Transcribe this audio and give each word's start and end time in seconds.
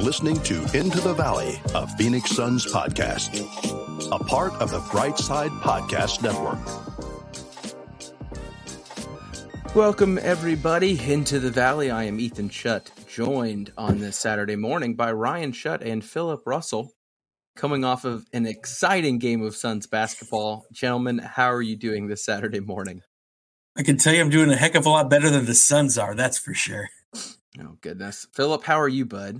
listening 0.00 0.40
to 0.42 0.62
Into 0.76 1.00
the 1.00 1.14
Valley, 1.14 1.60
a 1.74 1.86
Phoenix 1.86 2.30
Suns 2.30 2.64
podcast, 2.66 3.40
a 4.12 4.18
part 4.24 4.52
of 4.54 4.70
the 4.70 4.78
Brightside 4.78 5.50
Podcast 5.60 6.22
Network. 6.22 6.58
Welcome, 9.74 10.18
everybody, 10.22 10.98
into 11.12 11.38
the 11.38 11.50
Valley. 11.50 11.90
I 11.90 12.04
am 12.04 12.20
Ethan 12.20 12.48
Shutt, 12.48 12.90
joined 13.08 13.72
on 13.76 13.98
this 13.98 14.16
Saturday 14.16 14.56
morning 14.56 14.94
by 14.94 15.12
Ryan 15.12 15.52
Shutt 15.52 15.82
and 15.82 16.04
Philip 16.04 16.42
Russell, 16.46 16.92
coming 17.56 17.84
off 17.84 18.04
of 18.04 18.24
an 18.32 18.46
exciting 18.46 19.18
game 19.18 19.42
of 19.42 19.56
Suns 19.56 19.86
basketball. 19.86 20.64
Gentlemen, 20.72 21.18
how 21.18 21.52
are 21.52 21.62
you 21.62 21.76
doing 21.76 22.06
this 22.06 22.24
Saturday 22.24 22.60
morning? 22.60 23.02
I 23.76 23.82
can 23.82 23.96
tell 23.98 24.14
you 24.14 24.20
I'm 24.20 24.30
doing 24.30 24.50
a 24.50 24.56
heck 24.56 24.74
of 24.74 24.86
a 24.86 24.90
lot 24.90 25.10
better 25.10 25.28
than 25.28 25.44
the 25.44 25.54
Suns 25.54 25.98
are, 25.98 26.14
that's 26.14 26.38
for 26.38 26.54
sure. 26.54 26.88
Oh, 27.60 27.76
goodness. 27.80 28.26
Philip, 28.34 28.62
how 28.64 28.80
are 28.80 28.88
you, 28.88 29.04
bud? 29.04 29.38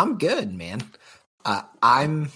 I'm 0.00 0.16
good, 0.16 0.54
man. 0.54 0.80
Uh, 1.44 1.60
I'm, 1.82 2.30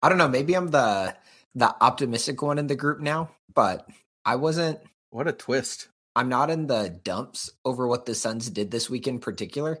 I 0.00 0.08
don't 0.08 0.18
know, 0.18 0.28
maybe 0.28 0.54
I'm 0.54 0.68
the 0.68 1.16
the 1.56 1.74
optimistic 1.80 2.40
one 2.42 2.58
in 2.58 2.68
the 2.68 2.76
group 2.76 3.00
now, 3.00 3.30
but 3.52 3.88
I 4.24 4.36
wasn't 4.36 4.78
what 5.10 5.26
a 5.26 5.32
twist. 5.32 5.88
I'm 6.14 6.28
not 6.28 6.48
in 6.48 6.68
the 6.68 6.96
dumps 7.02 7.50
over 7.64 7.88
what 7.88 8.06
the 8.06 8.14
Suns 8.14 8.48
did 8.50 8.70
this 8.70 8.88
week 8.88 9.08
in 9.08 9.18
particular, 9.18 9.80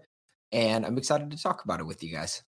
and 0.50 0.84
I'm 0.84 0.98
excited 0.98 1.30
to 1.30 1.40
talk 1.40 1.62
about 1.62 1.78
it 1.78 1.86
with 1.86 2.02
you 2.02 2.10
guys. 2.10 2.42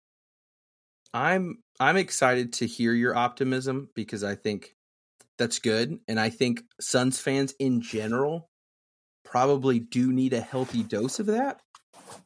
I'm 1.14 1.62
I'm 1.78 1.96
excited 1.96 2.54
to 2.54 2.66
hear 2.66 2.92
your 2.92 3.14
optimism 3.14 3.90
because 3.94 4.24
I 4.24 4.34
think 4.34 4.74
that's 5.38 5.60
good 5.60 6.00
and 6.08 6.18
I 6.18 6.30
think 6.30 6.62
Suns 6.80 7.20
fans 7.20 7.54
in 7.60 7.80
general 7.80 8.50
probably 9.24 9.78
do 9.78 10.12
need 10.12 10.32
a 10.32 10.40
healthy 10.40 10.82
dose 10.82 11.20
of 11.20 11.26
that. 11.26 11.60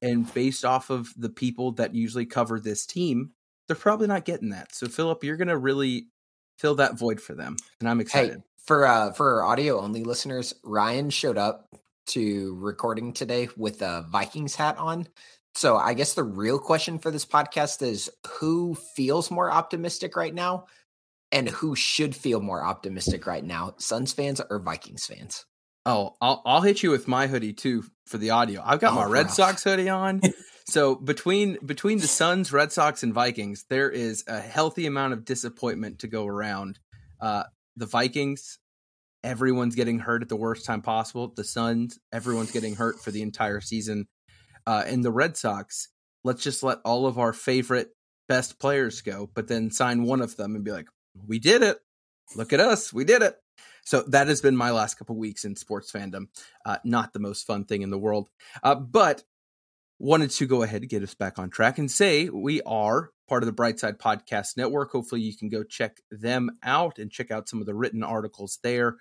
And 0.02 0.32
based 0.34 0.64
off 0.64 0.90
of 0.90 1.12
the 1.16 1.30
people 1.30 1.72
that 1.72 1.94
usually 1.94 2.26
cover 2.26 2.60
this 2.60 2.86
team, 2.86 3.30
they're 3.66 3.76
probably 3.76 4.06
not 4.06 4.24
getting 4.24 4.50
that. 4.50 4.74
So 4.74 4.86
Philip, 4.88 5.24
you're 5.24 5.36
going 5.36 5.48
to 5.48 5.58
really 5.58 6.08
fill 6.58 6.76
that 6.76 6.98
void 6.98 7.20
for 7.20 7.34
them, 7.34 7.56
and 7.80 7.88
I'm 7.88 8.00
excited. 8.00 8.36
Hey, 8.36 8.42
for 8.64 8.86
uh 8.86 9.12
for 9.12 9.42
our 9.42 9.50
audio 9.50 9.80
only 9.80 10.04
listeners, 10.04 10.54
Ryan 10.64 11.10
showed 11.10 11.38
up 11.38 11.68
to 12.08 12.56
recording 12.60 13.12
today 13.12 13.48
with 13.56 13.82
a 13.82 14.06
Vikings 14.10 14.54
hat 14.54 14.76
on. 14.78 15.08
So 15.54 15.76
I 15.76 15.94
guess 15.94 16.14
the 16.14 16.24
real 16.24 16.58
question 16.58 16.98
for 16.98 17.10
this 17.10 17.24
podcast 17.24 17.80
is 17.82 18.10
who 18.26 18.74
feels 18.74 19.30
more 19.30 19.50
optimistic 19.50 20.16
right 20.16 20.34
now 20.34 20.66
and 21.32 21.48
who 21.48 21.76
should 21.76 22.14
feel 22.14 22.40
more 22.40 22.62
optimistic 22.62 23.26
right 23.26 23.44
now, 23.44 23.74
Suns 23.78 24.12
fans 24.12 24.40
or 24.50 24.58
Vikings 24.58 25.06
fans? 25.06 25.46
Oh, 25.86 26.16
I'll 26.20 26.42
I'll 26.44 26.62
hit 26.62 26.82
you 26.82 26.90
with 26.90 27.08
my 27.08 27.26
hoodie 27.26 27.52
too 27.52 27.84
for 28.06 28.18
the 28.18 28.30
audio. 28.30 28.62
I've 28.64 28.80
got 28.80 28.92
oh, 28.92 28.96
my 28.96 29.04
Red 29.04 29.30
Sox 29.30 29.62
hoodie 29.64 29.88
on. 29.88 30.22
so 30.66 30.94
between 30.94 31.58
between 31.64 31.98
the 31.98 32.06
Suns, 32.06 32.52
Red 32.52 32.72
Sox, 32.72 33.02
and 33.02 33.12
Vikings, 33.12 33.64
there 33.68 33.90
is 33.90 34.24
a 34.26 34.40
healthy 34.40 34.86
amount 34.86 35.12
of 35.12 35.24
disappointment 35.24 36.00
to 36.00 36.06
go 36.06 36.26
around. 36.26 36.78
Uh, 37.20 37.44
the 37.76 37.86
Vikings, 37.86 38.58
everyone's 39.22 39.74
getting 39.74 39.98
hurt 39.98 40.22
at 40.22 40.28
the 40.28 40.36
worst 40.36 40.64
time 40.64 40.80
possible. 40.80 41.32
The 41.34 41.44
Suns, 41.44 41.98
everyone's 42.12 42.50
getting 42.50 42.76
hurt 42.76 43.00
for 43.00 43.10
the 43.10 43.22
entire 43.22 43.60
season. 43.60 44.06
Uh, 44.66 44.84
and 44.86 45.04
the 45.04 45.12
Red 45.12 45.36
Sox, 45.36 45.88
let's 46.22 46.42
just 46.42 46.62
let 46.62 46.78
all 46.84 47.06
of 47.06 47.18
our 47.18 47.32
favorite 47.34 47.90
best 48.28 48.58
players 48.58 49.02
go, 49.02 49.28
but 49.34 49.48
then 49.48 49.70
sign 49.70 50.04
one 50.04 50.22
of 50.22 50.36
them 50.36 50.54
and 50.54 50.64
be 50.64 50.72
like, 50.72 50.88
we 51.26 51.38
did 51.38 51.62
it. 51.62 51.78
Look 52.34 52.52
at 52.52 52.60
us. 52.60 52.92
We 52.92 53.04
did 53.04 53.22
it. 53.22 53.36
So 53.84 54.02
that 54.08 54.28
has 54.28 54.40
been 54.40 54.56
my 54.56 54.70
last 54.70 54.94
couple 54.94 55.16
weeks 55.16 55.44
in 55.44 55.56
sports 55.56 55.92
fandom. 55.92 56.28
Uh, 56.64 56.78
not 56.84 57.12
the 57.12 57.20
most 57.20 57.46
fun 57.46 57.64
thing 57.64 57.82
in 57.82 57.90
the 57.90 57.98
world, 57.98 58.28
uh, 58.62 58.74
but 58.74 59.22
wanted 59.98 60.30
to 60.30 60.46
go 60.46 60.62
ahead 60.62 60.82
and 60.82 60.90
get 60.90 61.02
us 61.02 61.14
back 61.14 61.38
on 61.38 61.50
track 61.50 61.78
and 61.78 61.90
say 61.90 62.28
we 62.28 62.60
are 62.62 63.10
part 63.28 63.42
of 63.42 63.46
the 63.46 63.52
Brightside 63.52 63.98
Podcast 63.98 64.56
Network. 64.56 64.90
Hopefully, 64.90 65.20
you 65.20 65.36
can 65.36 65.48
go 65.48 65.62
check 65.62 66.00
them 66.10 66.50
out 66.62 66.98
and 66.98 67.10
check 67.10 67.30
out 67.30 67.48
some 67.48 67.60
of 67.60 67.66
the 67.66 67.74
written 67.74 68.02
articles 68.02 68.58
there. 68.62 68.96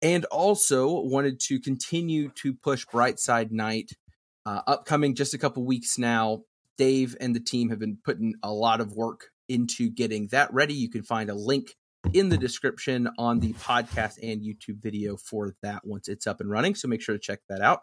And 0.00 0.24
also 0.26 1.00
wanted 1.00 1.38
to 1.40 1.60
continue 1.60 2.28
to 2.30 2.54
push 2.54 2.84
Brightside 2.86 3.52
Night, 3.52 3.92
uh, 4.44 4.62
upcoming 4.66 5.14
just 5.14 5.32
a 5.32 5.38
couple 5.38 5.64
weeks 5.64 5.96
now. 5.96 6.42
Dave 6.76 7.16
and 7.20 7.36
the 7.36 7.40
team 7.40 7.68
have 7.68 7.78
been 7.78 7.98
putting 8.02 8.34
a 8.42 8.52
lot 8.52 8.80
of 8.80 8.94
work 8.94 9.28
into 9.48 9.90
getting 9.90 10.26
that 10.28 10.52
ready. 10.52 10.74
You 10.74 10.90
can 10.90 11.02
find 11.02 11.30
a 11.30 11.34
link 11.34 11.76
in 12.12 12.28
the 12.28 12.36
description 12.36 13.08
on 13.18 13.40
the 13.40 13.52
podcast 13.54 14.18
and 14.22 14.42
YouTube 14.42 14.82
video 14.82 15.16
for 15.16 15.54
that 15.62 15.86
once 15.86 16.08
it's 16.08 16.26
up 16.26 16.40
and 16.40 16.50
running. 16.50 16.74
So 16.74 16.88
make 16.88 17.00
sure 17.00 17.14
to 17.14 17.20
check 17.20 17.40
that 17.48 17.60
out. 17.60 17.82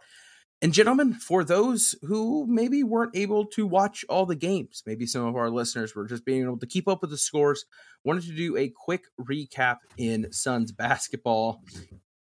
And 0.62 0.74
gentlemen, 0.74 1.13
for 1.13 1.46
those 1.46 1.96
who 2.02 2.46
maybe 2.46 2.84
weren't 2.84 3.16
able 3.16 3.46
to 3.47 3.66
watch 3.66 4.03
all 4.09 4.25
the 4.25 4.35
games, 4.35 4.84
maybe 4.85 5.06
some 5.06 5.25
of 5.25 5.38
our 5.38 5.50
listeners 5.50 5.96
were 5.96 6.06
just 6.06 6.25
being 6.25 6.44
able 6.44 6.59
to 6.59 6.68
keep 6.68 6.88
up 6.88 7.02
with 7.02 7.12
the 7.12 7.18
scores, 7.18 7.66
wanted 8.03 8.24
to 8.24 8.35
do 8.35 8.57
a 8.57 8.69
quick 8.69 9.06
recap 9.19 9.78
in 9.97 10.31
Suns 10.34 10.74
basketball. 10.74 11.63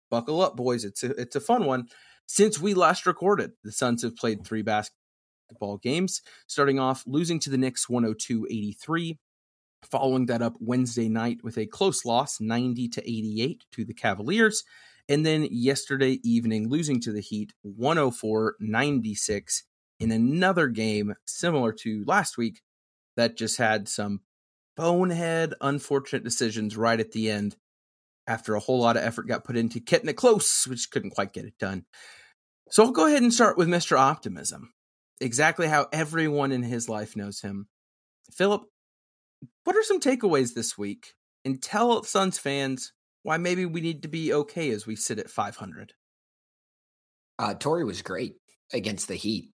Buckle 0.08 0.40
up, 0.40 0.56
boys. 0.56 0.84
It's 0.84 1.02
a, 1.02 1.10
it's 1.20 1.34
a 1.34 1.40
fun 1.40 1.64
one. 1.64 1.88
Since 2.26 2.60
we 2.60 2.74
last 2.74 3.06
recorded, 3.06 3.52
the 3.64 3.72
Suns 3.72 4.02
have 4.02 4.14
played 4.14 4.44
three 4.44 4.62
basketball 4.62 5.78
games, 5.78 6.22
starting 6.46 6.78
off 6.78 7.02
losing 7.06 7.40
to 7.40 7.50
the 7.50 7.58
Knicks 7.58 7.88
102 7.88 8.46
83, 8.48 9.18
following 9.82 10.26
that 10.26 10.42
up 10.42 10.56
Wednesday 10.60 11.08
night 11.08 11.38
with 11.42 11.58
a 11.58 11.66
close 11.66 12.04
loss 12.04 12.40
90 12.40 12.88
to 12.88 13.08
88 13.08 13.64
to 13.72 13.84
the 13.84 13.94
Cavaliers 13.94 14.64
and 15.08 15.24
then 15.24 15.48
yesterday 15.50 16.18
evening 16.22 16.68
losing 16.68 17.00
to 17.00 17.12
the 17.12 17.20
Heat 17.20 17.52
104-96 17.64 19.62
in 20.00 20.12
another 20.12 20.68
game 20.68 21.14
similar 21.24 21.72
to 21.72 22.04
last 22.06 22.36
week 22.36 22.60
that 23.16 23.36
just 23.36 23.58
had 23.58 23.88
some 23.88 24.20
bonehead 24.76 25.54
unfortunate 25.60 26.22
decisions 26.22 26.76
right 26.76 27.00
at 27.00 27.12
the 27.12 27.30
end 27.30 27.56
after 28.26 28.54
a 28.54 28.60
whole 28.60 28.80
lot 28.80 28.96
of 28.96 29.02
effort 29.02 29.26
got 29.26 29.44
put 29.44 29.56
into 29.56 29.80
getting 29.80 30.08
it 30.08 30.16
close 30.16 30.66
which 30.66 30.90
couldn't 30.90 31.10
quite 31.10 31.32
get 31.32 31.46
it 31.46 31.58
done. 31.58 31.84
So 32.70 32.84
I'll 32.84 32.90
go 32.90 33.06
ahead 33.06 33.22
and 33.22 33.32
start 33.32 33.56
with 33.56 33.68
Mr. 33.68 33.98
Optimism. 33.98 34.72
Exactly 35.20 35.66
how 35.66 35.88
everyone 35.92 36.52
in 36.52 36.62
his 36.62 36.88
life 36.88 37.16
knows 37.16 37.40
him. 37.40 37.66
Philip, 38.30 38.62
what 39.64 39.76
are 39.76 39.82
some 39.82 40.00
takeaways 40.00 40.54
this 40.54 40.78
week? 40.78 41.14
And 41.44 41.62
tell 41.62 42.02
Suns 42.02 42.38
fans 42.38 42.92
why 43.22 43.36
maybe 43.36 43.66
we 43.66 43.80
need 43.80 44.02
to 44.02 44.08
be 44.08 44.32
okay 44.32 44.70
as 44.70 44.86
we 44.86 44.96
sit 44.96 45.18
at 45.18 45.30
500. 45.30 45.92
Uh, 47.38 47.54
Torrey 47.54 47.84
was 47.84 48.02
great 48.02 48.36
against 48.72 49.08
the 49.08 49.14
Heat. 49.14 49.52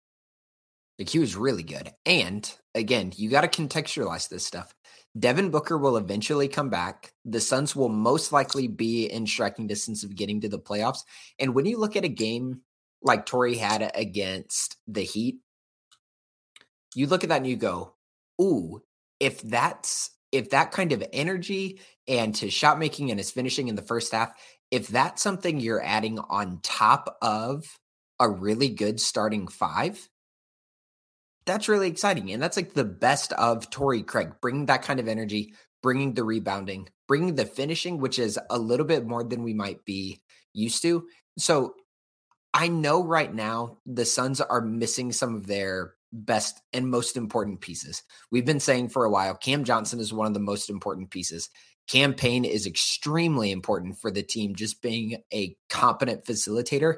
Like 0.99 1.09
he 1.09 1.19
was 1.19 1.35
really 1.35 1.63
good. 1.63 1.91
And 2.05 2.51
again, 2.75 3.11
you 3.15 3.29
got 3.29 3.41
to 3.41 3.61
contextualize 3.61 4.29
this 4.29 4.45
stuff. 4.45 4.73
Devin 5.17 5.49
Booker 5.49 5.77
will 5.77 5.97
eventually 5.97 6.47
come 6.47 6.69
back. 6.69 7.11
The 7.25 7.41
Suns 7.41 7.75
will 7.75 7.89
most 7.89 8.31
likely 8.31 8.67
be 8.67 9.05
in 9.05 9.25
striking 9.25 9.67
distance 9.67 10.03
of 10.03 10.15
getting 10.15 10.41
to 10.41 10.49
the 10.49 10.59
playoffs. 10.59 10.99
And 11.39 11.53
when 11.53 11.65
you 11.65 11.77
look 11.77 11.95
at 11.95 12.05
a 12.05 12.09
game 12.09 12.61
like 13.01 13.25
Torrey 13.25 13.55
had 13.55 13.91
against 13.95 14.77
the 14.87 15.01
Heat, 15.01 15.37
you 16.93 17.07
look 17.07 17.23
at 17.23 17.29
that 17.29 17.37
and 17.37 17.47
you 17.47 17.55
go, 17.55 17.95
ooh, 18.39 18.81
if 19.21 19.39
that's 19.43 20.09
if 20.31 20.49
that 20.49 20.71
kind 20.71 20.91
of 20.91 21.03
energy 21.13 21.79
and 22.07 22.33
to 22.35 22.49
shot 22.49 22.79
making 22.79 23.11
and 23.11 23.19
his 23.19 23.31
finishing 23.31 23.67
in 23.67 23.75
the 23.75 23.81
first 23.81 24.11
half, 24.11 24.33
if 24.71 24.87
that's 24.87 25.21
something 25.21 25.59
you're 25.59 25.83
adding 25.83 26.19
on 26.19 26.59
top 26.63 27.17
of 27.21 27.77
a 28.19 28.29
really 28.29 28.69
good 28.69 28.99
starting 28.99 29.47
five, 29.47 30.09
that's 31.45 31.69
really 31.69 31.87
exciting. 31.87 32.31
And 32.31 32.41
that's 32.41 32.57
like 32.57 32.73
the 32.73 32.83
best 32.83 33.33
of 33.33 33.69
Torrey 33.69 34.03
Craig, 34.03 34.33
bringing 34.41 34.65
that 34.67 34.83
kind 34.83 34.99
of 34.99 35.07
energy, 35.07 35.53
bringing 35.83 36.13
the 36.13 36.23
rebounding, 36.23 36.87
bringing 37.07 37.35
the 37.35 37.45
finishing, 37.45 37.99
which 37.99 38.17
is 38.17 38.39
a 38.49 38.57
little 38.57 38.85
bit 38.85 39.05
more 39.05 39.23
than 39.23 39.43
we 39.43 39.53
might 39.53 39.85
be 39.85 40.21
used 40.53 40.81
to. 40.81 41.05
So 41.37 41.75
I 42.53 42.69
know 42.69 43.03
right 43.03 43.33
now 43.33 43.77
the 43.85 44.05
Suns 44.05 44.41
are 44.41 44.61
missing 44.61 45.11
some 45.11 45.35
of 45.35 45.45
their 45.45 45.93
best 46.11 46.61
and 46.73 46.89
most 46.89 47.17
important 47.17 47.61
pieces. 47.61 48.03
We've 48.31 48.45
been 48.45 48.59
saying 48.59 48.89
for 48.89 49.05
a 49.05 49.09
while 49.09 49.35
Cam 49.35 49.63
Johnson 49.63 49.99
is 49.99 50.13
one 50.13 50.27
of 50.27 50.33
the 50.33 50.39
most 50.39 50.69
important 50.69 51.11
pieces. 51.11 51.49
Cam 51.87 52.13
Payne 52.13 52.45
is 52.45 52.67
extremely 52.67 53.51
important 53.51 53.97
for 53.97 54.11
the 54.11 54.23
team, 54.23 54.55
just 54.55 54.81
being 54.81 55.21
a 55.33 55.55
competent 55.69 56.25
facilitator. 56.25 56.97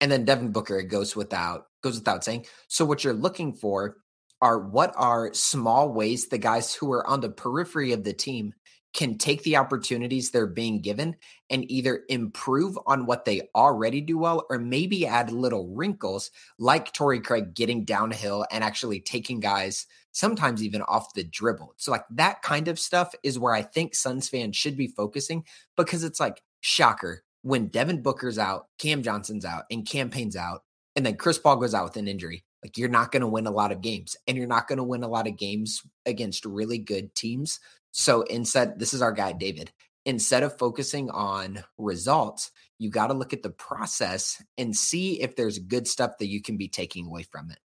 And 0.00 0.10
then 0.10 0.24
Devin 0.24 0.52
Booker 0.52 0.82
goes 0.82 1.16
without 1.16 1.64
goes 1.82 1.96
without 1.96 2.24
saying. 2.24 2.46
So 2.68 2.84
what 2.84 3.04
you're 3.04 3.14
looking 3.14 3.54
for 3.54 3.96
are 4.40 4.58
what 4.58 4.92
are 4.96 5.34
small 5.34 5.92
ways 5.92 6.28
the 6.28 6.38
guys 6.38 6.74
who 6.74 6.92
are 6.92 7.06
on 7.06 7.20
the 7.20 7.30
periphery 7.30 7.92
of 7.92 8.04
the 8.04 8.12
team 8.12 8.54
can 8.98 9.16
take 9.16 9.44
the 9.44 9.56
opportunities 9.56 10.32
they're 10.32 10.44
being 10.44 10.82
given 10.82 11.14
and 11.50 11.70
either 11.70 12.02
improve 12.08 12.76
on 12.84 13.06
what 13.06 13.24
they 13.24 13.48
already 13.54 14.00
do 14.00 14.18
well 14.18 14.44
or 14.50 14.58
maybe 14.58 15.06
add 15.06 15.30
little 15.30 15.68
wrinkles 15.68 16.32
like 16.58 16.92
Torrey 16.92 17.20
Craig 17.20 17.54
getting 17.54 17.84
downhill 17.84 18.44
and 18.50 18.64
actually 18.64 18.98
taking 18.98 19.38
guys 19.38 19.86
sometimes 20.10 20.64
even 20.64 20.82
off 20.82 21.14
the 21.14 21.22
dribble. 21.22 21.74
So 21.76 21.92
like 21.92 22.06
that 22.10 22.42
kind 22.42 22.66
of 22.66 22.76
stuff 22.76 23.14
is 23.22 23.38
where 23.38 23.54
I 23.54 23.62
think 23.62 23.94
Suns 23.94 24.28
fans 24.28 24.56
should 24.56 24.76
be 24.76 24.88
focusing 24.88 25.44
because 25.76 26.02
it's 26.02 26.18
like 26.18 26.42
shocker 26.60 27.22
when 27.42 27.68
Devin 27.68 28.02
Booker's 28.02 28.36
out, 28.36 28.66
Cam 28.80 29.04
Johnson's 29.04 29.44
out 29.44 29.62
and 29.70 29.86
Cam 29.86 30.10
Payne's 30.10 30.34
out 30.34 30.64
and 30.96 31.06
then 31.06 31.14
Chris 31.14 31.38
Paul 31.38 31.58
goes 31.58 31.72
out 31.72 31.84
with 31.84 31.96
an 31.98 32.08
injury. 32.08 32.44
Like 32.64 32.76
you're 32.76 32.88
not 32.88 33.12
going 33.12 33.20
to 33.20 33.28
win 33.28 33.46
a 33.46 33.52
lot 33.52 33.70
of 33.70 33.80
games 33.80 34.16
and 34.26 34.36
you're 34.36 34.48
not 34.48 34.66
going 34.66 34.78
to 34.78 34.82
win 34.82 35.04
a 35.04 35.08
lot 35.08 35.28
of 35.28 35.36
games 35.36 35.82
against 36.04 36.44
really 36.44 36.78
good 36.78 37.14
teams. 37.14 37.60
So 37.98 38.22
instead, 38.22 38.78
this 38.78 38.94
is 38.94 39.02
our 39.02 39.10
guy, 39.10 39.32
David. 39.32 39.72
Instead 40.04 40.44
of 40.44 40.56
focusing 40.56 41.10
on 41.10 41.64
results, 41.78 42.52
you 42.78 42.90
got 42.90 43.08
to 43.08 43.12
look 43.12 43.32
at 43.32 43.42
the 43.42 43.50
process 43.50 44.40
and 44.56 44.74
see 44.74 45.20
if 45.20 45.34
there's 45.34 45.58
good 45.58 45.88
stuff 45.88 46.12
that 46.20 46.28
you 46.28 46.40
can 46.40 46.56
be 46.56 46.68
taking 46.68 47.06
away 47.06 47.24
from 47.24 47.50
it. 47.50 47.58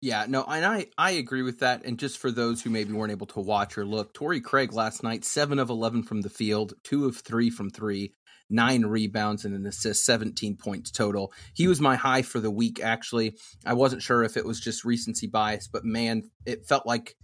Yeah, 0.00 0.24
no, 0.26 0.42
and 0.42 0.64
I 0.64 0.86
I 0.96 1.10
agree 1.12 1.42
with 1.42 1.58
that. 1.58 1.84
And 1.84 1.98
just 1.98 2.16
for 2.16 2.30
those 2.30 2.62
who 2.62 2.70
maybe 2.70 2.94
weren't 2.94 3.12
able 3.12 3.26
to 3.26 3.40
watch 3.40 3.76
or 3.76 3.84
look, 3.84 4.14
Torrey 4.14 4.40
Craig 4.40 4.72
last 4.72 5.02
night, 5.02 5.22
seven 5.22 5.58
of 5.58 5.68
eleven 5.68 6.02
from 6.02 6.22
the 6.22 6.30
field, 6.30 6.72
two 6.82 7.04
of 7.04 7.18
three 7.18 7.50
from 7.50 7.68
three, 7.68 8.14
nine 8.48 8.86
rebounds 8.86 9.44
and 9.44 9.54
an 9.54 9.66
assist, 9.66 10.06
17 10.06 10.56
points 10.56 10.90
total. 10.90 11.30
He 11.52 11.68
was 11.68 11.78
my 11.78 11.96
high 11.96 12.22
for 12.22 12.40
the 12.40 12.50
week, 12.50 12.80
actually. 12.82 13.36
I 13.66 13.74
wasn't 13.74 14.02
sure 14.02 14.24
if 14.24 14.38
it 14.38 14.46
was 14.46 14.60
just 14.60 14.82
recency 14.82 15.26
bias, 15.26 15.68
but 15.68 15.84
man, 15.84 16.22
it 16.46 16.64
felt 16.64 16.86
like 16.86 17.16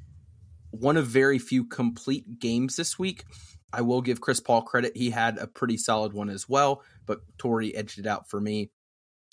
one 0.71 0.97
of 0.97 1.07
very 1.07 1.39
few 1.39 1.65
complete 1.65 2.39
games 2.39 2.77
this 2.77 2.99
week. 2.99 3.25
I 3.73 3.83
will 3.83 4.01
give 4.01 4.21
Chris 4.21 4.41
Paul 4.41 4.63
credit. 4.63 4.97
He 4.97 5.11
had 5.11 5.39
a 5.39 5.47
pretty 5.47 5.77
solid 5.77 6.13
one 6.13 6.31
as 6.31 6.49
well, 6.49 6.83
but 7.07 7.21
Torrey 7.37 7.75
edged 7.75 7.99
it 7.99 8.07
out 8.07 8.29
for 8.29 8.41
me. 8.41 8.71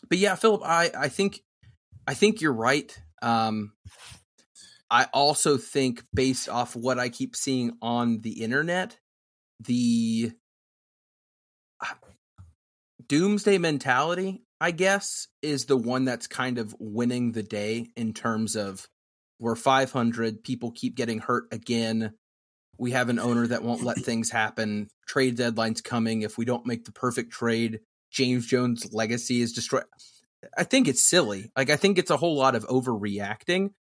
But 0.09 0.17
yeah, 0.17 0.35
Philip, 0.35 0.61
I, 0.63 0.91
I 0.97 1.07
think 1.07 1.41
I 2.07 2.13
think 2.13 2.41
you're 2.41 2.53
right. 2.53 2.95
Um, 3.21 3.73
I 4.89 5.07
also 5.13 5.57
think 5.57 6.03
based 6.13 6.47
off 6.47 6.75
what 6.75 6.99
I 6.99 7.09
keep 7.09 7.35
seeing 7.35 7.77
on 7.81 8.21
the 8.21 8.43
internet, 8.43 8.99
the 9.59 10.31
doomsday 13.07 13.57
mentality, 13.57 14.43
I 14.61 14.71
guess, 14.71 15.27
is 15.41 15.65
the 15.65 15.77
one 15.77 16.05
that's 16.05 16.27
kind 16.27 16.57
of 16.57 16.75
winning 16.79 17.31
the 17.31 17.43
day 17.43 17.87
in 17.95 18.13
terms 18.13 18.55
of 18.55 18.87
we're 19.39 19.55
500, 19.55 20.43
people 20.43 20.71
keep 20.71 20.95
getting 20.95 21.19
hurt 21.19 21.45
again. 21.51 22.13
We 22.77 22.91
have 22.91 23.09
an 23.09 23.19
owner 23.19 23.47
that 23.47 23.63
won't 23.63 23.83
let 23.83 23.97
things 23.97 24.29
happen. 24.29 24.89
Trade 25.07 25.37
deadline's 25.37 25.81
coming. 25.81 26.21
If 26.21 26.37
we 26.37 26.45
don't 26.45 26.65
make 26.65 26.85
the 26.85 26.91
perfect 26.91 27.31
trade, 27.31 27.79
James 28.11 28.47
Jones' 28.47 28.93
legacy 28.93 29.41
is 29.41 29.53
destroyed. 29.53 29.85
I 30.57 30.63
think 30.63 30.87
it's 30.87 31.01
silly. 31.01 31.51
Like 31.55 31.69
I 31.69 31.75
think 31.75 31.97
it's 31.97 32.11
a 32.11 32.17
whole 32.17 32.35
lot 32.37 32.55
of 32.55 32.67
overreacting. 32.67 33.71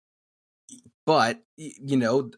But 1.05 1.41
you 1.57 1.97
know, 1.97 2.31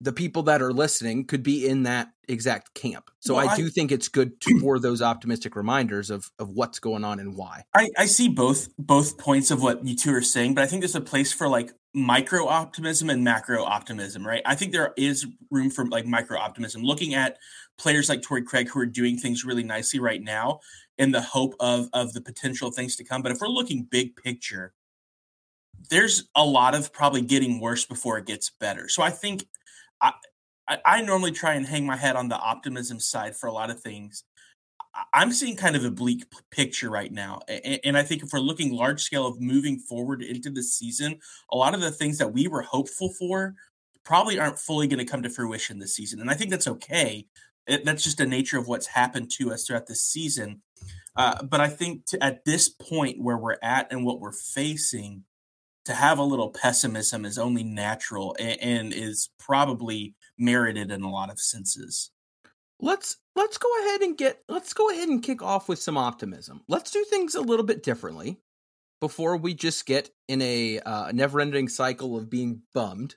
the 0.00 0.12
people 0.12 0.42
that 0.44 0.60
are 0.60 0.72
listening 0.72 1.24
could 1.24 1.42
be 1.42 1.66
in 1.66 1.84
that 1.84 2.08
exact 2.28 2.74
camp. 2.74 3.10
So 3.20 3.34
well, 3.34 3.48
I 3.48 3.56
do 3.56 3.66
I, 3.66 3.70
think 3.70 3.92
it's 3.92 4.08
good 4.08 4.40
to, 4.42 4.58
for 4.60 4.78
those 4.78 5.00
optimistic 5.00 5.56
reminders 5.56 6.10
of 6.10 6.30
of 6.38 6.50
what's 6.50 6.78
going 6.78 7.04
on 7.04 7.18
and 7.18 7.36
why. 7.36 7.64
I, 7.74 7.88
I 7.96 8.06
see 8.06 8.28
both 8.28 8.68
both 8.78 9.18
points 9.18 9.50
of 9.50 9.62
what 9.62 9.84
you 9.84 9.96
two 9.96 10.14
are 10.14 10.22
saying, 10.22 10.54
but 10.54 10.64
I 10.64 10.66
think 10.66 10.82
there's 10.82 10.94
a 10.94 11.00
place 11.00 11.32
for 11.32 11.48
like 11.48 11.72
micro 11.94 12.46
optimism 12.46 13.08
and 13.08 13.24
macro 13.24 13.64
optimism, 13.64 14.26
right? 14.26 14.42
I 14.44 14.54
think 14.54 14.72
there 14.72 14.92
is 14.98 15.26
room 15.50 15.70
for 15.70 15.86
like 15.86 16.04
micro 16.04 16.38
optimism. 16.38 16.82
Looking 16.82 17.14
at 17.14 17.38
players 17.78 18.08
like 18.08 18.22
Torrey 18.22 18.42
Craig 18.42 18.68
who 18.68 18.80
are 18.80 18.86
doing 18.86 19.16
things 19.16 19.44
really 19.44 19.64
nicely 19.64 19.98
right 19.98 20.22
now 20.22 20.60
in 20.98 21.12
the 21.12 21.22
hope 21.22 21.54
of 21.58 21.88
of 21.94 22.12
the 22.12 22.20
potential 22.20 22.70
things 22.70 22.96
to 22.96 23.04
come. 23.04 23.22
But 23.22 23.32
if 23.32 23.40
we're 23.40 23.48
looking 23.48 23.86
big 23.90 24.16
picture, 24.16 24.74
there's 25.88 26.28
a 26.34 26.44
lot 26.44 26.74
of 26.74 26.92
probably 26.92 27.22
getting 27.22 27.60
worse 27.60 27.84
before 27.84 28.18
it 28.18 28.26
gets 28.26 28.50
better. 28.50 28.88
So 28.88 29.02
I 29.02 29.10
think 29.10 29.46
I, 30.00 30.12
I, 30.84 31.02
normally 31.02 31.32
try 31.32 31.54
and 31.54 31.66
hang 31.66 31.86
my 31.86 31.96
head 31.96 32.16
on 32.16 32.28
the 32.28 32.36
optimism 32.36 32.98
side 33.00 33.36
for 33.36 33.46
a 33.46 33.52
lot 33.52 33.70
of 33.70 33.80
things. 33.80 34.24
I'm 35.12 35.30
seeing 35.30 35.56
kind 35.56 35.76
of 35.76 35.84
a 35.84 35.90
bleak 35.90 36.24
picture 36.50 36.90
right 36.90 37.12
now. 37.12 37.40
And, 37.48 37.96
I 37.96 38.02
think 38.02 38.22
if 38.22 38.32
we're 38.32 38.40
looking 38.40 38.72
large 38.72 39.02
scale 39.02 39.26
of 39.26 39.40
moving 39.40 39.78
forward 39.78 40.22
into 40.22 40.50
the 40.50 40.62
season, 40.62 41.18
a 41.52 41.56
lot 41.56 41.74
of 41.74 41.80
the 41.80 41.90
things 41.90 42.18
that 42.18 42.32
we 42.32 42.48
were 42.48 42.62
hopeful 42.62 43.12
for 43.12 43.54
probably 44.04 44.38
aren't 44.38 44.58
fully 44.58 44.86
going 44.86 44.98
to 44.98 45.10
come 45.10 45.22
to 45.22 45.28
fruition 45.28 45.78
this 45.78 45.94
season. 45.94 46.20
And 46.20 46.30
I 46.30 46.34
think 46.34 46.50
that's 46.50 46.68
okay. 46.68 47.26
It, 47.66 47.84
that's 47.84 48.04
just 48.04 48.18
the 48.18 48.26
nature 48.26 48.58
of 48.58 48.68
what's 48.68 48.86
happened 48.86 49.30
to 49.32 49.52
us 49.52 49.66
throughout 49.66 49.86
the 49.86 49.94
season. 49.94 50.62
Uh, 51.16 51.42
but 51.42 51.60
I 51.60 51.68
think 51.68 52.06
to, 52.06 52.22
at 52.22 52.44
this 52.44 52.68
point 52.68 53.20
where 53.20 53.36
we're 53.36 53.58
at 53.62 53.90
and 53.90 54.04
what 54.04 54.20
we're 54.20 54.32
facing, 54.32 55.24
to 55.86 55.94
have 55.94 56.18
a 56.18 56.24
little 56.24 56.50
pessimism 56.50 57.24
is 57.24 57.38
only 57.38 57.64
natural 57.64 58.36
and, 58.38 58.60
and 58.60 58.92
is 58.92 59.30
probably 59.38 60.14
merited 60.36 60.90
in 60.90 61.02
a 61.02 61.10
lot 61.10 61.30
of 61.30 61.40
senses. 61.40 62.10
Let's 62.78 63.16
let's 63.34 63.56
go 63.56 63.68
ahead 63.80 64.02
and 64.02 64.18
get 64.18 64.42
let's 64.48 64.74
go 64.74 64.90
ahead 64.90 65.08
and 65.08 65.22
kick 65.22 65.42
off 65.42 65.68
with 65.68 65.78
some 65.78 65.96
optimism. 65.96 66.60
Let's 66.68 66.90
do 66.90 67.04
things 67.04 67.34
a 67.34 67.40
little 67.40 67.64
bit 67.64 67.82
differently 67.82 68.40
before 69.00 69.36
we 69.36 69.54
just 69.54 69.86
get 69.86 70.10
in 70.28 70.42
a 70.42 70.80
uh, 70.80 71.12
never-ending 71.12 71.68
cycle 71.68 72.16
of 72.16 72.28
being 72.28 72.62
bummed. 72.74 73.14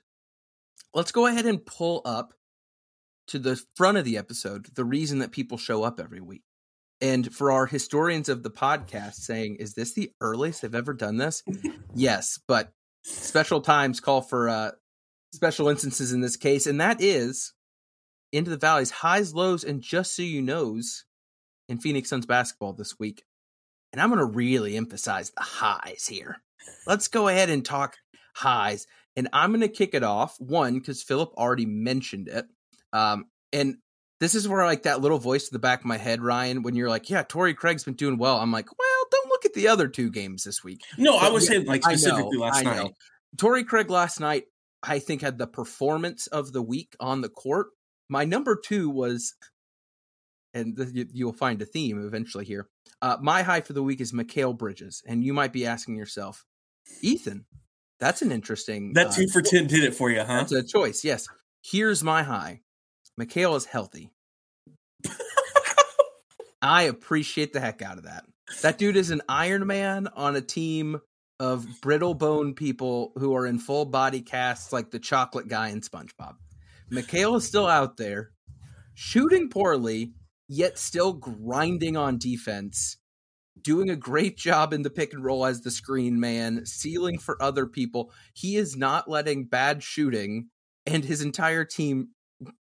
Let's 0.94 1.12
go 1.12 1.26
ahead 1.26 1.46
and 1.46 1.64
pull 1.64 2.02
up 2.04 2.34
to 3.28 3.38
the 3.38 3.60
front 3.76 3.98
of 3.98 4.04
the 4.04 4.16
episode 4.16 4.66
the 4.74 4.84
reason 4.84 5.18
that 5.18 5.32
people 5.32 5.58
show 5.58 5.82
up 5.82 6.00
every 6.00 6.20
week. 6.20 6.42
And 7.00 7.34
for 7.34 7.50
our 7.50 7.66
historians 7.66 8.28
of 8.28 8.42
the 8.42 8.50
podcast 8.50 9.14
saying, 9.14 9.56
is 9.56 9.74
this 9.74 9.94
the 9.94 10.12
earliest 10.20 10.62
they've 10.62 10.74
ever 10.74 10.92
done 10.92 11.16
this? 11.16 11.42
yes, 11.94 12.38
but 12.46 12.72
special 13.02 13.60
times 13.60 14.00
call 14.00 14.20
for 14.20 14.48
uh, 14.48 14.70
special 15.32 15.68
instances 15.68 16.12
in 16.12 16.20
this 16.20 16.36
case, 16.36 16.66
and 16.66 16.80
that 16.80 17.00
is 17.00 17.54
into 18.32 18.50
the 18.50 18.56
valleys, 18.56 18.90
highs, 18.90 19.34
lows, 19.34 19.64
and 19.64 19.82
just 19.82 20.14
so 20.14 20.22
you 20.22 20.42
knows 20.42 21.04
in 21.68 21.78
Phoenix 21.78 22.10
Suns 22.10 22.26
basketball 22.26 22.72
this 22.72 22.98
week. 22.98 23.24
And 23.92 24.00
I'm 24.00 24.08
going 24.08 24.18
to 24.18 24.24
really 24.24 24.76
emphasize 24.76 25.30
the 25.30 25.42
highs 25.42 26.06
here. 26.06 26.42
Let's 26.86 27.08
go 27.08 27.28
ahead 27.28 27.50
and 27.50 27.64
talk 27.64 27.96
highs. 28.34 28.86
And 29.16 29.28
I'm 29.32 29.50
going 29.50 29.60
to 29.62 29.68
kick 29.68 29.94
it 29.94 30.04
off, 30.04 30.36
one, 30.38 30.74
because 30.74 31.02
Philip 31.02 31.32
already 31.36 31.66
mentioned 31.66 32.28
it. 32.28 32.46
Um, 32.92 33.26
and 33.52 33.78
this 34.20 34.34
is 34.34 34.46
where 34.46 34.64
like 34.64 34.84
that 34.84 35.00
little 35.00 35.18
voice 35.18 35.48
in 35.48 35.54
the 35.54 35.58
back 35.58 35.80
of 35.80 35.86
my 35.86 35.96
head, 35.96 36.22
Ryan, 36.22 36.62
when 36.62 36.76
you're 36.76 36.90
like, 36.90 37.10
yeah, 37.10 37.22
Torrey 37.22 37.54
Craig's 37.54 37.84
been 37.84 37.94
doing 37.94 38.18
well. 38.18 38.36
I'm 38.36 38.52
like, 38.52 38.66
well, 38.78 39.06
don't 39.10 39.28
look 39.28 39.44
at 39.46 39.54
the 39.54 39.68
other 39.68 39.88
two 39.88 40.10
games 40.10 40.44
this 40.44 40.62
week. 40.62 40.82
No, 40.98 41.18
but, 41.18 41.26
I 41.26 41.30
was 41.30 41.44
yeah, 41.44 41.50
saying 41.50 41.66
like 41.66 41.82
specifically 41.82 42.36
know, 42.36 42.44
last 42.44 42.64
night. 42.64 42.92
Torrey 43.36 43.64
Craig 43.64 43.90
last 43.90 44.20
night, 44.20 44.44
I 44.82 44.98
think 44.98 45.22
had 45.22 45.38
the 45.38 45.46
performance 45.46 46.26
of 46.26 46.52
the 46.52 46.62
week 46.62 46.94
on 47.00 47.22
the 47.22 47.28
court. 47.28 47.68
My 48.08 48.24
number 48.24 48.60
two 48.62 48.90
was, 48.90 49.34
and 50.52 50.76
you'll 51.12 51.32
find 51.32 51.62
a 51.62 51.66
theme 51.66 52.04
eventually 52.04 52.44
here. 52.44 52.68
Uh, 53.00 53.16
my 53.20 53.42
high 53.42 53.60
for 53.62 53.72
the 53.72 53.82
week 53.82 54.00
is 54.00 54.12
Mikal 54.12 54.56
Bridges, 54.56 55.02
and 55.06 55.24
you 55.24 55.32
might 55.32 55.52
be 55.52 55.64
asking 55.64 55.96
yourself, 55.96 56.44
Ethan, 57.02 57.46
that's 57.98 58.20
an 58.20 58.32
interesting. 58.32 58.92
That 58.94 59.12
two 59.12 59.24
uh, 59.24 59.32
for 59.32 59.42
ten 59.42 59.66
did 59.66 59.84
it 59.84 59.94
for 59.94 60.10
you, 60.10 60.20
huh? 60.20 60.44
That's 60.44 60.52
a 60.52 60.62
choice. 60.62 61.04
Yes. 61.04 61.26
Here's 61.62 62.02
my 62.02 62.22
high. 62.22 62.62
Mikal 63.20 63.56
is 63.56 63.66
healthy. 63.66 64.10
I 66.62 66.82
appreciate 66.82 67.52
the 67.52 67.60
heck 67.60 67.82
out 67.82 67.98
of 67.98 68.04
that. 68.04 68.24
That 68.62 68.78
dude 68.78 68.96
is 68.96 69.10
an 69.10 69.22
Iron 69.28 69.66
Man 69.66 70.08
on 70.08 70.36
a 70.36 70.40
team 70.40 71.00
of 71.38 71.66
brittle 71.80 72.14
bone 72.14 72.54
people 72.54 73.12
who 73.16 73.34
are 73.34 73.46
in 73.46 73.58
full 73.58 73.84
body 73.84 74.20
casts 74.20 74.72
like 74.72 74.90
the 74.90 74.98
chocolate 74.98 75.48
guy 75.48 75.68
in 75.68 75.80
SpongeBob. 75.80 76.34
Mikal 76.90 77.36
is 77.36 77.46
still 77.46 77.66
out 77.66 77.96
there, 77.96 78.30
shooting 78.94 79.48
poorly, 79.48 80.12
yet 80.48 80.78
still 80.78 81.12
grinding 81.12 81.96
on 81.96 82.18
defense, 82.18 82.98
doing 83.62 83.88
a 83.88 83.96
great 83.96 84.36
job 84.36 84.72
in 84.72 84.82
the 84.82 84.90
pick 84.90 85.12
and 85.12 85.24
roll 85.24 85.46
as 85.46 85.60
the 85.60 85.70
screen 85.70 86.20
man, 86.20 86.66
sealing 86.66 87.18
for 87.18 87.40
other 87.42 87.66
people. 87.66 88.12
He 88.34 88.56
is 88.56 88.76
not 88.76 89.08
letting 89.08 89.44
bad 89.44 89.82
shooting 89.82 90.48
and 90.86 91.04
his 91.04 91.22
entire 91.22 91.64
team 91.64 92.08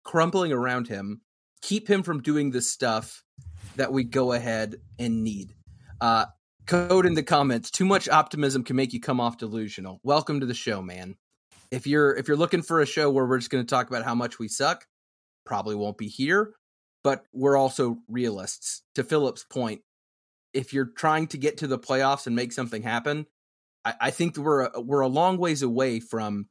crumbling 0.03 0.51
around 0.51 0.87
him 0.87 1.21
keep 1.65 1.89
him 1.89 2.03
from 2.03 2.21
doing 2.21 2.51
the 2.51 2.61
stuff 2.61 3.23
that 3.75 3.91
we 3.91 4.03
go 4.03 4.33
ahead 4.33 4.75
and 4.99 5.23
need. 5.23 5.55
Uh, 5.99 6.25
code 6.67 7.07
in 7.07 7.15
the 7.15 7.23
comments. 7.23 7.71
Too 7.71 7.85
much 7.85 8.07
optimism 8.07 8.63
can 8.63 8.75
make 8.75 8.93
you 8.93 8.99
come 8.99 9.19
off 9.19 9.39
delusional. 9.39 9.99
Welcome 10.03 10.41
to 10.41 10.45
the 10.45 10.53
show, 10.53 10.83
man. 10.83 11.15
If 11.71 11.87
you're 11.87 12.15
if 12.15 12.27
you're 12.27 12.37
looking 12.37 12.61
for 12.61 12.81
a 12.81 12.85
show 12.85 13.09
where 13.09 13.25
we're 13.25 13.39
just 13.39 13.49
going 13.49 13.65
to 13.65 13.69
talk 13.69 13.89
about 13.89 14.05
how 14.05 14.13
much 14.13 14.37
we 14.37 14.47
suck, 14.47 14.85
probably 15.43 15.75
won't 15.75 15.97
be 15.97 16.07
here. 16.07 16.53
But 17.03 17.23
we're 17.33 17.57
also 17.57 17.97
realists. 18.07 18.83
To 18.95 19.03
Philip's 19.03 19.43
point, 19.43 19.81
if 20.53 20.73
you're 20.73 20.91
trying 20.95 21.27
to 21.27 21.37
get 21.37 21.57
to 21.57 21.67
the 21.67 21.79
playoffs 21.79 22.27
and 22.27 22.35
make 22.35 22.53
something 22.53 22.83
happen, 22.83 23.25
I, 23.83 23.93
I 24.01 24.11
think 24.11 24.37
we're 24.37 24.65
a, 24.65 24.81
we're 24.81 25.01
a 25.01 25.07
long 25.07 25.37
ways 25.37 25.63
away 25.63 25.99
from. 25.99 26.47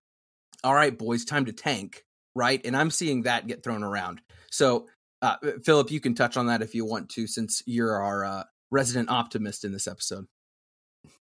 All 0.64 0.74
right, 0.74 0.96
boys, 0.96 1.24
time 1.24 1.44
to 1.44 1.52
tank, 1.52 2.03
right? 2.34 2.60
And 2.64 2.76
I'm 2.76 2.90
seeing 2.90 3.22
that 3.22 3.46
get 3.46 3.62
thrown 3.62 3.82
around. 3.82 4.20
So, 4.50 4.88
uh, 5.22 5.36
Philip, 5.64 5.90
you 5.90 6.00
can 6.00 6.14
touch 6.14 6.36
on 6.36 6.46
that 6.46 6.62
if 6.62 6.74
you 6.74 6.84
want 6.84 7.08
to, 7.10 7.26
since 7.26 7.62
you're 7.66 8.02
our 8.02 8.24
uh, 8.24 8.44
resident 8.70 9.08
optimist 9.08 9.64
in 9.64 9.72
this 9.72 9.86
episode. 9.86 10.26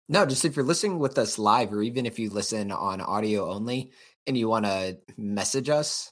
No, 0.09 0.25
just 0.25 0.43
if 0.43 0.55
you're 0.55 0.65
listening 0.65 0.99
with 0.99 1.17
us 1.17 1.39
live, 1.39 1.71
or 1.71 1.81
even 1.81 2.05
if 2.05 2.19
you 2.19 2.29
listen 2.29 2.71
on 2.71 2.99
audio 2.99 3.49
only 3.49 3.91
and 4.27 4.37
you 4.37 4.49
want 4.49 4.65
to 4.65 4.97
message 5.17 5.69
us, 5.69 6.11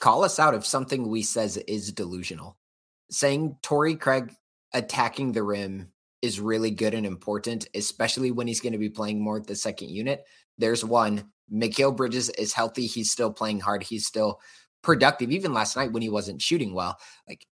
call 0.00 0.24
us 0.24 0.38
out 0.38 0.54
if 0.54 0.66
something 0.66 1.08
we 1.08 1.22
says 1.22 1.56
is 1.56 1.92
delusional. 1.92 2.56
Saying 3.10 3.58
Torrey 3.62 3.94
Craig 3.94 4.32
attacking 4.72 5.32
the 5.32 5.42
rim 5.42 5.92
is 6.22 6.40
really 6.40 6.70
good 6.70 6.94
and 6.94 7.06
important, 7.06 7.68
especially 7.74 8.30
when 8.30 8.46
he's 8.46 8.60
going 8.60 8.72
to 8.72 8.78
be 8.78 8.90
playing 8.90 9.20
more 9.20 9.36
at 9.36 9.46
the 9.46 9.54
second 9.54 9.90
unit. 9.90 10.24
There's 10.58 10.84
one. 10.84 11.30
Mikal 11.52 11.96
Bridges 11.96 12.30
is 12.30 12.52
healthy. 12.52 12.86
He's 12.86 13.10
still 13.10 13.32
playing 13.32 13.60
hard. 13.60 13.82
He's 13.82 14.06
still 14.06 14.40
productive. 14.82 15.30
Even 15.30 15.52
last 15.52 15.76
night 15.76 15.92
when 15.92 16.02
he 16.02 16.08
wasn't 16.08 16.42
shooting 16.42 16.74
well, 16.74 16.98
like 17.28 17.46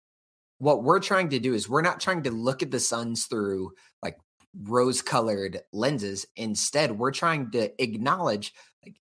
what 0.58 0.82
we're 0.82 1.00
trying 1.00 1.30
to 1.30 1.38
do 1.38 1.54
is 1.54 1.68
we're 1.68 1.82
not 1.82 2.00
trying 2.00 2.22
to 2.24 2.30
look 2.30 2.62
at 2.62 2.70
the 2.70 2.80
Suns 2.80 3.26
through 3.26 3.72
like 4.02 4.18
rose 4.62 5.02
colored 5.02 5.60
lenses. 5.72 6.26
Instead, 6.36 6.98
we're 6.98 7.12
trying 7.12 7.50
to 7.52 7.70
acknowledge 7.82 8.52
like 8.84 8.96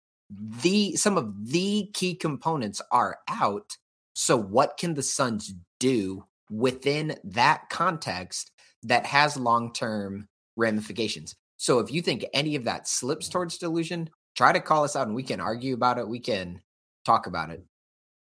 the 0.61 0.95
some 0.95 1.17
of 1.17 1.51
the 1.51 1.89
key 1.93 2.15
components 2.15 2.81
are 2.91 3.17
out. 3.27 3.77
So 4.13 4.37
what 4.37 4.77
can 4.77 4.93
the 4.93 5.03
Suns 5.03 5.53
do 5.79 6.25
within 6.49 7.15
that 7.23 7.69
context 7.69 8.51
that 8.83 9.05
has 9.05 9.37
long-term 9.37 10.27
ramifications? 10.55 11.35
So 11.57 11.79
if 11.79 11.91
you 11.91 12.01
think 12.01 12.25
any 12.33 12.55
of 12.55 12.63
that 12.63 12.87
slips 12.87 13.27
towards 13.27 13.57
delusion, 13.57 14.09
try 14.39 14.53
to 14.53 14.61
call 14.61 14.85
us 14.85 14.95
out 14.95 15.05
and 15.05 15.15
we 15.17 15.21
can 15.21 15.41
argue 15.41 15.73
about 15.73 15.97
it. 15.97 16.07
We 16.07 16.21
can 16.21 16.61
talk 17.03 17.27
about 17.27 17.49
it. 17.49 17.61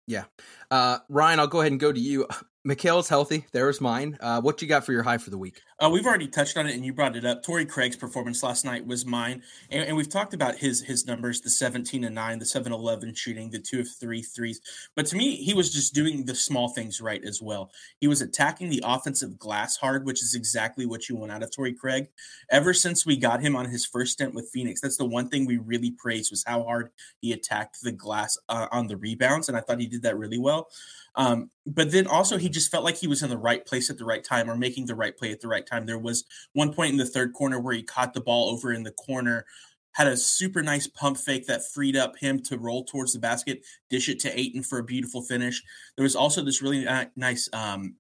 Yeah. 0.07 0.25
Uh, 0.71 0.99
Ryan, 1.09 1.41
I'll 1.41 1.47
go 1.47 1.61
ahead 1.61 1.73
and 1.73 1.81
go 1.81 1.91
to 1.91 1.99
you. 1.99 2.29
Mikal's 2.65 3.09
healthy. 3.09 3.45
There's 3.51 3.81
mine. 3.81 4.17
Uh, 4.21 4.41
what 4.41 4.63
you 4.63 4.69
got 4.69 4.87
for 4.87 4.93
your 4.93 5.03
high 5.03 5.19
for 5.19 5.31
the 5.31 5.39
week? 5.39 5.63
Uh, 5.81 5.91
we've 5.91 6.07
already 6.07 6.29
touched 6.29 6.57
on 6.57 6.69
it, 6.69 6.77
and 6.77 6.87
you 6.87 6.93
brought 6.93 7.17
it 7.17 7.25
up. 7.25 7.43
Torrey 7.43 7.67
Craig's 7.67 7.97
performance 7.97 8.41
last 8.45 8.65
night 8.65 8.87
was 8.87 9.05
mine, 9.05 9.43
and, 9.69 9.89
and 9.89 9.97
we've 9.97 10.09
talked 10.09 10.33
about 10.33 10.55
his 10.55 10.81
his 10.81 11.05
numbers: 11.05 11.41
the 11.41 11.51
17 11.51 12.05
and 12.05 12.15
nine, 12.15 12.39
the 12.39 12.45
7-11 12.45 13.17
shooting, 13.17 13.51
the 13.51 13.59
two 13.59 13.81
of 13.81 13.89
three 13.91 14.23
threes. 14.23 14.61
But 14.95 15.07
to 15.07 15.17
me, 15.17 15.35
he 15.35 15.55
was 15.55 15.73
just 15.73 15.93
doing 15.93 16.25
the 16.25 16.37
small 16.37 16.69
things 16.69 17.01
right 17.01 17.25
as 17.25 17.43
well. 17.43 17.73
He 18.01 18.07
was 18.07 18.23
attacking 18.23 18.71
the 18.71 18.85
offensive 18.87 19.41
glass 19.41 19.77
hard, 19.77 20.07
which 20.07 20.23
is 20.23 20.37
exactly 20.37 20.87
what 20.87 21.09
you 21.09 21.17
want 21.17 21.33
out 21.33 21.43
of 21.43 21.51
Torrey 21.51 21.75
Craig. 21.75 22.11
Ever 22.49 22.73
since 22.73 23.05
we 23.05 23.17
got 23.17 23.41
him 23.41 23.57
on 23.57 23.69
his 23.69 23.85
first 23.85 24.13
stint 24.13 24.35
with 24.35 24.51
Phoenix, 24.53 24.81
that's 24.81 24.99
the 24.99 25.05
one 25.05 25.29
thing 25.29 25.47
we 25.47 25.57
really 25.57 25.91
praised 25.99 26.31
was 26.31 26.45
how 26.47 26.63
hard 26.63 26.91
he 27.21 27.33
attacked 27.33 27.83
the 27.83 27.91
glass 27.91 28.39
uh, 28.49 28.69
on 28.71 28.87
the 28.87 28.97
rebounds, 28.97 29.49
and 29.49 29.59
I 29.59 29.63
thought 29.63 29.81
he 29.81 29.89
did 29.89 30.03
that 30.03 30.17
really 30.17 30.39
well. 30.39 30.69
Um, 31.15 31.51
but 31.67 31.91
then 31.93 32.07
also 32.07 32.39
he 32.39 32.49
just 32.49 32.71
felt 32.71 32.85
like 32.85 32.97
he 32.97 33.07
was 33.07 33.23
in 33.23 33.31
the 33.31 33.37
right 33.37 33.65
place 33.65 33.91
at 33.91 33.99
the 33.99 34.05
right 34.05 34.25
time 34.25 34.51
or 34.51 34.57
making 34.57 34.87
the 34.87 34.95
right 34.95 35.17
play 35.17 35.31
at 35.31 35.41
the 35.41 35.49
right 35.49 35.67
time. 35.67 35.87
There 35.87 35.99
was 35.99 36.25
one 36.55 36.73
point 36.73 36.93
in 36.93 36.99
the 36.99 37.07
third 37.07 37.35
corner 37.35 37.61
where 37.61 37.75
he 37.75 37.83
caught 37.83 38.15
the 38.15 38.21
ball 38.21 38.51
over 38.51 38.73
in 38.73 38.83
the 38.83 38.93
corner, 38.93 39.45
had 39.93 40.07
a 40.07 40.17
super 40.17 40.63
nice 40.63 40.87
pump 40.87 41.19
fake 41.19 41.47
that 41.47 41.71
freed 41.73 41.97
up 41.97 42.17
him 42.19 42.41
to 42.45 42.57
roll 42.57 42.85
towards 42.85 43.13
the 43.13 43.19
basket, 43.19 43.63
dish 43.91 44.09
it 44.09 44.21
to 44.21 44.39
Ayton 44.39 44.63
for 44.63 44.79
a 44.79 44.85
beautiful 44.85 45.23
finish. 45.23 45.63
There 45.97 46.03
was 46.03 46.17
also 46.17 46.43
this 46.43 46.63
really 46.63 46.87
nice 47.15 47.49
um, 47.53 47.97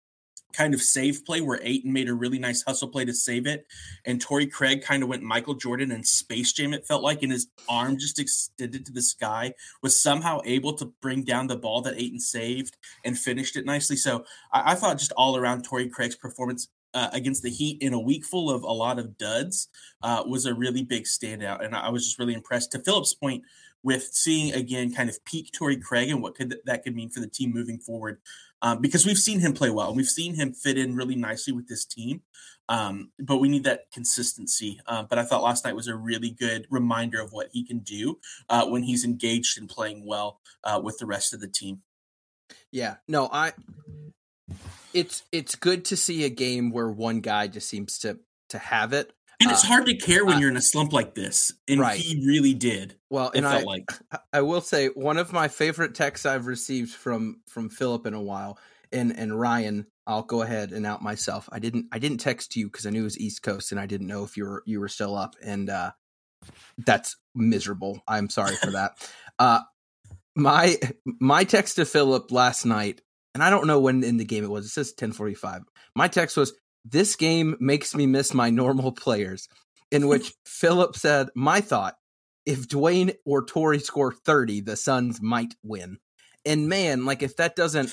kind 0.52 0.74
of 0.74 0.82
save 0.82 1.24
play 1.24 1.40
where 1.40 1.60
Ayton 1.62 1.92
made 1.92 2.08
a 2.08 2.14
really 2.14 2.38
nice 2.38 2.62
hustle 2.62 2.88
play 2.88 3.04
to 3.04 3.14
save 3.14 3.46
it. 3.46 3.66
And 4.04 4.20
Torrey 4.20 4.46
Craig 4.46 4.82
kind 4.82 5.02
of 5.02 5.08
went 5.08 5.22
Michael 5.22 5.54
Jordan 5.54 5.92
and 5.92 6.06
Space 6.06 6.52
Jam, 6.52 6.72
it 6.72 6.86
felt 6.86 7.02
like, 7.02 7.22
and 7.22 7.32
his 7.32 7.48
arm 7.68 7.98
just 7.98 8.18
extended 8.18 8.86
to 8.86 8.92
the 8.92 9.02
sky, 9.02 9.54
was 9.82 10.00
somehow 10.00 10.40
able 10.44 10.74
to 10.74 10.86
bring 11.00 11.24
down 11.24 11.46
the 11.46 11.56
ball 11.56 11.82
that 11.82 12.00
Ayton 12.00 12.20
saved 12.20 12.76
and 13.04 13.18
finished 13.18 13.56
it 13.56 13.66
nicely. 13.66 13.96
So 13.96 14.24
I, 14.52 14.72
I 14.72 14.74
thought 14.74 14.98
just 14.98 15.12
all 15.12 15.36
around 15.36 15.62
Torrey 15.62 15.88
Craig's 15.88 16.16
performance 16.16 16.68
uh, 16.94 17.08
against 17.12 17.42
the 17.42 17.50
Heat 17.50 17.80
in 17.80 17.94
a 17.94 18.00
week 18.00 18.24
full 18.24 18.50
of 18.50 18.62
a 18.62 18.72
lot 18.72 18.98
of 18.98 19.16
duds 19.16 19.68
uh, 20.02 20.22
was 20.26 20.46
a 20.46 20.54
really 20.54 20.82
big 20.82 21.04
standout. 21.04 21.64
And 21.64 21.74
I 21.74 21.88
was 21.88 22.04
just 22.04 22.18
really 22.18 22.34
impressed. 22.34 22.72
To 22.72 22.78
Philip's 22.78 23.14
point, 23.14 23.44
with 23.82 24.04
seeing 24.12 24.52
again 24.54 24.94
kind 24.94 25.08
of 25.08 25.24
peak 25.24 25.50
Torrey 25.52 25.76
Craig 25.76 26.08
and 26.10 26.22
what 26.22 26.34
could 26.34 26.54
that 26.64 26.84
could 26.84 26.94
mean 26.94 27.10
for 27.10 27.20
the 27.20 27.28
team 27.28 27.52
moving 27.52 27.78
forward 27.78 28.20
um, 28.62 28.80
because 28.80 29.04
we've 29.04 29.18
seen 29.18 29.40
him 29.40 29.52
play 29.52 29.70
well. 29.70 29.88
And 29.88 29.96
we've 29.96 30.06
seen 30.06 30.34
him 30.34 30.52
fit 30.54 30.78
in 30.78 30.96
really 30.96 31.16
nicely 31.16 31.52
with 31.52 31.68
this 31.68 31.84
team, 31.84 32.22
um, 32.68 33.10
but 33.18 33.38
we 33.38 33.48
need 33.48 33.64
that 33.64 33.90
consistency. 33.92 34.80
Uh, 34.86 35.02
but 35.02 35.18
I 35.18 35.24
thought 35.24 35.42
last 35.42 35.64
night 35.64 35.76
was 35.76 35.88
a 35.88 35.96
really 35.96 36.30
good 36.30 36.66
reminder 36.70 37.20
of 37.20 37.32
what 37.32 37.48
he 37.52 37.64
can 37.64 37.80
do 37.80 38.18
uh, 38.48 38.66
when 38.66 38.84
he's 38.84 39.04
engaged 39.04 39.58
and 39.58 39.68
playing 39.68 40.06
well 40.06 40.40
uh, 40.64 40.80
with 40.82 40.98
the 40.98 41.06
rest 41.06 41.34
of 41.34 41.40
the 41.40 41.48
team. 41.48 41.82
Yeah, 42.70 42.96
no, 43.08 43.28
I. 43.30 43.52
It's 44.94 45.22
it's 45.32 45.54
good 45.54 45.86
to 45.86 45.96
see 45.96 46.24
a 46.24 46.28
game 46.28 46.70
where 46.70 46.88
one 46.88 47.20
guy 47.20 47.46
just 47.46 47.68
seems 47.68 47.98
to 48.00 48.18
to 48.50 48.58
have 48.58 48.92
it. 48.92 49.12
And 49.42 49.50
it's 49.52 49.64
uh, 49.64 49.68
hard 49.68 49.86
to 49.86 49.96
care 49.96 50.24
when 50.24 50.38
you're 50.38 50.50
in 50.50 50.56
a 50.56 50.62
slump 50.62 50.92
like 50.92 51.14
this, 51.14 51.52
and 51.68 51.80
right. 51.80 51.98
he 51.98 52.26
really 52.26 52.54
did. 52.54 52.96
Well, 53.10 53.30
and 53.34 53.46
I, 53.46 53.62
like. 53.62 53.84
I 54.32 54.42
will 54.42 54.60
say 54.60 54.88
one 54.88 55.18
of 55.18 55.32
my 55.32 55.48
favorite 55.48 55.94
texts 55.94 56.26
I've 56.26 56.46
received 56.46 56.94
from 56.94 57.40
from 57.48 57.68
Philip 57.68 58.06
in 58.06 58.14
a 58.14 58.22
while, 58.22 58.58
and 58.92 59.16
and 59.16 59.38
Ryan. 59.38 59.86
I'll 60.04 60.24
go 60.24 60.42
ahead 60.42 60.72
and 60.72 60.84
out 60.84 61.00
myself. 61.00 61.48
I 61.52 61.60
didn't 61.60 61.86
I 61.92 62.00
didn't 62.00 62.18
text 62.18 62.56
you 62.56 62.66
because 62.66 62.86
I 62.86 62.90
knew 62.90 63.02
it 63.02 63.04
was 63.04 63.18
East 63.20 63.42
Coast, 63.42 63.70
and 63.70 63.80
I 63.80 63.86
didn't 63.86 64.08
know 64.08 64.24
if 64.24 64.36
you 64.36 64.44
were 64.44 64.62
you 64.66 64.80
were 64.80 64.88
still 64.88 65.16
up, 65.16 65.36
and 65.42 65.70
uh, 65.70 65.92
that's 66.78 67.16
miserable. 67.34 68.02
I'm 68.08 68.28
sorry 68.28 68.56
for 68.56 68.72
that. 68.72 68.92
uh, 69.38 69.60
my 70.34 70.76
my 71.04 71.44
text 71.44 71.76
to 71.76 71.84
Philip 71.84 72.32
last 72.32 72.64
night, 72.64 73.00
and 73.34 73.42
I 73.42 73.50
don't 73.50 73.66
know 73.66 73.80
when 73.80 74.02
in 74.02 74.16
the 74.16 74.24
game 74.24 74.44
it 74.44 74.50
was. 74.50 74.66
It 74.66 74.70
says 74.70 74.94
10:45. 74.94 75.62
My 75.94 76.08
text 76.08 76.36
was, 76.36 76.54
"This 76.84 77.16
game 77.16 77.56
makes 77.60 77.94
me 77.94 78.06
miss 78.06 78.34
my 78.34 78.50
normal 78.50 78.92
players." 78.92 79.48
In 79.90 80.08
which 80.08 80.34
Philip 80.46 80.96
said, 80.96 81.28
"My 81.34 81.60
thought: 81.60 81.96
if 82.44 82.68
Duane 82.68 83.12
or 83.24 83.44
Torrey 83.44 83.78
score 83.78 84.12
30, 84.12 84.62
the 84.62 84.76
Suns 84.76 85.20
might 85.20 85.54
win. 85.62 85.98
And 86.44 86.68
man, 86.68 87.04
like 87.04 87.22
if 87.22 87.36
that 87.36 87.56
doesn't 87.56 87.92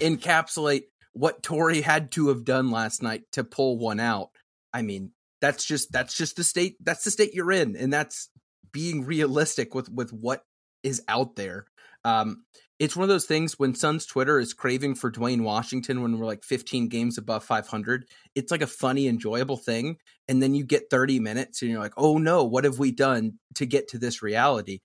encapsulate 0.00 0.84
what 1.12 1.42
Torrey 1.42 1.80
had 1.80 2.10
to 2.12 2.28
have 2.28 2.44
done 2.44 2.70
last 2.70 3.02
night 3.02 3.22
to 3.32 3.44
pull 3.44 3.78
one 3.78 4.00
out, 4.00 4.30
I 4.72 4.82
mean, 4.82 5.12
that's 5.40 5.64
just 5.64 5.92
that's 5.92 6.16
just 6.16 6.36
the 6.36 6.44
state 6.44 6.76
that's 6.80 7.04
the 7.04 7.10
state 7.10 7.32
you're 7.32 7.52
in 7.52 7.76
and 7.76 7.92
that's 7.92 8.28
being 8.72 9.04
realistic 9.04 9.74
with 9.74 9.88
with 9.88 10.12
what 10.12 10.44
is 10.82 11.02
out 11.08 11.36
there. 11.36 11.66
Um 12.04 12.44
it's 12.80 12.96
one 12.96 13.02
of 13.02 13.10
those 13.10 13.26
things 13.26 13.58
when 13.58 13.74
Suns 13.74 14.06
Twitter 14.06 14.40
is 14.40 14.54
craving 14.54 14.94
for 14.94 15.10
Duane 15.10 15.44
Washington 15.44 16.02
when 16.02 16.18
we're 16.18 16.24
like 16.24 16.42
15 16.42 16.88
games 16.88 17.18
above 17.18 17.44
500. 17.44 18.06
It's 18.34 18.50
like 18.50 18.62
a 18.62 18.66
funny, 18.66 19.06
enjoyable 19.06 19.58
thing. 19.58 19.98
And 20.28 20.42
then 20.42 20.54
you 20.54 20.64
get 20.64 20.88
30 20.90 21.20
minutes 21.20 21.60
and 21.60 21.70
you're 21.70 21.78
like, 21.78 21.92
oh 21.98 22.16
no, 22.16 22.42
what 22.42 22.64
have 22.64 22.78
we 22.78 22.90
done 22.90 23.34
to 23.56 23.66
get 23.66 23.88
to 23.88 23.98
this 23.98 24.22
reality? 24.22 24.78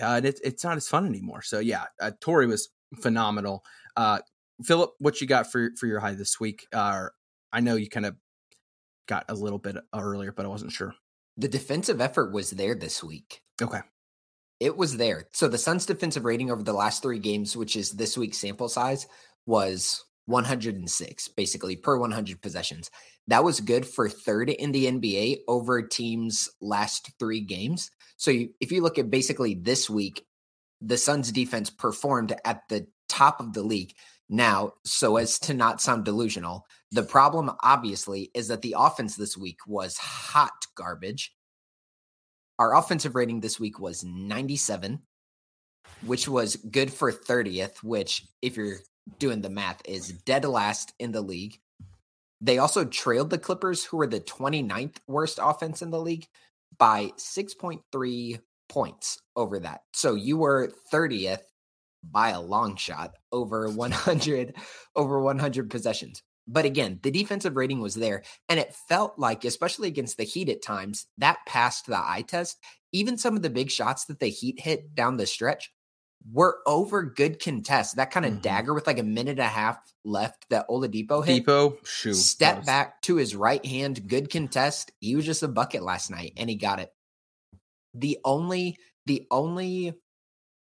Uh, 0.00 0.16
and 0.16 0.26
it's, 0.26 0.40
it's 0.42 0.62
not 0.62 0.76
as 0.76 0.88
fun 0.88 1.06
anymore. 1.06 1.40
So 1.40 1.58
yeah, 1.58 1.86
uh, 1.98 2.10
Torrey 2.20 2.46
was 2.46 2.68
phenomenal. 3.00 3.64
Uh, 3.96 4.18
Philip, 4.62 4.90
what 4.98 5.22
you 5.22 5.26
got 5.26 5.50
for, 5.50 5.70
for 5.80 5.86
your 5.86 6.00
high 6.00 6.14
this 6.14 6.38
week? 6.38 6.66
Uh, 6.70 7.06
I 7.50 7.60
know 7.60 7.76
you 7.76 7.88
kind 7.88 8.04
of 8.04 8.16
got 9.06 9.24
a 9.30 9.34
little 9.34 9.58
bit 9.58 9.76
earlier, 9.94 10.32
but 10.32 10.44
I 10.44 10.48
wasn't 10.48 10.72
sure. 10.72 10.92
The 11.38 11.48
defensive 11.48 12.02
effort 12.02 12.30
was 12.30 12.50
there 12.50 12.74
this 12.74 13.02
week. 13.02 13.40
Okay. 13.62 13.80
It 14.60 14.76
was 14.76 14.96
there. 14.96 15.28
So 15.32 15.48
the 15.48 15.58
Suns' 15.58 15.86
defensive 15.86 16.24
rating 16.24 16.50
over 16.50 16.62
the 16.62 16.72
last 16.72 17.02
three 17.02 17.18
games, 17.18 17.56
which 17.56 17.76
is 17.76 17.92
this 17.92 18.18
week's 18.18 18.38
sample 18.38 18.68
size, 18.68 19.06
was 19.46 20.04
106, 20.26 21.28
basically 21.28 21.76
per 21.76 21.96
100 21.96 22.42
possessions. 22.42 22.90
That 23.28 23.44
was 23.44 23.60
good 23.60 23.86
for 23.86 24.08
third 24.08 24.50
in 24.50 24.72
the 24.72 24.86
NBA 24.86 25.38
over 25.48 25.82
teams' 25.82 26.48
last 26.60 27.10
three 27.18 27.40
games. 27.40 27.90
So 28.16 28.30
you, 28.30 28.50
if 28.60 28.72
you 28.72 28.82
look 28.82 28.98
at 28.98 29.10
basically 29.10 29.54
this 29.54 29.88
week, 29.88 30.26
the 30.80 30.98
Suns' 30.98 31.32
defense 31.32 31.70
performed 31.70 32.34
at 32.44 32.62
the 32.68 32.86
top 33.08 33.40
of 33.40 33.52
the 33.52 33.62
league. 33.62 33.94
Now, 34.28 34.74
so 34.84 35.16
as 35.16 35.38
to 35.40 35.54
not 35.54 35.80
sound 35.80 36.04
delusional, 36.04 36.66
the 36.90 37.02
problem 37.02 37.50
obviously 37.62 38.30
is 38.34 38.48
that 38.48 38.62
the 38.62 38.74
offense 38.78 39.16
this 39.16 39.36
week 39.36 39.58
was 39.66 39.96
hot 39.96 40.66
garbage. 40.74 41.32
Our 42.58 42.74
offensive 42.74 43.14
rating 43.14 43.40
this 43.40 43.60
week 43.60 43.78
was 43.78 44.04
97, 44.04 45.00
which 46.04 46.28
was 46.28 46.56
good 46.56 46.92
for 46.92 47.12
30th, 47.12 47.82
which, 47.82 48.26
if 48.42 48.56
you're 48.56 48.78
doing 49.18 49.42
the 49.42 49.50
math, 49.50 49.80
is 49.84 50.08
dead 50.08 50.44
last 50.44 50.92
in 50.98 51.12
the 51.12 51.22
league. 51.22 51.58
They 52.40 52.58
also 52.58 52.84
trailed 52.84 53.30
the 53.30 53.38
Clippers, 53.38 53.84
who 53.84 53.96
were 53.96 54.06
the 54.06 54.20
29th 54.20 54.96
worst 55.06 55.38
offense 55.42 55.82
in 55.82 55.90
the 55.90 56.00
league, 56.00 56.26
by 56.78 57.12
6.3 57.16 58.40
points 58.68 59.22
over 59.34 59.60
that. 59.60 59.82
So 59.92 60.14
you 60.14 60.36
were 60.36 60.72
30th 60.92 61.42
by 62.02 62.30
a 62.30 62.40
long 62.40 62.76
shot 62.76 63.14
over 63.32 63.68
100 63.68 64.56
over 64.94 65.20
100 65.20 65.70
possessions. 65.70 66.22
But 66.50 66.64
again, 66.64 66.98
the 67.02 67.10
defensive 67.10 67.56
rating 67.56 67.80
was 67.80 67.94
there. 67.94 68.22
And 68.48 68.58
it 68.58 68.74
felt 68.74 69.18
like, 69.18 69.44
especially 69.44 69.88
against 69.88 70.16
the 70.16 70.24
Heat 70.24 70.48
at 70.48 70.62
times, 70.62 71.06
that 71.18 71.38
passed 71.46 71.86
the 71.86 71.98
eye 71.98 72.24
test. 72.26 72.56
Even 72.90 73.18
some 73.18 73.36
of 73.36 73.42
the 73.42 73.50
big 73.50 73.70
shots 73.70 74.06
that 74.06 74.18
the 74.18 74.28
Heat 74.28 74.58
hit 74.58 74.94
down 74.94 75.18
the 75.18 75.26
stretch 75.26 75.70
were 76.32 76.58
over 76.66 77.02
good 77.02 77.42
contests. 77.42 77.94
That 77.94 78.10
kind 78.10 78.24
of 78.24 78.32
mm-hmm. 78.32 78.40
dagger 78.40 78.72
with 78.72 78.86
like 78.86 78.98
a 78.98 79.04
minute 79.04 79.32
and 79.32 79.40
a 79.40 79.44
half 79.44 79.78
left 80.04 80.46
that 80.48 80.66
Oladipo 80.68 81.24
hit. 81.24 81.44
Dipo, 81.44 81.76
shoot. 81.86 82.14
Step 82.14 82.58
was... 82.58 82.66
back 82.66 83.02
to 83.02 83.16
his 83.16 83.36
right 83.36 83.64
hand, 83.64 84.08
good 84.08 84.30
contest. 84.30 84.90
He 85.00 85.16
was 85.16 85.26
just 85.26 85.42
a 85.42 85.48
bucket 85.48 85.82
last 85.82 86.10
night 86.10 86.32
and 86.38 86.48
he 86.48 86.56
got 86.56 86.80
it. 86.80 86.90
The 87.92 88.18
only, 88.24 88.78
the 89.04 89.26
only 89.30 89.94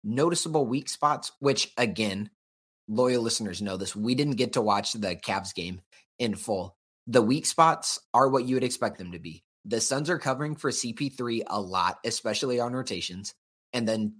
noticeable 0.03 0.67
weak 0.67 0.89
spots, 0.89 1.31
which 1.39 1.73
again, 1.77 2.31
loyal 2.89 3.23
listeners 3.23 3.63
know 3.63 3.77
this. 3.77 3.97
We 3.97 4.15
didn't 4.15 4.37
get 4.37 4.55
to 4.55 4.63
watch 4.63 4.93
the 4.93 5.17
Cavs 5.17 5.55
game 5.55 5.81
in 6.19 6.35
full. 6.35 6.77
The 7.07 7.23
weak 7.23 7.47
spots 7.47 8.01
are 8.13 8.29
what 8.29 8.47
you 8.47 8.57
would 8.57 8.65
expect 8.65 8.99
them 8.99 9.13
to 9.13 9.19
be. 9.19 9.45
The 9.65 9.81
Suns 9.81 10.11
are 10.11 10.19
covering 10.19 10.57
for 10.57 10.71
CP3 10.71 11.43
a 11.47 11.61
lot, 11.61 11.99
especially 12.05 12.61
on 12.61 12.73
rotations. 12.73 13.35
And 13.73 13.87
then 13.87 14.17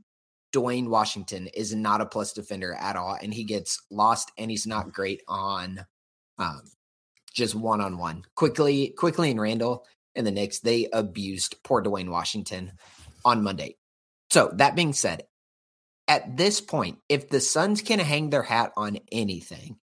Duane 0.53 0.91
Washington 0.91 1.49
is 1.49 1.75
not 1.75 2.01
a 2.01 2.07
plus 2.07 2.33
defender 2.33 2.75
at 2.75 2.97
all, 2.97 3.17
and 3.21 3.33
he 3.33 3.45
gets 3.45 3.83
lost, 3.91 4.33
and 4.39 4.51
he's 4.51 4.67
not 4.67 4.93
great 4.93 5.23
on 5.29 5.85
um, 6.39 6.63
just 7.33 7.55
one 7.55 7.81
on 7.81 7.99
one. 7.99 8.25
Quickly, 8.35 8.95
quickly, 8.97 9.31
and 9.31 9.41
Randle 9.41 9.85
and 10.15 10.27
the 10.27 10.31
Knicks 10.31 10.61
they 10.61 10.89
abused 10.93 11.57
poor 11.63 11.81
Duane 11.81 12.11
Washington 12.11 12.73
on 13.25 13.43
Monday. 13.43 13.77
So 14.31 14.51
that 14.55 14.75
being 14.75 14.93
said, 14.93 15.25
at 16.09 16.37
this 16.37 16.61
point, 16.61 16.99
if 17.09 17.29
the 17.29 17.41
Suns 17.41 17.83
can 17.83 17.99
hang 17.99 18.31
their 18.31 18.43
hat 18.43 18.73
on 18.77 18.99
anything, 19.11 19.79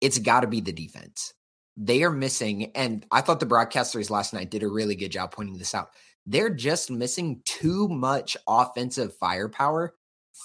it's 0.00 0.18
got 0.18 0.40
to 0.40 0.46
be 0.46 0.60
the 0.60 0.72
defense. 0.72 1.32
They 1.76 2.02
are 2.02 2.10
missing, 2.10 2.72
and 2.74 3.04
I 3.10 3.20
thought 3.20 3.40
the 3.40 3.46
broadcasters 3.46 4.10
last 4.10 4.32
night 4.32 4.50
did 4.50 4.62
a 4.62 4.68
really 4.68 4.96
good 4.96 5.12
job 5.12 5.32
pointing 5.32 5.58
this 5.58 5.74
out 5.74 5.90
they're 6.26 6.50
just 6.50 6.90
missing 6.90 7.40
too 7.44 7.88
much 7.88 8.36
offensive 8.48 9.16
firepower 9.16 9.94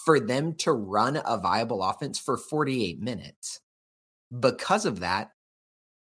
for 0.06 0.20
them 0.20 0.54
to 0.54 0.72
run 0.72 1.20
a 1.26 1.38
viable 1.38 1.84
offense 1.84 2.20
for 2.20 2.38
48 2.38 3.02
minutes. 3.02 3.60
Because 4.38 4.86
of 4.86 5.00
that, 5.00 5.32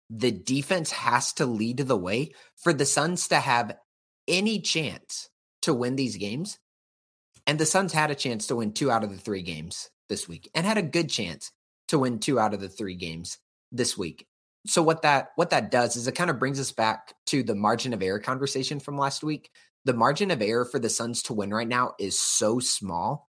the 0.08 0.30
defense 0.30 0.92
has 0.92 1.32
to 1.34 1.44
lead 1.44 1.78
the 1.78 1.96
way 1.96 2.32
for 2.56 2.72
the 2.72 2.86
Suns 2.86 3.28
to 3.28 3.36
have 3.36 3.76
any 4.28 4.60
chance 4.60 5.28
to 5.62 5.74
win 5.74 5.96
these 5.96 6.16
games. 6.16 6.58
And 7.46 7.58
the 7.58 7.66
Suns 7.66 7.92
had 7.92 8.10
a 8.10 8.14
chance 8.14 8.46
to 8.46 8.56
win 8.56 8.72
two 8.72 8.90
out 8.90 9.04
of 9.04 9.10
the 9.10 9.18
three 9.18 9.42
games 9.42 9.90
this 10.08 10.28
week 10.28 10.50
and 10.54 10.66
had 10.66 10.78
a 10.78 10.82
good 10.82 11.10
chance 11.10 11.52
to 11.88 11.98
win 11.98 12.18
two 12.18 12.38
out 12.38 12.54
of 12.54 12.60
the 12.60 12.68
three 12.68 12.94
games 12.94 13.38
this 13.70 13.98
week 13.98 14.26
so 14.66 14.82
what 14.82 15.02
that 15.02 15.28
what 15.36 15.50
that 15.50 15.70
does 15.70 15.96
is 15.96 16.06
it 16.06 16.14
kind 16.14 16.30
of 16.30 16.38
brings 16.38 16.58
us 16.58 16.72
back 16.72 17.14
to 17.26 17.42
the 17.42 17.54
margin 17.54 17.92
of 17.92 18.02
error 18.02 18.18
conversation 18.18 18.80
from 18.80 18.98
last 18.98 19.22
week. 19.22 19.50
The 19.84 19.92
margin 19.92 20.30
of 20.30 20.40
error 20.40 20.64
for 20.64 20.78
the 20.78 20.88
Suns 20.88 21.22
to 21.24 21.34
win 21.34 21.52
right 21.52 21.68
now 21.68 21.92
is 21.98 22.18
so 22.18 22.58
small, 22.58 23.28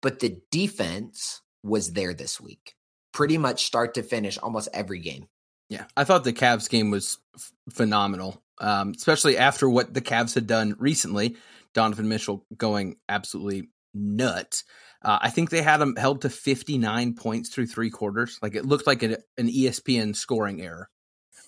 but 0.00 0.20
the 0.20 0.40
defense 0.52 1.40
was 1.64 1.92
there 1.92 2.14
this 2.14 2.40
week. 2.40 2.76
Pretty 3.12 3.38
much 3.38 3.66
start 3.66 3.94
to 3.94 4.02
finish 4.02 4.38
almost 4.38 4.68
every 4.72 5.00
game. 5.00 5.26
Yeah, 5.68 5.86
I 5.96 6.04
thought 6.04 6.22
the 6.22 6.32
Cavs 6.32 6.70
game 6.70 6.90
was 6.90 7.18
f- 7.34 7.52
phenomenal, 7.70 8.40
um, 8.58 8.92
especially 8.94 9.36
after 9.36 9.68
what 9.68 9.92
the 9.92 10.00
Cavs 10.00 10.34
had 10.34 10.46
done 10.46 10.76
recently. 10.78 11.36
Donovan 11.74 12.08
Mitchell 12.08 12.44
going 12.56 12.96
absolutely 13.08 13.68
nuts. 13.94 14.64
Uh, 15.02 15.18
I 15.20 15.30
think 15.30 15.50
they 15.50 15.62
had 15.62 15.78
them 15.78 15.96
held 15.96 16.22
to 16.22 16.30
59 16.30 17.14
points 17.14 17.50
through 17.50 17.66
three 17.66 17.90
quarters. 17.90 18.38
Like 18.40 18.54
it 18.54 18.64
looked 18.64 18.86
like 18.86 19.02
an, 19.02 19.16
ESPN 19.38 20.14
scoring 20.14 20.62
error. 20.62 20.88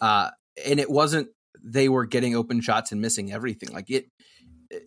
Uh, 0.00 0.30
and 0.64 0.80
it 0.80 0.90
wasn't 0.90 1.28
they 1.62 1.88
were 1.88 2.04
getting 2.04 2.36
open 2.36 2.60
shots 2.60 2.92
and 2.92 3.00
missing 3.00 3.32
everything. 3.32 3.72
Like 3.72 3.90
it, 3.90 4.06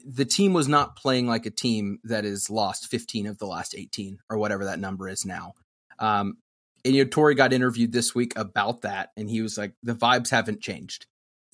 the 0.06 0.26
team 0.26 0.54
was 0.54 0.68
not 0.68 0.96
playing 0.96 1.28
like 1.28 1.46
a 1.46 1.52
team 1.52 2.00
that 2.04 2.24
has 2.24 2.50
lost 2.50 2.88
15 2.88 3.28
of 3.28 3.38
the 3.38 3.48
last 3.48 3.74
18 3.76 4.20
or 4.30 4.38
whatever 4.38 4.66
that 4.66 4.80
number 4.80 5.08
is 5.08 5.26
now. 5.26 5.54
Um, 6.00 6.38
and 6.86 6.96
you 6.96 7.04
know, 7.04 7.10
Torrey 7.10 7.36
got 7.36 7.54
interviewed 7.54 7.92
this 7.92 8.14
week 8.14 8.34
about 8.38 8.82
that, 8.82 9.10
and 9.18 9.30
he 9.30 9.42
was 9.42 9.58
like, 9.58 9.74
the 9.84 9.94
vibes 9.94 10.30
haven't 10.30 10.62
changed. 10.62 11.06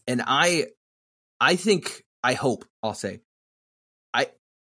And 0.07 0.21
I, 0.25 0.67
I 1.39 1.55
think, 1.55 2.03
I 2.23 2.33
hope, 2.33 2.65
I'll 2.83 2.93
say, 2.93 3.21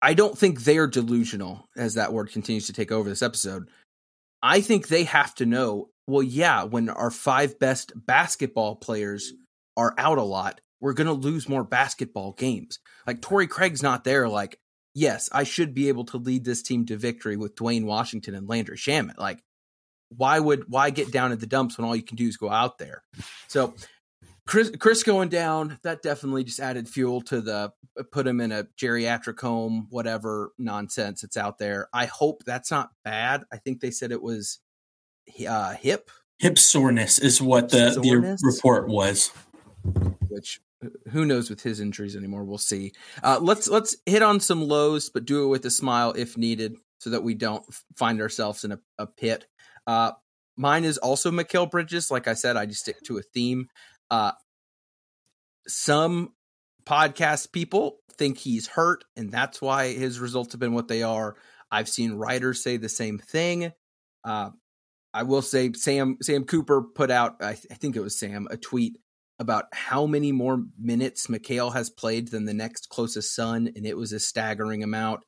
I, 0.03 0.15
don't 0.15 0.39
think 0.39 0.61
they're 0.61 0.87
delusional, 0.87 1.69
as 1.77 1.95
that 1.95 2.13
word 2.13 2.31
continues 2.31 2.67
to 2.67 2.73
take 2.73 2.93
over 2.93 3.09
this 3.09 3.23
episode. 3.23 3.69
I 4.43 4.61
think 4.61 4.89
they 4.89 5.05
have 5.05 5.35
to 5.37 5.47
know, 5.47 5.91
well, 6.07 6.23
yeah, 6.23 6.65
when 6.65 6.89
our 6.89 7.11
five 7.11 7.59
best 7.59 7.93
basketball 7.95 8.77
players 8.77 9.33
are 9.77 9.95
out 9.99 10.19
a 10.19 10.23
lot, 10.23 10.61
we're 10.81 10.93
going 10.93 11.07
to 11.07 11.13
lose 11.13 11.49
more 11.49 11.65
basketball 11.65 12.33
games. 12.33 12.79
Like 13.07 13.23
Torrey 13.23 13.47
Craig's 13.47 13.83
not 13.83 14.05
there. 14.05 14.29
Like, 14.29 14.59
yes, 14.95 15.29
I 15.33 15.45
should 15.45 15.75
be 15.75 15.89
able 15.89 16.05
to 16.07 16.19
lead 16.19 16.45
this 16.45 16.63
team 16.63 16.87
to 16.87 16.97
victory 16.97 17.37
with 17.37 17.57
Duane 17.57 17.87
Washington 17.87 18.35
and 18.35 18.49
Landry 18.49 18.77
Shamet. 18.77 19.19
Like, 19.19 19.41
why 20.11 20.39
would 20.39 20.65
why 20.69 20.91
get 20.91 21.11
down 21.11 21.33
at 21.33 21.41
the 21.41 21.47
dumps 21.47 21.77
when 21.77 21.87
all 21.87 21.97
you 21.97 22.03
can 22.03 22.17
do 22.17 22.29
is 22.29 22.37
go 22.37 22.51
out 22.51 22.79
there? 22.79 23.03
So 23.49 23.75
Chris, 24.47 24.71
Chris 24.79 25.03
going 25.03 25.29
down, 25.29 25.79
that 25.83 26.03
definitely 26.03 26.45
just 26.45 26.61
added 26.61 26.89
fuel 26.89 27.21
to 27.23 27.41
the 27.41 27.73
put 28.13 28.27
him 28.27 28.41
in 28.41 28.53
a 28.53 28.65
geriatric 28.81 29.41
home, 29.41 29.87
whatever 29.91 30.53
nonsense 30.59 31.25
it's 31.25 31.37
out 31.37 31.59
there. 31.59 31.89
I 31.93 32.07
hope 32.07 32.45
that's 32.45 32.71
not 32.71 32.91
bad. 33.05 33.45
I 33.53 33.57
think 33.57 33.81
they 33.81 33.91
said 33.91 34.13
it 34.13 34.23
was 34.23 34.61
uh, 35.49 35.75
hip 35.75 36.11
hip 36.39 36.59
soreness 36.59 37.19
is 37.19 37.41
what 37.41 37.71
the, 37.71 37.93
soreness? 37.93 38.41
the 38.41 38.47
report 38.47 38.89
was. 38.89 39.33
Which 40.29 40.61
who 41.11 41.25
knows 41.25 41.51
with 41.51 41.63
his 41.63 41.81
injuries 41.81 42.17
anymore? 42.17 42.45
We'll 42.45 42.59
see. 42.59 42.93
Uh, 43.23 43.39
let's 43.41 43.69
let's 43.69 43.97
hit 44.07 44.23
on 44.23 44.41
some 44.41 44.63
lows, 44.63 45.11
but 45.11 45.25
do 45.25 45.45
it 45.45 45.49
with 45.49 45.65
a 45.65 45.71
smile 45.71 46.13
if 46.17 46.37
needed, 46.37 46.77
so 46.99 47.11
that 47.11 47.23
we 47.23 47.35
don't 47.35 47.65
find 47.97 48.21
ourselves 48.21 48.65
in 48.65 48.73
a, 48.73 48.79
a 48.99 49.07
pit. 49.07 49.47
Uh, 49.87 50.13
mine 50.57 50.85
is 50.85 50.99
also 50.99 51.31
Mikal 51.31 51.71
Bridges. 51.71 52.11
Like 52.11 52.29
I 52.29 52.35
said, 52.35 52.57
I 52.57 52.67
just 52.67 52.81
stick 52.81 53.01
to 53.07 53.19
a 53.19 53.23
theme. 53.23 53.69
Uh, 54.11 54.33
some 55.67 56.33
podcast 56.85 57.53
people 57.53 57.99
think 58.17 58.39
he's 58.39 58.67
hurt, 58.67 59.05
and 59.17 59.31
that's 59.31 59.61
why 59.61 59.93
his 59.93 60.21
results 60.21 60.53
have 60.53 60.61
been 60.61 60.75
what 60.75 60.89
they 60.89 61.03
are. 61.03 61.37
I've 61.71 61.89
seen 61.89 62.15
writers 62.15 62.63
say 62.63 62.77
the 62.77 62.89
same 62.89 63.19
thing. 63.19 63.73
Uh, 64.25 64.51
I 65.13 65.23
will 65.25 65.43
say 65.43 65.73
Sam 65.73 66.19
Sam 66.23 66.45
Cooper 66.45 66.83
put 66.83 67.11
out, 67.11 67.37
I, 67.41 67.55
th- 67.55 67.67
I, 67.71 67.75
think 67.75 67.97
it 67.97 68.03
was 68.03 68.19
Sam, 68.19 68.49
a 68.51 68.57
tweet 68.57 68.99
about 69.39 69.65
how 69.73 70.07
many 70.07 70.33
more 70.33 70.63
minutes 70.79 71.27
Mikal 71.27 71.73
has 71.73 71.91
played 71.91 72.29
than 72.29 72.45
the 72.45 72.55
next 72.55 72.89
closest 72.89 73.35
Sun, 73.35 73.71
and 73.75 73.87
it 73.87 73.97
was 73.97 74.13
a 74.13 74.21
staggering 74.21 74.83
amount. 74.83 75.21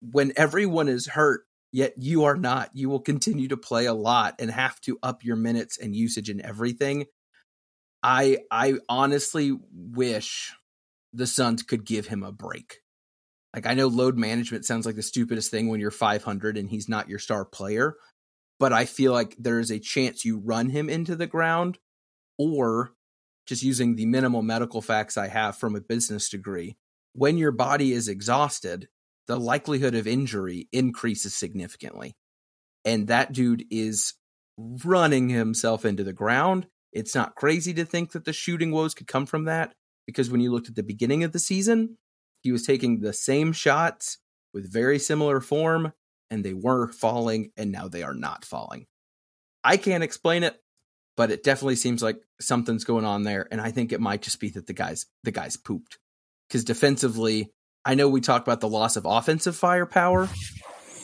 When 0.00 0.32
everyone 0.36 0.88
is 0.88 1.06
hurt, 1.06 1.42
yet 1.72 1.94
you 1.96 2.24
are 2.24 2.36
not, 2.36 2.70
you 2.74 2.88
will 2.88 3.00
continue 3.00 3.48
to 3.48 3.56
play 3.56 3.86
a 3.86 3.94
lot 3.94 4.36
and 4.38 4.50
have 4.50 4.80
to 4.82 4.98
up 5.02 5.24
your 5.24 5.36
minutes 5.36 5.78
and 5.78 5.94
usage 5.94 6.28
and 6.28 6.40
everything. 6.40 7.06
I 8.06 8.38
I 8.52 8.74
honestly 8.88 9.52
wish 9.72 10.54
the 11.12 11.26
Suns 11.26 11.64
could 11.64 11.84
give 11.84 12.06
him 12.06 12.22
a 12.22 12.30
break. 12.30 12.78
Like 13.52 13.66
I 13.66 13.74
know 13.74 13.88
load 13.88 14.16
management 14.16 14.64
sounds 14.64 14.86
like 14.86 14.94
the 14.94 15.02
stupidest 15.02 15.50
thing 15.50 15.68
when 15.68 15.80
you're 15.80 15.90
500 15.90 16.56
and 16.56 16.70
he's 16.70 16.88
not 16.88 17.08
your 17.08 17.18
star 17.18 17.44
player, 17.44 17.96
but 18.60 18.72
I 18.72 18.84
feel 18.84 19.12
like 19.12 19.34
there 19.38 19.58
is 19.58 19.72
a 19.72 19.80
chance 19.80 20.24
you 20.24 20.38
run 20.38 20.70
him 20.70 20.88
into 20.88 21.16
the 21.16 21.26
ground 21.26 21.78
or 22.38 22.92
just 23.44 23.64
using 23.64 23.96
the 23.96 24.06
minimal 24.06 24.42
medical 24.42 24.82
facts 24.82 25.16
I 25.16 25.26
have 25.26 25.56
from 25.56 25.74
a 25.74 25.80
business 25.80 26.28
degree, 26.28 26.76
when 27.12 27.38
your 27.38 27.52
body 27.52 27.92
is 27.92 28.08
exhausted, 28.08 28.88
the 29.26 29.38
likelihood 29.38 29.96
of 29.96 30.06
injury 30.06 30.68
increases 30.72 31.34
significantly. 31.34 32.14
And 32.84 33.08
that 33.08 33.32
dude 33.32 33.64
is 33.70 34.14
running 34.56 35.28
himself 35.28 35.84
into 35.84 36.04
the 36.04 36.12
ground. 36.12 36.68
It's 36.96 37.14
not 37.14 37.34
crazy 37.34 37.74
to 37.74 37.84
think 37.84 38.12
that 38.12 38.24
the 38.24 38.32
shooting 38.32 38.72
woes 38.72 38.94
could 38.94 39.06
come 39.06 39.26
from 39.26 39.44
that 39.44 39.74
because 40.06 40.30
when 40.30 40.40
you 40.40 40.50
looked 40.50 40.70
at 40.70 40.76
the 40.76 40.82
beginning 40.82 41.24
of 41.24 41.32
the 41.32 41.38
season, 41.38 41.98
he 42.40 42.50
was 42.50 42.64
taking 42.64 43.00
the 43.00 43.12
same 43.12 43.52
shots 43.52 44.16
with 44.54 44.72
very 44.72 44.98
similar 44.98 45.42
form 45.42 45.92
and 46.30 46.42
they 46.42 46.54
were 46.54 46.88
falling 46.88 47.50
and 47.54 47.70
now 47.70 47.86
they 47.86 48.02
are 48.02 48.14
not 48.14 48.46
falling. 48.46 48.86
I 49.62 49.76
can't 49.76 50.02
explain 50.02 50.42
it, 50.42 50.58
but 51.18 51.30
it 51.30 51.44
definitely 51.44 51.76
seems 51.76 52.02
like 52.02 52.16
something's 52.40 52.84
going 52.84 53.04
on 53.04 53.24
there 53.24 53.46
and 53.50 53.60
I 53.60 53.72
think 53.72 53.92
it 53.92 54.00
might 54.00 54.22
just 54.22 54.40
be 54.40 54.48
that 54.50 54.66
the 54.66 54.72
guys 54.72 55.04
the 55.22 55.32
guys 55.32 55.58
pooped. 55.58 55.98
Cuz 56.48 56.64
defensively, 56.64 57.52
I 57.84 57.94
know 57.94 58.08
we 58.08 58.22
talked 58.22 58.48
about 58.48 58.62
the 58.62 58.70
loss 58.70 58.96
of 58.96 59.04
offensive 59.04 59.54
firepower, 59.54 60.30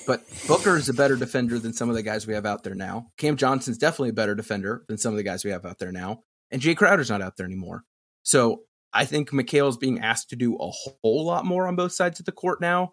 but 0.07 0.23
Booker 0.47 0.77
is 0.77 0.89
a 0.89 0.95
better 0.95 1.17
defender 1.17 1.59
than 1.59 1.73
some 1.73 1.89
of 1.89 1.95
the 1.95 2.03
guys 2.03 2.27
we 2.27 2.35
have 2.35 2.47
out 2.47 2.63
there 2.63 2.75
now. 2.75 3.09
Cam 3.17 3.37
Johnson's 3.37 3.79
definitely 3.79 4.11
a 4.11 4.15
better 4.15 4.35
defender 4.35 4.85
than 4.89 4.99
some 4.99 5.13
of 5.13 5.17
the 5.17 5.23
guys 5.23 5.45
we 5.45 5.51
have 5.51 5.65
out 5.65 5.79
there 5.79 5.93
now. 5.93 6.21
And 6.51 6.61
Jae 6.61 6.77
Crowder's 6.77 7.11
not 7.11 7.23
out 7.23 7.37
there 7.37 7.47
anymore. 7.47 7.85
So 8.23 8.63
I 8.93 9.05
think 9.05 9.33
Mikal's 9.33 9.77
being 9.77 10.01
asked 10.01 10.31
to 10.31 10.37
do 10.37 10.57
a 10.57 10.71
whole 10.71 11.25
lot 11.25 11.45
more 11.45 11.67
on 11.67 11.77
both 11.77 11.93
sides 11.93 12.21
of 12.21 12.27
the 12.27 12.33
court 12.33 12.61
now. 12.61 12.93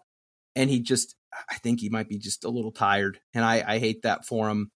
And 0.56 0.70
he 0.70 0.80
just, 0.80 1.14
I 1.48 1.56
think 1.56 1.80
he 1.80 1.88
might 1.88 2.08
be 2.08 2.18
just 2.18 2.44
a 2.44 2.50
little 2.50 2.72
tired. 2.72 3.20
And 3.34 3.44
I, 3.44 3.62
I 3.66 3.78
hate 3.78 4.02
that 4.02 4.24
for 4.24 4.48
him. 4.48 4.70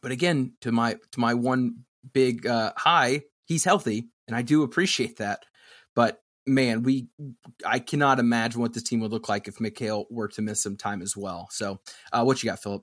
But 0.00 0.12
again, 0.12 0.54
to 0.62 0.72
my 0.72 0.96
to 1.12 1.20
my 1.20 1.34
one 1.34 1.84
big 2.14 2.46
uh, 2.46 2.72
high, 2.76 3.22
he's 3.44 3.64
healthy, 3.64 4.08
and 4.26 4.34
I 4.34 4.42
do 4.42 4.62
appreciate 4.62 5.18
that. 5.18 5.44
But 5.94 6.21
man, 6.46 6.82
we 6.82 7.08
I 7.66 7.78
cannot 7.78 8.18
imagine 8.18 8.60
what 8.60 8.72
this 8.72 8.82
team 8.82 9.00
would 9.00 9.12
look 9.12 9.28
like 9.28 9.48
if 9.48 9.58
Mikal 9.58 10.06
were 10.10 10.28
to 10.28 10.42
miss 10.42 10.62
some 10.62 10.76
time 10.76 11.02
as 11.02 11.16
well. 11.16 11.48
So, 11.50 11.80
uh, 12.12 12.24
what 12.24 12.42
you 12.42 12.50
got, 12.50 12.62
Philip? 12.62 12.82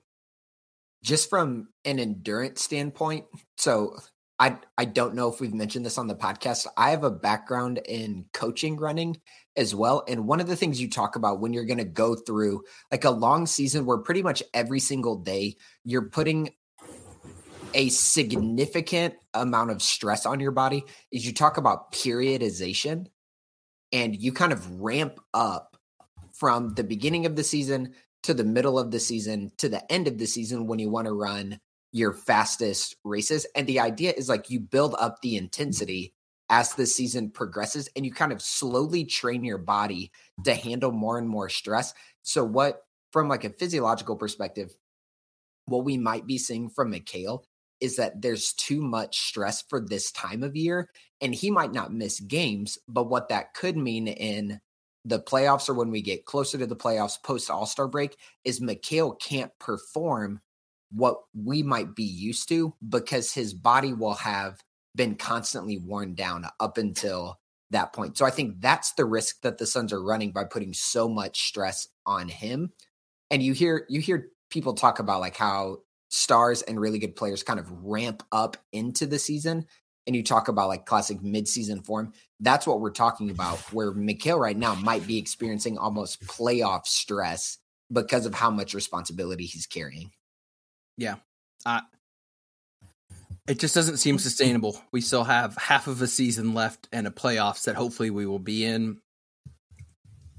Just 1.02 1.30
from 1.30 1.68
an 1.84 1.98
endurance 1.98 2.62
standpoint, 2.62 3.24
so 3.56 3.96
I 4.38 4.58
I 4.76 4.84
don't 4.86 5.14
know 5.14 5.32
if 5.32 5.40
we've 5.40 5.54
mentioned 5.54 5.84
this 5.86 5.98
on 5.98 6.06
the 6.06 6.14
podcast. 6.14 6.66
I 6.76 6.90
have 6.90 7.04
a 7.04 7.10
background 7.10 7.80
in 7.86 8.26
coaching 8.32 8.76
running 8.76 9.20
as 9.56 9.74
well, 9.74 10.04
and 10.08 10.26
one 10.26 10.40
of 10.40 10.46
the 10.46 10.56
things 10.56 10.80
you 10.80 10.90
talk 10.90 11.16
about 11.16 11.40
when 11.40 11.52
you're 11.52 11.64
going 11.64 11.78
to 11.78 11.84
go 11.84 12.14
through 12.14 12.62
like 12.90 13.04
a 13.04 13.10
long 13.10 13.46
season 13.46 13.86
where 13.86 13.98
pretty 13.98 14.22
much 14.22 14.42
every 14.54 14.80
single 14.80 15.16
day 15.16 15.56
you're 15.84 16.08
putting 16.08 16.50
a 17.74 17.88
significant 17.88 19.14
amount 19.32 19.70
of 19.70 19.80
stress 19.80 20.26
on 20.26 20.40
your 20.40 20.50
body 20.50 20.84
is 21.12 21.24
you 21.24 21.32
talk 21.32 21.56
about 21.56 21.92
periodization 21.92 23.06
and 23.92 24.20
you 24.20 24.32
kind 24.32 24.52
of 24.52 24.80
ramp 24.80 25.20
up 25.34 25.76
from 26.32 26.74
the 26.74 26.84
beginning 26.84 27.26
of 27.26 27.36
the 27.36 27.44
season 27.44 27.94
to 28.22 28.34
the 28.34 28.44
middle 28.44 28.78
of 28.78 28.90
the 28.90 29.00
season 29.00 29.50
to 29.58 29.68
the 29.68 29.90
end 29.90 30.06
of 30.06 30.18
the 30.18 30.26
season 30.26 30.66
when 30.66 30.78
you 30.78 30.90
want 30.90 31.06
to 31.06 31.12
run 31.12 31.58
your 31.92 32.12
fastest 32.12 32.96
races. 33.04 33.46
And 33.56 33.66
the 33.66 33.80
idea 33.80 34.12
is 34.16 34.28
like 34.28 34.50
you 34.50 34.60
build 34.60 34.94
up 34.98 35.20
the 35.20 35.36
intensity 35.36 36.14
as 36.48 36.74
the 36.74 36.86
season 36.86 37.30
progresses 37.30 37.88
and 37.94 38.04
you 38.04 38.12
kind 38.12 38.32
of 38.32 38.42
slowly 38.42 39.04
train 39.04 39.44
your 39.44 39.58
body 39.58 40.10
to 40.44 40.54
handle 40.54 40.92
more 40.92 41.18
and 41.18 41.28
more 41.28 41.48
stress. 41.48 41.94
So, 42.22 42.44
what 42.44 42.82
from 43.12 43.28
like 43.28 43.44
a 43.44 43.50
physiological 43.50 44.16
perspective, 44.16 44.76
what 45.66 45.84
we 45.84 45.96
might 45.96 46.26
be 46.26 46.38
seeing 46.38 46.68
from 46.68 46.92
Mikal 46.92 47.44
is 47.80 47.96
that 47.96 48.20
there's 48.20 48.52
too 48.54 48.80
much 48.80 49.18
stress 49.28 49.62
for 49.62 49.80
this 49.80 50.12
time 50.12 50.42
of 50.42 50.56
year 50.56 50.88
and 51.20 51.34
he 51.34 51.50
might 51.50 51.72
not 51.72 51.92
miss 51.92 52.20
games 52.20 52.78
but 52.88 53.08
what 53.08 53.28
that 53.28 53.54
could 53.54 53.76
mean 53.76 54.08
in 54.08 54.60
the 55.04 55.20
playoffs 55.20 55.68
or 55.68 55.74
when 55.74 55.90
we 55.90 56.02
get 56.02 56.26
closer 56.26 56.58
to 56.58 56.66
the 56.66 56.76
playoffs 56.76 57.22
post 57.22 57.50
all-star 57.50 57.88
break 57.88 58.16
is 58.44 58.60
Mikal 58.60 59.18
can't 59.20 59.50
perform 59.58 60.40
what 60.92 61.18
we 61.34 61.62
might 61.62 61.94
be 61.94 62.04
used 62.04 62.48
to 62.48 62.74
because 62.88 63.32
his 63.32 63.54
body 63.54 63.92
will 63.92 64.14
have 64.14 64.60
been 64.94 65.14
constantly 65.14 65.78
worn 65.78 66.14
down 66.14 66.44
up 66.58 66.78
until 66.78 67.38
that 67.70 67.92
point. 67.92 68.18
So 68.18 68.24
I 68.24 68.30
think 68.30 68.60
that's 68.60 68.92
the 68.92 69.04
risk 69.04 69.42
that 69.42 69.58
the 69.58 69.66
Suns 69.66 69.92
are 69.92 70.02
running 70.02 70.32
by 70.32 70.44
putting 70.44 70.72
so 70.72 71.08
much 71.08 71.46
stress 71.46 71.86
on 72.04 72.28
him. 72.28 72.72
And 73.30 73.42
you 73.42 73.52
hear 73.52 73.86
you 73.88 74.00
hear 74.00 74.28
people 74.50 74.74
talk 74.74 74.98
about 74.98 75.20
like 75.20 75.36
how 75.36 75.78
stars 76.10 76.62
and 76.62 76.78
really 76.78 76.98
good 76.98 77.16
players 77.16 77.42
kind 77.42 77.58
of 77.58 77.70
ramp 77.84 78.22
up 78.30 78.56
into 78.72 79.06
the 79.06 79.18
season 79.18 79.66
and 80.06 80.16
you 80.16 80.22
talk 80.22 80.48
about 80.48 80.68
like 80.68 80.86
classic 80.86 81.20
midseason 81.20 81.84
form, 81.84 82.12
that's 82.40 82.66
what 82.66 82.80
we're 82.80 82.90
talking 82.90 83.30
about. 83.30 83.58
Where 83.72 83.92
Mikal 83.92 84.38
right 84.38 84.56
now 84.56 84.74
might 84.74 85.06
be 85.06 85.18
experiencing 85.18 85.78
almost 85.78 86.22
playoff 86.26 86.86
stress 86.86 87.58
because 87.92 88.26
of 88.26 88.34
how 88.34 88.50
much 88.50 88.74
responsibility 88.74 89.46
he's 89.46 89.66
carrying. 89.66 90.10
Yeah. 90.96 91.16
Uh, 91.64 91.82
it 93.46 93.58
just 93.58 93.74
doesn't 93.74 93.98
seem 93.98 94.18
sustainable. 94.18 94.80
We 94.92 95.00
still 95.00 95.24
have 95.24 95.56
half 95.56 95.86
of 95.86 96.02
a 96.02 96.06
season 96.06 96.54
left 96.54 96.88
and 96.92 97.06
a 97.06 97.10
playoffs 97.10 97.64
that 97.64 97.76
hopefully 97.76 98.10
we 98.10 98.26
will 98.26 98.38
be 98.38 98.64
in. 98.64 99.00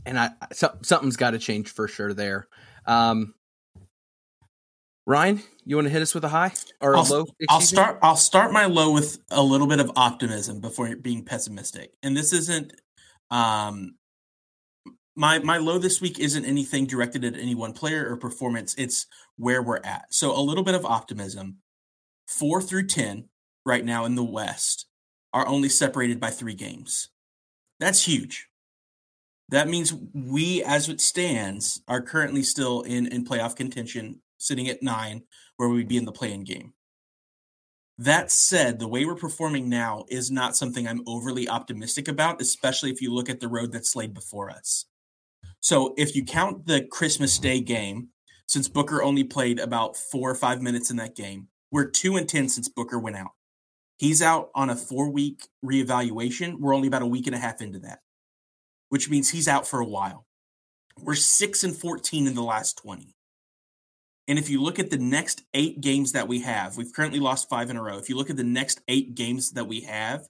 And 0.06 0.18
I 0.18 0.32
so, 0.52 0.76
something's 0.82 1.18
got 1.18 1.32
to 1.32 1.40
change 1.40 1.70
for 1.70 1.88
sure 1.88 2.14
there. 2.14 2.48
Um, 2.86 3.36
Ryan, 5.12 5.44
you 5.66 5.76
want 5.76 5.88
to 5.88 5.92
hit 5.92 6.02
us 6.02 6.16
with 6.16 6.24
a 6.24 6.30
high 6.30 6.54
or 6.80 6.96
I'll, 6.96 7.04
a 7.04 7.12
low? 7.12 7.26
I'll 7.50 7.60
start. 7.60 8.00
I'll 8.02 8.16
start 8.16 8.54
my 8.54 8.66
low 8.66 8.94
with 8.94 9.20
a 9.30 9.44
little 9.44 9.68
bit 9.68 9.82
of 9.82 9.92
optimism 9.98 10.62
before 10.62 10.96
being 10.96 11.26
pessimistic. 11.26 11.92
And 12.02 12.16
this 12.16 12.32
isn't 12.32 12.72
um, 13.30 13.96
my 15.18 15.40
my 15.40 15.58
low 15.58 15.80
this 15.80 16.00
week 16.00 16.18
isn't 16.18 16.46
anything 16.46 16.86
directed 16.86 17.26
at 17.26 17.36
any 17.36 17.56
one 17.56 17.74
player 17.74 18.10
or 18.10 18.16
performance. 18.16 18.74
It's 18.78 19.06
where 19.36 19.62
we're 19.62 19.82
at. 19.84 20.06
So 20.14 20.34
a 20.34 20.40
little 20.40 20.64
bit 20.64 20.76
of 20.76 20.86
optimism. 20.86 21.58
Four 22.30 22.62
through 22.62 22.88
ten 22.88 23.26
right 23.66 23.84
now 23.84 24.06
in 24.06 24.16
the 24.16 24.24
West 24.24 24.86
are 25.34 25.46
only 25.46 25.68
separated 25.68 26.22
by 26.22 26.30
three 26.30 26.56
games. 26.56 27.10
That's 27.82 28.08
huge. 28.08 28.48
That 29.50 29.68
means 29.68 29.94
we, 30.14 30.64
as 30.64 30.88
it 30.88 31.02
stands, 31.02 31.82
are 31.90 32.02
currently 32.02 32.44
still 32.44 32.84
in 32.84 33.08
in 33.08 33.26
playoff 33.26 33.58
contention 33.58 34.22
sitting 34.42 34.68
at 34.68 34.84
nine, 34.84 35.24
where 35.58 35.70
we'd 35.70 35.88
be 35.88 35.98
in 35.98 36.06
the 36.06 36.12
playing 36.12 36.44
game. 36.44 36.74
That 37.98 38.32
said, 38.32 38.80
the 38.80 38.88
way 38.88 39.06
we're 39.06 39.16
performing 39.16 39.70
now 39.70 40.06
is 40.10 40.32
not 40.32 40.56
something 40.56 40.88
I'm 40.88 41.04
overly 41.06 41.48
optimistic 41.48 42.08
about, 42.08 42.42
especially 42.42 42.90
if 42.90 43.02
you 43.02 43.14
look 43.14 43.30
at 43.30 43.40
the 43.40 43.48
road 43.48 43.72
that's 43.72 43.96
laid 43.96 44.14
before 44.14 44.50
us. 44.50 44.86
So, 45.60 45.94
if 45.98 46.16
you 46.16 46.26
count 46.26 46.66
the 46.66 46.82
Christmas 46.86 47.38
Day 47.38 47.60
game, 47.60 48.10
since 48.48 48.68
Booker 48.68 49.04
only 49.04 49.24
played 49.24 49.60
about 49.60 49.96
four 49.96 50.30
or 50.32 50.36
five 50.36 50.62
minutes 50.62 50.90
in 50.90 50.98
that 50.98 51.16
game, 51.16 51.48
we're 51.72 51.90
two 51.90 52.18
and 52.18 52.28
10 52.28 52.50
since 52.50 52.68
Booker 52.68 53.00
went 53.00 53.16
out. 53.16 53.32
He's 53.98 54.22
out 54.22 54.50
on 54.56 54.72
a 54.72 54.76
four 54.76 55.12
week 55.12 55.48
reevaluation. 55.64 56.60
We're 56.60 56.74
only 56.74 56.88
about 56.88 57.04
a 57.04 57.08
week 57.08 57.28
and 57.28 57.36
a 57.36 57.40
half 57.40 57.62
into 57.62 57.80
that, 57.80 58.00
which 58.90 59.10
means 59.12 59.30
he's 59.30 59.48
out 59.48 59.68
for 59.68 59.80
a 59.80 59.86
while. 59.86 60.26
We're 61.00 61.14
six 61.16 61.64
and 61.64 61.76
14 61.76 62.28
in 62.28 62.34
the 62.34 62.42
last 62.42 62.80
20. 62.80 63.16
And 64.32 64.40
if 64.40 64.50
you 64.50 64.62
look 64.62 64.80
at 64.80 64.90
the 64.90 64.98
next 64.98 65.44
eight 65.54 65.82
games 65.82 66.14
that 66.14 66.30
we 66.30 66.40
have, 66.40 66.78
we've 66.78 66.94
currently 66.94 67.20
lost 67.20 67.50
five 67.50 67.70
in 67.70 67.76
a 67.76 67.84
row. 67.84 67.98
If 67.98 68.08
you 68.08 68.16
look 68.16 68.30
at 68.30 68.38
the 68.38 68.46
next 68.46 68.80
eight 68.88 69.14
games 69.14 69.52
that 69.52 69.68
we 69.68 69.82
have, 69.82 70.26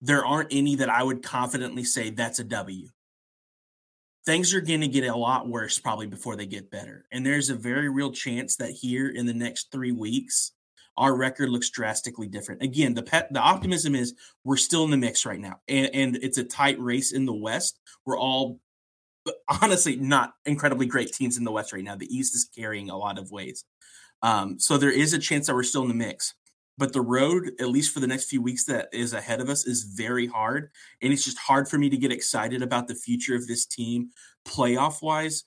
there 0.00 0.24
aren't 0.24 0.54
any 0.54 0.76
that 0.76 0.88
I 0.88 1.02
would 1.02 1.22
confidently 1.22 1.84
say 1.84 2.08
that's 2.08 2.38
a 2.38 2.44
W. 2.44 2.88
Things 4.24 4.54
are 4.54 4.62
going 4.62 4.80
to 4.80 4.88
get 4.88 5.04
a 5.04 5.14
lot 5.14 5.46
worse 5.46 5.78
probably 5.78 6.06
before 6.06 6.34
they 6.34 6.46
get 6.46 6.70
better. 6.70 7.04
And 7.12 7.26
there's 7.26 7.50
a 7.50 7.54
very 7.54 7.90
real 7.90 8.10
chance 8.10 8.56
that 8.56 8.70
here 8.70 9.10
in 9.10 9.26
the 9.26 9.34
next 9.34 9.70
three 9.70 9.92
weeks, 9.92 10.52
our 10.96 11.14
record 11.14 11.50
looks 11.50 11.68
drastically 11.68 12.26
different. 12.26 12.62
Again, 12.62 12.94
the 12.94 13.02
pet, 13.02 13.30
the 13.34 13.40
optimism 13.40 13.94
is 13.94 14.14
we're 14.44 14.56
still 14.56 14.84
in 14.84 14.90
the 14.90 14.96
mix 14.96 15.26
right 15.26 15.38
now, 15.38 15.60
and, 15.68 15.90
and 15.92 16.16
it's 16.22 16.38
a 16.38 16.44
tight 16.44 16.80
race 16.80 17.12
in 17.12 17.26
the 17.26 17.34
West. 17.34 17.80
We're 18.06 18.18
all 18.18 18.60
honestly 19.62 19.96
not 19.96 20.32
incredibly 20.46 20.86
great 20.86 21.12
teams 21.12 21.36
in 21.36 21.44
the 21.44 21.52
West 21.52 21.72
right 21.72 21.84
now. 21.84 21.96
The 21.96 22.14
East 22.14 22.34
is 22.34 22.48
carrying 22.56 22.90
a 22.90 22.96
lot 22.96 23.18
of 23.18 23.30
ways. 23.30 23.64
Um, 24.22 24.58
so 24.58 24.76
there 24.76 24.90
is 24.90 25.14
a 25.14 25.18
chance 25.18 25.46
that 25.46 25.54
we're 25.54 25.62
still 25.62 25.82
in 25.82 25.88
the 25.88 25.94
mix. 25.94 26.34
But 26.78 26.94
the 26.94 27.02
road, 27.02 27.50
at 27.60 27.68
least 27.68 27.92
for 27.92 28.00
the 28.00 28.06
next 28.06 28.30
few 28.30 28.40
weeks 28.40 28.64
that 28.64 28.88
is 28.92 29.12
ahead 29.12 29.40
of 29.40 29.50
us, 29.50 29.66
is 29.66 29.82
very 29.82 30.26
hard. 30.26 30.70
And 31.02 31.12
it's 31.12 31.24
just 31.24 31.38
hard 31.38 31.68
for 31.68 31.76
me 31.76 31.90
to 31.90 31.96
get 31.96 32.10
excited 32.10 32.62
about 32.62 32.88
the 32.88 32.94
future 32.94 33.34
of 33.34 33.46
this 33.46 33.66
team 33.66 34.10
playoff 34.46 35.02
wise 35.02 35.44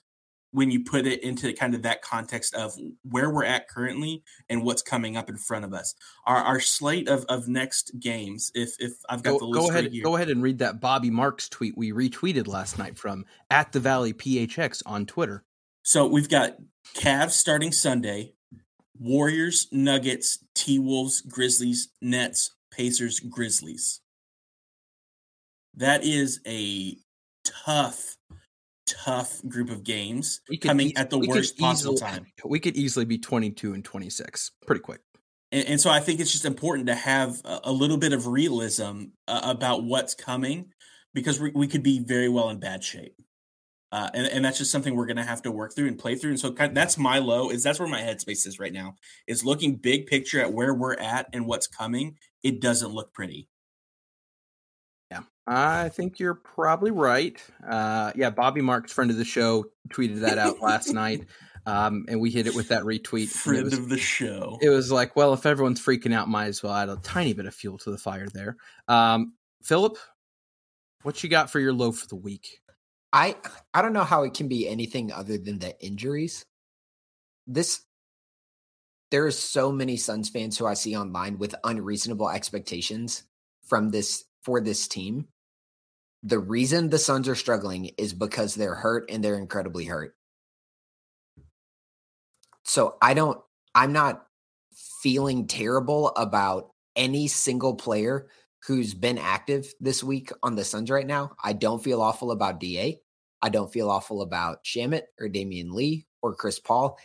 when 0.54 0.70
you 0.70 0.84
put 0.84 1.04
it 1.04 1.20
into 1.24 1.52
kind 1.52 1.74
of 1.74 1.82
that 1.82 2.00
context 2.00 2.54
of 2.54 2.72
where 3.02 3.28
we're 3.28 3.44
at 3.44 3.68
currently 3.68 4.22
and 4.48 4.62
what's 4.62 4.82
coming 4.82 5.16
up 5.16 5.28
in 5.28 5.36
front 5.36 5.64
of 5.64 5.74
us. 5.74 5.96
Our, 6.26 6.36
our 6.36 6.60
slate 6.60 7.08
of, 7.08 7.24
of 7.28 7.48
next 7.48 7.98
games, 7.98 8.52
if 8.54 8.76
if 8.78 8.92
I've 9.08 9.24
got 9.24 9.32
go, 9.32 9.38
the 9.40 9.44
list 9.46 9.66
go 9.66 9.70
ahead, 9.70 9.84
right 9.84 9.92
here. 9.92 10.04
Go 10.04 10.14
ahead 10.14 10.30
and 10.30 10.40
read 10.40 10.58
that 10.58 10.80
Bobby 10.80 11.10
Marks 11.10 11.48
tweet 11.48 11.76
we 11.76 11.90
retweeted 11.90 12.46
last 12.46 12.78
night 12.78 12.96
from 12.96 13.24
at 13.50 13.72
the 13.72 13.80
Valley 13.80 14.12
PHX 14.12 14.80
on 14.86 15.06
Twitter. 15.06 15.42
So 15.82 16.06
we've 16.06 16.28
got 16.28 16.54
Cavs 16.94 17.32
starting 17.32 17.72
Sunday, 17.72 18.34
Warriors, 18.96 19.66
Nuggets, 19.72 20.38
T 20.54 20.78
Wolves, 20.78 21.20
Grizzlies, 21.20 21.88
Nets, 22.00 22.52
Pacers, 22.70 23.18
Grizzlies. 23.18 24.02
That 25.74 26.04
is 26.04 26.40
a 26.46 26.96
tough 27.44 28.16
tough 28.86 29.40
group 29.48 29.70
of 29.70 29.84
games 29.84 30.40
coming 30.60 30.96
at 30.96 31.10
the 31.10 31.18
worst 31.18 31.58
possible 31.58 31.94
easily, 31.94 32.10
time. 32.10 32.26
We 32.44 32.60
could 32.60 32.76
easily 32.76 33.04
be 33.04 33.18
22 33.18 33.74
and 33.74 33.84
26 33.84 34.52
pretty 34.66 34.80
quick. 34.80 35.00
And, 35.52 35.68
and 35.68 35.80
so 35.80 35.90
I 35.90 36.00
think 36.00 36.20
it's 36.20 36.32
just 36.32 36.44
important 36.44 36.88
to 36.88 36.94
have 36.94 37.40
a, 37.44 37.60
a 37.64 37.72
little 37.72 37.96
bit 37.96 38.12
of 38.12 38.26
realism 38.26 39.04
uh, 39.28 39.40
about 39.44 39.84
what's 39.84 40.14
coming 40.14 40.72
because 41.14 41.40
we, 41.40 41.50
we, 41.54 41.68
could 41.68 41.82
be 41.82 42.00
very 42.00 42.28
well 42.28 42.50
in 42.50 42.58
bad 42.58 42.82
shape. 42.82 43.14
Uh, 43.92 44.10
and, 44.12 44.26
and, 44.26 44.44
that's 44.44 44.58
just 44.58 44.72
something 44.72 44.96
we're 44.96 45.06
going 45.06 45.16
to 45.16 45.22
have 45.22 45.42
to 45.42 45.52
work 45.52 45.72
through 45.72 45.86
and 45.86 45.96
play 45.96 46.16
through. 46.16 46.30
And 46.30 46.40
so 46.40 46.50
kind 46.50 46.70
of, 46.70 46.74
that's 46.74 46.98
my 46.98 47.18
low 47.18 47.50
is 47.50 47.62
that's 47.62 47.78
where 47.78 47.88
my 47.88 48.00
headspace 48.00 48.44
is 48.44 48.58
right 48.58 48.72
now 48.72 48.96
is 49.28 49.44
looking 49.44 49.76
big 49.76 50.06
picture 50.06 50.40
at 50.40 50.52
where 50.52 50.74
we're 50.74 50.96
at 50.96 51.28
and 51.32 51.46
what's 51.46 51.68
coming. 51.68 52.16
It 52.42 52.60
doesn't 52.60 52.90
look 52.90 53.14
pretty. 53.14 53.48
I 55.46 55.90
think 55.90 56.18
you're 56.18 56.34
probably 56.34 56.90
right. 56.90 57.42
Uh, 57.66 58.12
yeah, 58.14 58.30
Bobby 58.30 58.62
Marks, 58.62 58.92
friend 58.92 59.10
of 59.10 59.18
the 59.18 59.24
show, 59.24 59.66
tweeted 59.88 60.20
that 60.20 60.38
out 60.38 60.60
last 60.60 60.92
night. 60.92 61.26
Um, 61.66 62.04
and 62.08 62.20
we 62.20 62.30
hit 62.30 62.46
it 62.46 62.54
with 62.54 62.68
that 62.68 62.82
retweet. 62.82 63.28
Friend 63.28 63.64
was, 63.64 63.72
of 63.72 63.88
the 63.88 63.96
show. 63.96 64.58
It 64.60 64.68
was 64.68 64.92
like, 64.92 65.16
well, 65.16 65.32
if 65.32 65.46
everyone's 65.46 65.80
freaking 65.80 66.12
out, 66.12 66.28
might 66.28 66.48
as 66.48 66.62
well 66.62 66.74
add 66.74 66.90
a 66.90 66.96
tiny 66.96 67.32
bit 67.32 67.46
of 67.46 67.54
fuel 67.54 67.78
to 67.78 67.90
the 67.90 67.96
fire 67.96 68.28
there. 68.28 68.58
Um, 68.86 69.32
Philip, 69.62 69.96
what 71.04 71.22
you 71.22 71.30
got 71.30 71.48
for 71.48 71.60
your 71.60 71.72
low 71.72 71.90
for 71.92 72.06
the 72.06 72.16
week? 72.16 72.60
I 73.14 73.36
I 73.72 73.80
don't 73.80 73.94
know 73.94 74.04
how 74.04 74.24
it 74.24 74.34
can 74.34 74.46
be 74.46 74.68
anything 74.68 75.10
other 75.10 75.38
than 75.38 75.58
the 75.58 75.74
injuries. 75.82 76.44
This 77.46 77.80
there 79.10 79.24
are 79.24 79.30
so 79.30 79.72
many 79.72 79.96
Suns 79.96 80.28
fans 80.28 80.58
who 80.58 80.66
I 80.66 80.74
see 80.74 80.96
online 80.96 81.38
with 81.38 81.54
unreasonable 81.64 82.28
expectations 82.28 83.22
from 83.64 83.90
this 83.90 84.24
for 84.42 84.60
this 84.60 84.86
team 84.86 85.28
the 86.24 86.38
reason 86.38 86.88
the 86.88 86.98
Suns 86.98 87.28
are 87.28 87.34
struggling 87.34 87.90
is 87.98 88.14
because 88.14 88.54
they're 88.54 88.74
hurt 88.74 89.10
and 89.10 89.22
they're 89.22 89.38
incredibly 89.38 89.84
hurt. 89.84 90.16
So 92.62 92.96
I 93.02 93.12
don't, 93.12 93.38
I'm 93.74 93.92
not 93.92 94.26
feeling 95.02 95.46
terrible 95.46 96.08
about 96.16 96.70
any 96.96 97.28
single 97.28 97.74
player 97.74 98.28
who's 98.66 98.94
been 98.94 99.18
active 99.18 99.70
this 99.80 100.02
week 100.02 100.32
on 100.42 100.56
the 100.56 100.64
Suns 100.64 100.90
right 100.90 101.06
now. 101.06 101.32
I 101.44 101.52
don't 101.52 101.84
feel 101.84 102.00
awful 102.00 102.30
about 102.30 102.58
DA. 102.58 103.00
I 103.42 103.50
don't 103.50 103.70
feel 103.70 103.90
awful 103.90 104.22
about 104.22 104.64
Shamet 104.64 105.02
or 105.20 105.28
Damion 105.28 105.72
Lee 105.72 106.06
or 106.22 106.34
Chris 106.34 106.58
Paul, 106.58 106.98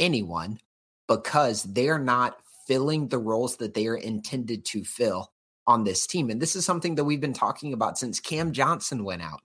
anyone, 0.00 0.58
because 1.06 1.62
they're 1.62 2.00
not 2.00 2.38
filling 2.66 3.06
the 3.06 3.18
roles 3.18 3.56
that 3.58 3.74
they 3.74 3.86
are 3.86 3.96
intended 3.96 4.64
to 4.64 4.82
fill 4.82 5.30
on 5.66 5.84
this 5.84 6.06
team. 6.06 6.30
And 6.30 6.40
this 6.40 6.56
is 6.56 6.64
something 6.64 6.94
that 6.96 7.04
we've 7.04 7.20
been 7.20 7.32
talking 7.32 7.72
about 7.72 7.98
since 7.98 8.20
Cam 8.20 8.52
Johnson 8.52 9.04
went 9.04 9.22
out. 9.22 9.40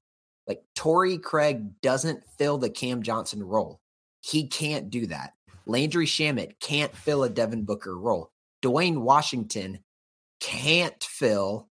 Like 0.48 0.62
Torrey 0.76 1.18
Craig 1.18 1.80
doesn't 1.82 2.24
fill 2.38 2.58
the 2.58 2.70
Cam 2.70 3.04
Johnson 3.04 3.44
role. 3.44 3.80
He 4.22 4.48
can't 4.48 4.90
do 4.90 5.06
that. 5.08 5.34
Landry 5.66 6.06
Shamet 6.06 6.60
can't 6.60 6.96
fill 6.96 7.24
a 7.24 7.30
Devin 7.30 7.64
Booker 7.64 7.98
role. 7.98 8.32
Duane 8.62 9.02
Washington 9.02 9.80
can't 10.40 11.02
fill 11.04 11.70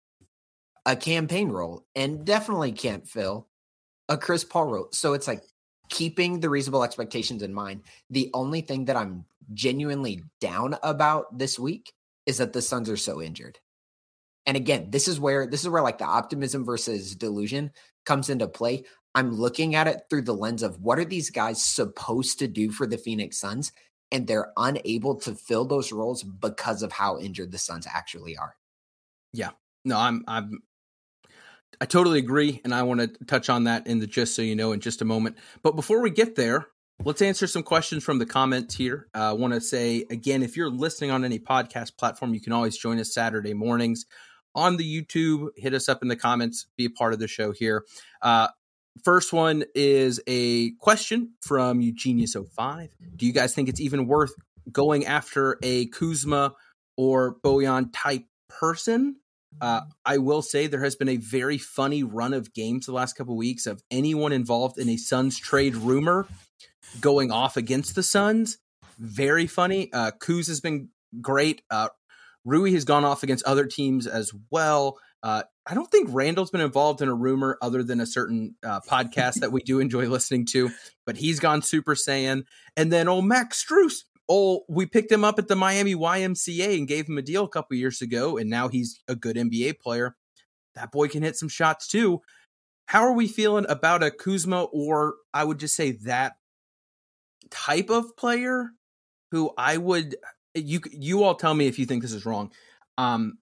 a 0.86 0.96
Cam 0.96 1.26
Payne 1.26 1.50
role 1.50 1.84
and 1.94 2.24
definitely 2.24 2.72
can't 2.72 3.06
fill 3.06 3.48
a 4.08 4.16
Chris 4.16 4.44
Paul 4.44 4.66
role. 4.66 4.88
So 4.92 5.12
it's 5.12 5.26
like 5.26 5.42
keeping 5.90 6.40
the 6.40 6.48
reasonable 6.48 6.84
expectations 6.84 7.42
in 7.42 7.52
mind. 7.52 7.82
The 8.10 8.30
only 8.32 8.60
thing 8.60 8.86
that 8.86 8.96
I'm 8.96 9.24
genuinely 9.52 10.22
down 10.40 10.76
about 10.82 11.36
this 11.36 11.58
week 11.58 11.92
is 12.26 12.38
that 12.38 12.52
the 12.52 12.62
Suns 12.62 12.88
are 12.88 12.96
so 12.96 13.20
injured. 13.20 13.58
And 14.48 14.56
again, 14.56 14.90
this 14.90 15.08
is 15.08 15.20
where 15.20 15.46
this 15.46 15.60
is 15.60 15.68
where 15.68 15.82
like 15.82 15.98
the 15.98 16.06
optimism 16.06 16.64
versus 16.64 17.14
delusion 17.14 17.70
comes 18.06 18.30
into 18.30 18.48
play. 18.48 18.84
I'm 19.14 19.30
looking 19.30 19.74
at 19.74 19.86
it 19.86 20.04
through 20.08 20.22
the 20.22 20.34
lens 20.34 20.62
of 20.62 20.80
what 20.80 20.98
are 20.98 21.04
these 21.04 21.28
guys 21.28 21.62
supposed 21.62 22.38
to 22.38 22.48
do 22.48 22.70
for 22.70 22.86
the 22.86 22.96
Phoenix 22.96 23.38
Suns 23.38 23.72
and 24.10 24.26
they're 24.26 24.52
unable 24.56 25.16
to 25.16 25.34
fill 25.34 25.66
those 25.66 25.92
roles 25.92 26.22
because 26.22 26.82
of 26.82 26.92
how 26.92 27.18
injured 27.18 27.52
the 27.52 27.58
Suns 27.58 27.86
actually 27.86 28.38
are. 28.38 28.56
Yeah. 29.34 29.50
No, 29.84 29.98
I'm 29.98 30.24
I'm 30.26 30.62
I 31.78 31.84
totally 31.84 32.18
agree 32.18 32.62
and 32.64 32.74
I 32.74 32.84
want 32.84 33.00
to 33.00 33.24
touch 33.26 33.50
on 33.50 33.64
that 33.64 33.86
in 33.86 33.98
the 33.98 34.06
just 34.06 34.34
so 34.34 34.40
you 34.40 34.56
know 34.56 34.72
in 34.72 34.80
just 34.80 35.02
a 35.02 35.04
moment. 35.04 35.36
But 35.62 35.76
before 35.76 36.00
we 36.00 36.08
get 36.08 36.36
there, 36.36 36.68
let's 37.04 37.20
answer 37.20 37.46
some 37.46 37.62
questions 37.64 38.02
from 38.02 38.18
the 38.18 38.24
comments 38.24 38.74
here. 38.74 39.08
Uh, 39.14 39.28
I 39.28 39.32
want 39.34 39.52
to 39.52 39.60
say 39.60 40.06
again 40.10 40.42
if 40.42 40.56
you're 40.56 40.70
listening 40.70 41.10
on 41.10 41.26
any 41.26 41.38
podcast 41.38 41.98
platform, 41.98 42.32
you 42.32 42.40
can 42.40 42.54
always 42.54 42.78
join 42.78 42.98
us 42.98 43.12
Saturday 43.12 43.52
mornings 43.52 44.06
on 44.58 44.76
the 44.76 44.84
YouTube. 44.84 45.48
Hit 45.56 45.74
us 45.74 45.88
up 45.88 46.02
in 46.02 46.08
the 46.08 46.16
comments, 46.16 46.66
be 46.76 46.84
a 46.84 46.90
part 46.90 47.12
of 47.12 47.18
the 47.18 47.28
show 47.28 47.52
here. 47.52 47.84
Uh, 48.20 48.48
First 49.04 49.32
one 49.32 49.64
is 49.74 50.20
a 50.26 50.72
question 50.72 51.34
from 51.42 51.80
Eugenius05. 51.80 52.88
Do 53.16 53.26
you 53.26 53.32
guys 53.32 53.54
think 53.54 53.68
it's 53.68 53.80
even 53.80 54.06
worth 54.06 54.32
going 54.70 55.06
after 55.06 55.58
a 55.62 55.86
Kuzma 55.86 56.54
or 56.96 57.36
Bojan 57.44 57.90
type 57.92 58.24
person? 58.48 59.16
Uh, 59.60 59.82
I 60.04 60.18
will 60.18 60.42
say 60.42 60.66
there 60.66 60.82
has 60.82 60.96
been 60.96 61.08
a 61.08 61.16
very 61.16 61.58
funny 61.58 62.02
run 62.02 62.34
of 62.34 62.52
games 62.52 62.86
the 62.86 62.92
last 62.92 63.14
couple 63.14 63.34
of 63.34 63.38
weeks 63.38 63.66
of 63.66 63.82
anyone 63.90 64.32
involved 64.32 64.78
in 64.78 64.88
a 64.88 64.96
Suns 64.96 65.38
trade 65.38 65.74
rumor 65.74 66.26
going 67.00 67.30
off 67.30 67.56
against 67.56 67.94
the 67.94 68.02
Suns. 68.02 68.58
Very 68.98 69.46
funny. 69.46 69.92
Uh, 69.92 70.10
Kuz 70.10 70.48
has 70.48 70.60
been 70.60 70.88
great. 71.20 71.62
Uh, 71.70 71.88
Rui 72.48 72.72
has 72.72 72.84
gone 72.84 73.04
off 73.04 73.22
against 73.22 73.44
other 73.44 73.66
teams 73.66 74.06
as 74.06 74.32
well. 74.50 74.98
Uh, 75.22 75.42
I 75.66 75.74
don't 75.74 75.90
think 75.90 76.08
Randle's 76.10 76.50
been 76.50 76.60
involved 76.60 77.02
in 77.02 77.08
a 77.08 77.14
rumor 77.14 77.58
other 77.60 77.82
than 77.82 78.00
a 78.00 78.06
certain 78.06 78.54
uh, 78.64 78.80
podcast 78.80 79.40
that 79.40 79.52
we 79.52 79.60
do 79.60 79.80
enjoy 79.80 80.06
listening 80.08 80.46
to, 80.46 80.70
but 81.04 81.16
he's 81.16 81.40
gone 81.40 81.60
Super 81.60 81.94
Saiyan. 81.94 82.44
And 82.76 82.92
then 82.92 83.08
old 83.08 83.26
Max 83.26 83.62
Strus, 83.62 84.04
oh, 84.28 84.62
we 84.68 84.86
picked 84.86 85.12
him 85.12 85.24
up 85.24 85.38
at 85.38 85.48
the 85.48 85.56
Miami 85.56 85.94
YMCA 85.94 86.78
and 86.78 86.88
gave 86.88 87.06
him 87.06 87.18
a 87.18 87.22
deal 87.22 87.44
a 87.44 87.48
couple 87.48 87.76
years 87.76 88.00
ago, 88.00 88.38
and 88.38 88.48
now 88.48 88.68
he's 88.68 89.00
a 89.08 89.14
good 89.14 89.36
NBA 89.36 89.80
player. 89.80 90.16
That 90.74 90.92
boy 90.92 91.08
can 91.08 91.22
hit 91.22 91.36
some 91.36 91.48
shots 91.48 91.88
too. 91.88 92.22
How 92.86 93.02
are 93.02 93.12
we 93.12 93.28
feeling 93.28 93.66
about 93.68 94.02
a 94.02 94.10
Kuzma, 94.10 94.64
or 94.64 95.16
I 95.34 95.44
would 95.44 95.58
just 95.58 95.76
say 95.76 95.92
that 96.04 96.36
type 97.50 97.90
of 97.90 98.16
player 98.16 98.70
who 99.30 99.50
I 99.58 99.76
would 99.76 100.16
you 100.58 100.80
you 100.90 101.22
all 101.22 101.34
tell 101.34 101.54
me 101.54 101.66
if 101.66 101.78
you 101.78 101.86
think 101.86 102.02
this 102.02 102.12
is 102.12 102.26
wrong. 102.26 102.52
Um, 102.96 103.38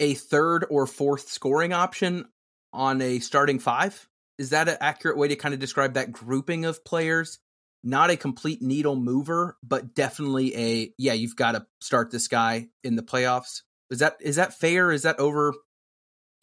a 0.00 0.14
third 0.14 0.66
or 0.68 0.86
fourth 0.86 1.28
scoring 1.28 1.72
option 1.72 2.26
on 2.72 3.00
a 3.00 3.18
starting 3.18 3.58
five. 3.58 4.08
Is 4.38 4.50
that 4.50 4.68
an 4.68 4.76
accurate 4.80 5.16
way 5.16 5.28
to 5.28 5.36
kind 5.36 5.54
of 5.54 5.60
describe 5.60 5.94
that 5.94 6.12
grouping 6.12 6.66
of 6.66 6.84
players? 6.84 7.38
Not 7.82 8.10
a 8.10 8.16
complete 8.16 8.60
needle 8.60 8.96
mover, 8.96 9.56
but 9.62 9.94
definitely 9.94 10.56
a 10.56 10.92
yeah, 10.98 11.14
you've 11.14 11.36
got 11.36 11.52
to 11.52 11.66
start 11.80 12.10
this 12.10 12.28
guy 12.28 12.68
in 12.84 12.96
the 12.96 13.02
playoffs. 13.02 13.62
Is 13.90 14.00
that 14.00 14.16
is 14.20 14.36
that 14.36 14.58
fair? 14.58 14.90
Is 14.90 15.02
that 15.02 15.18
over 15.18 15.54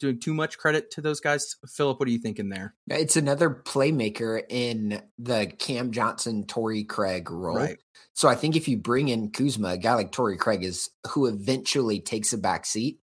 doing 0.00 0.20
too 0.20 0.34
much 0.34 0.58
credit 0.58 0.90
to 0.92 1.00
those 1.00 1.20
guys? 1.20 1.56
Philip, 1.66 1.98
what 1.98 2.08
are 2.08 2.12
you 2.12 2.18
thinking 2.18 2.48
there? 2.48 2.74
It's 2.88 3.16
another 3.16 3.50
playmaker 3.50 4.42
in 4.48 5.02
the 5.18 5.46
Cam 5.58 5.92
Johnson, 5.92 6.44
Torrey 6.46 6.84
Craig 6.84 7.30
role. 7.30 7.56
Right. 7.56 7.78
So 8.14 8.28
I 8.28 8.34
think 8.34 8.56
if 8.56 8.68
you 8.68 8.76
bring 8.76 9.08
in 9.08 9.30
Kuzma, 9.30 9.70
a 9.70 9.78
guy 9.78 9.94
like 9.94 10.12
Torrey 10.12 10.36
Craig 10.36 10.62
is 10.62 10.90
who 11.08 11.26
eventually 11.26 12.00
takes 12.00 12.32
a 12.32 12.38
back 12.38 12.64
seat, 12.64 13.00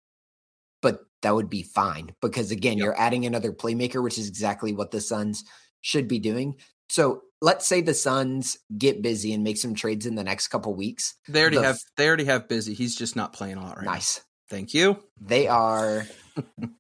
but 0.82 1.00
that 1.22 1.34
would 1.34 1.50
be 1.50 1.62
fine 1.62 2.14
because 2.20 2.50
again, 2.50 2.78
yep. 2.78 2.84
you're 2.84 3.00
adding 3.00 3.24
another 3.24 3.52
playmaker, 3.52 4.02
which 4.02 4.18
is 4.18 4.28
exactly 4.28 4.72
what 4.72 4.90
the 4.90 5.00
Suns 5.00 5.44
should 5.80 6.08
be 6.08 6.18
doing. 6.18 6.56
So 6.88 7.22
let's 7.40 7.66
say 7.66 7.80
the 7.80 7.94
Suns 7.94 8.58
get 8.76 9.02
busy 9.02 9.32
and 9.32 9.44
make 9.44 9.56
some 9.56 9.74
trades 9.74 10.06
in 10.06 10.14
the 10.14 10.24
next 10.24 10.48
couple 10.48 10.74
weeks. 10.74 11.14
They 11.28 11.40
already 11.40 11.56
the, 11.56 11.62
have 11.64 11.78
they 11.96 12.06
already 12.08 12.24
have 12.24 12.48
busy. 12.48 12.74
He's 12.74 12.96
just 12.96 13.16
not 13.16 13.32
playing 13.32 13.56
a 13.56 13.62
lot 13.62 13.76
right 13.76 13.86
nice. 13.86 14.18
Now. 14.18 14.22
Thank 14.48 14.74
you. 14.74 15.02
They 15.20 15.48
are 15.48 16.06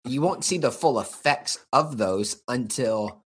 you 0.04 0.20
won't 0.20 0.44
see 0.44 0.58
the 0.58 0.70
full 0.70 1.00
effects 1.00 1.58
of 1.72 1.96
those 1.96 2.40
until 2.46 3.24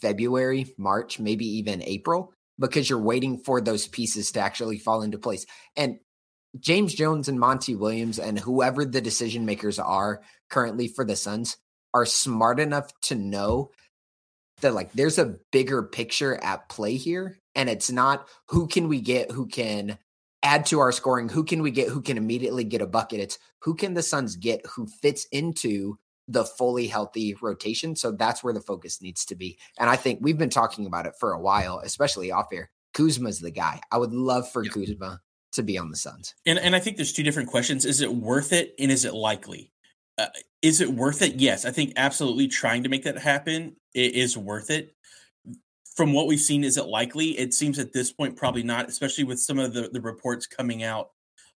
February, 0.00 0.74
March, 0.78 1.18
maybe 1.18 1.46
even 1.58 1.82
April 1.82 2.32
because 2.58 2.88
you're 2.88 2.98
waiting 2.98 3.38
for 3.38 3.60
those 3.60 3.86
pieces 3.86 4.32
to 4.32 4.40
actually 4.40 4.78
fall 4.78 5.02
into 5.02 5.18
place. 5.18 5.46
And 5.76 5.98
James 6.58 6.94
Jones 6.94 7.28
and 7.28 7.38
Monty 7.38 7.74
Williams 7.74 8.18
and 8.18 8.38
whoever 8.38 8.84
the 8.84 9.00
decision 9.00 9.44
makers 9.44 9.78
are 9.78 10.22
currently 10.50 10.88
for 10.88 11.04
the 11.04 11.16
Suns 11.16 11.56
are 11.94 12.06
smart 12.06 12.58
enough 12.58 12.90
to 13.02 13.14
know 13.14 13.70
that 14.60 14.74
like 14.74 14.92
there's 14.92 15.18
a 15.18 15.36
bigger 15.52 15.82
picture 15.82 16.42
at 16.42 16.68
play 16.68 16.96
here 16.96 17.38
and 17.54 17.68
it's 17.68 17.90
not 17.90 18.26
who 18.48 18.66
can 18.66 18.88
we 18.88 19.00
get 19.00 19.30
who 19.30 19.46
can 19.46 19.98
add 20.42 20.66
to 20.66 20.78
our 20.78 20.92
scoring 20.92 21.28
who 21.28 21.44
can 21.44 21.62
we 21.62 21.70
get 21.70 21.88
who 21.88 22.00
can 22.00 22.16
immediately 22.16 22.64
get 22.64 22.82
a 22.82 22.86
bucket 22.86 23.20
it's 23.20 23.38
who 23.60 23.74
can 23.74 23.94
the 23.94 24.02
Suns 24.02 24.36
get 24.36 24.64
who 24.66 24.86
fits 24.86 25.26
into 25.32 25.98
the 26.26 26.44
fully 26.44 26.86
healthy 26.86 27.34
rotation 27.40 27.96
so 27.96 28.12
that's 28.12 28.44
where 28.44 28.54
the 28.54 28.60
focus 28.60 29.02
needs 29.02 29.24
to 29.24 29.34
be 29.34 29.58
and 29.78 29.90
I 29.90 29.96
think 29.96 30.20
we've 30.22 30.38
been 30.38 30.50
talking 30.50 30.86
about 30.86 31.06
it 31.06 31.14
for 31.18 31.32
a 31.32 31.40
while 31.40 31.80
especially 31.84 32.30
off 32.30 32.52
air 32.52 32.70
Kuzma's 32.94 33.40
the 33.40 33.50
guy 33.50 33.80
I 33.90 33.98
would 33.98 34.12
love 34.12 34.50
for 34.50 34.64
yeah. 34.64 34.70
Kuzma 34.70 35.20
to 35.52 35.62
be 35.62 35.78
on 35.78 35.90
the 35.90 35.96
Suns. 35.96 36.34
And 36.46 36.58
and 36.58 36.74
I 36.74 36.80
think 36.80 36.96
there's 36.96 37.12
two 37.12 37.22
different 37.22 37.48
questions: 37.48 37.84
is 37.84 38.00
it 38.00 38.12
worth 38.12 38.52
it, 38.52 38.74
and 38.78 38.90
is 38.90 39.04
it 39.04 39.14
likely? 39.14 39.72
Uh, 40.16 40.26
is 40.62 40.80
it 40.80 40.92
worth 40.92 41.22
it? 41.22 41.36
Yes, 41.36 41.64
I 41.64 41.70
think 41.70 41.92
absolutely. 41.96 42.48
Trying 42.48 42.82
to 42.84 42.88
make 42.88 43.04
that 43.04 43.18
happen 43.18 43.76
it 43.94 44.14
is 44.14 44.36
worth 44.36 44.70
it. 44.70 44.94
From 45.98 46.12
what 46.12 46.28
we've 46.28 46.38
seen, 46.38 46.62
is 46.62 46.76
it 46.76 46.86
likely? 46.86 47.36
It 47.36 47.52
seems 47.52 47.76
at 47.80 47.92
this 47.92 48.12
point 48.12 48.36
probably 48.36 48.62
not, 48.62 48.88
especially 48.88 49.24
with 49.24 49.40
some 49.40 49.58
of 49.58 49.74
the 49.74 49.88
the 49.92 50.00
reports 50.00 50.46
coming 50.46 50.84
out 50.84 51.10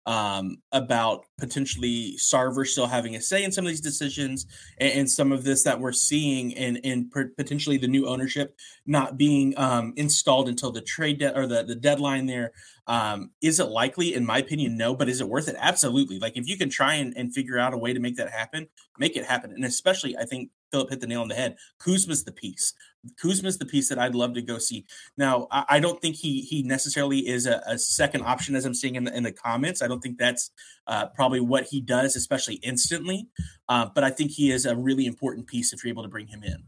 um, 0.07 0.62
about 0.72 1.26
potentially 1.38 2.14
Sarver 2.16 2.66
still 2.66 2.87
having 2.87 3.16
a 3.16 3.20
say 3.20 3.44
in 3.44 3.53
some 3.53 3.66
of 3.66 3.68
these 3.70 3.83
decisions 3.83 4.46
and, 4.79 4.92
and 4.92 5.11
some 5.11 5.31
of 5.31 5.44
this 5.44 5.62
that 5.64 5.79
we're 5.79 5.92
seeing 5.92 6.57
and, 6.57 6.81
and 6.85 7.12
potentially 7.37 7.76
the 7.76 7.87
new 7.87 8.07
ownership 8.07 8.57
not 8.87 9.18
being 9.18 9.53
um, 9.59 9.92
installed 9.96 10.48
until 10.48 10.72
the 10.72 10.81
trade 10.81 11.18
de- 11.18 11.37
or 11.38 11.46
the, 11.46 11.62
the 11.62 11.74
deadline 11.74 12.24
there. 12.24 12.53
Um, 12.87 13.33
is 13.42 13.61
it 13.61 13.68
likely? 13.68 14.14
In 14.14 14.24
my 14.24 14.38
opinion, 14.38 14.79
no, 14.79 14.94
but 14.94 15.11
is 15.11 15.20
it 15.20 15.29
worth 15.29 15.48
it? 15.48 15.57
Absolutely. 15.59 16.18
Like 16.18 16.38
if 16.38 16.48
you 16.48 16.57
can 16.57 16.70
try 16.70 16.94
and, 16.94 17.14
and 17.14 17.35
figure 17.35 17.59
out 17.59 17.74
a 17.74 17.79
way 17.79 17.92
to 17.92 18.00
make 18.00 18.16
that 18.16 18.31
happen, 18.31 18.68
make 18.98 19.16
it 19.16 19.26
happen. 19.26 19.53
And 19.53 19.66
especially, 19.66 20.16
I 20.16 20.24
think 20.24 20.48
Philip 20.72 20.90
hit 20.90 21.00
the 21.00 21.07
nail 21.07 21.20
on 21.20 21.29
the 21.29 21.35
head. 21.35 21.57
Kuzma's 21.79 22.24
the 22.24 22.33
piece. 22.33 22.72
Kuzma's 23.21 23.59
the 23.59 23.67
piece 23.67 23.89
that 23.89 23.99
I'd 23.99 24.15
love 24.15 24.35
to 24.35 24.43
go 24.43 24.59
see. 24.59 24.85
Now, 25.17 25.49
I, 25.51 25.65
I 25.69 25.81
don't 25.81 26.01
think 26.01 26.17
he 26.17 26.43
he 26.43 26.63
necessarily 26.63 27.27
is 27.29 27.47
a, 27.47 27.63
a, 27.67 27.79
second 27.79 28.23
option 28.23 28.55
as 28.55 28.65
I'm 28.65 28.75
seeing 28.75 28.97
in 28.97 29.05
the, 29.05 29.17
in 29.17 29.23
the 29.23 29.33
comments. 29.33 29.83
I 29.83 29.89
don't 29.89 30.01
think 30.01 30.19
that's 30.19 30.51
uh, 30.87 31.07
probably 31.07 31.41
what 31.41 31.65
he 31.65 31.81
does, 31.81 32.17
especially 32.17 32.57
instantly. 32.57 33.29
Uh, 33.69 33.87
but 33.95 34.05
I 34.05 34.11
think 34.11 34.33
he 34.33 34.51
is 34.51 34.67
a 34.67 34.77
really 34.77 35.07
important 35.07 35.47
piece 35.47 35.73
if 35.73 35.83
you're 35.83 35.91
able 35.91 36.03
to 36.03 36.09
bring 36.09 36.27
him 36.27 36.43
in. 36.43 36.65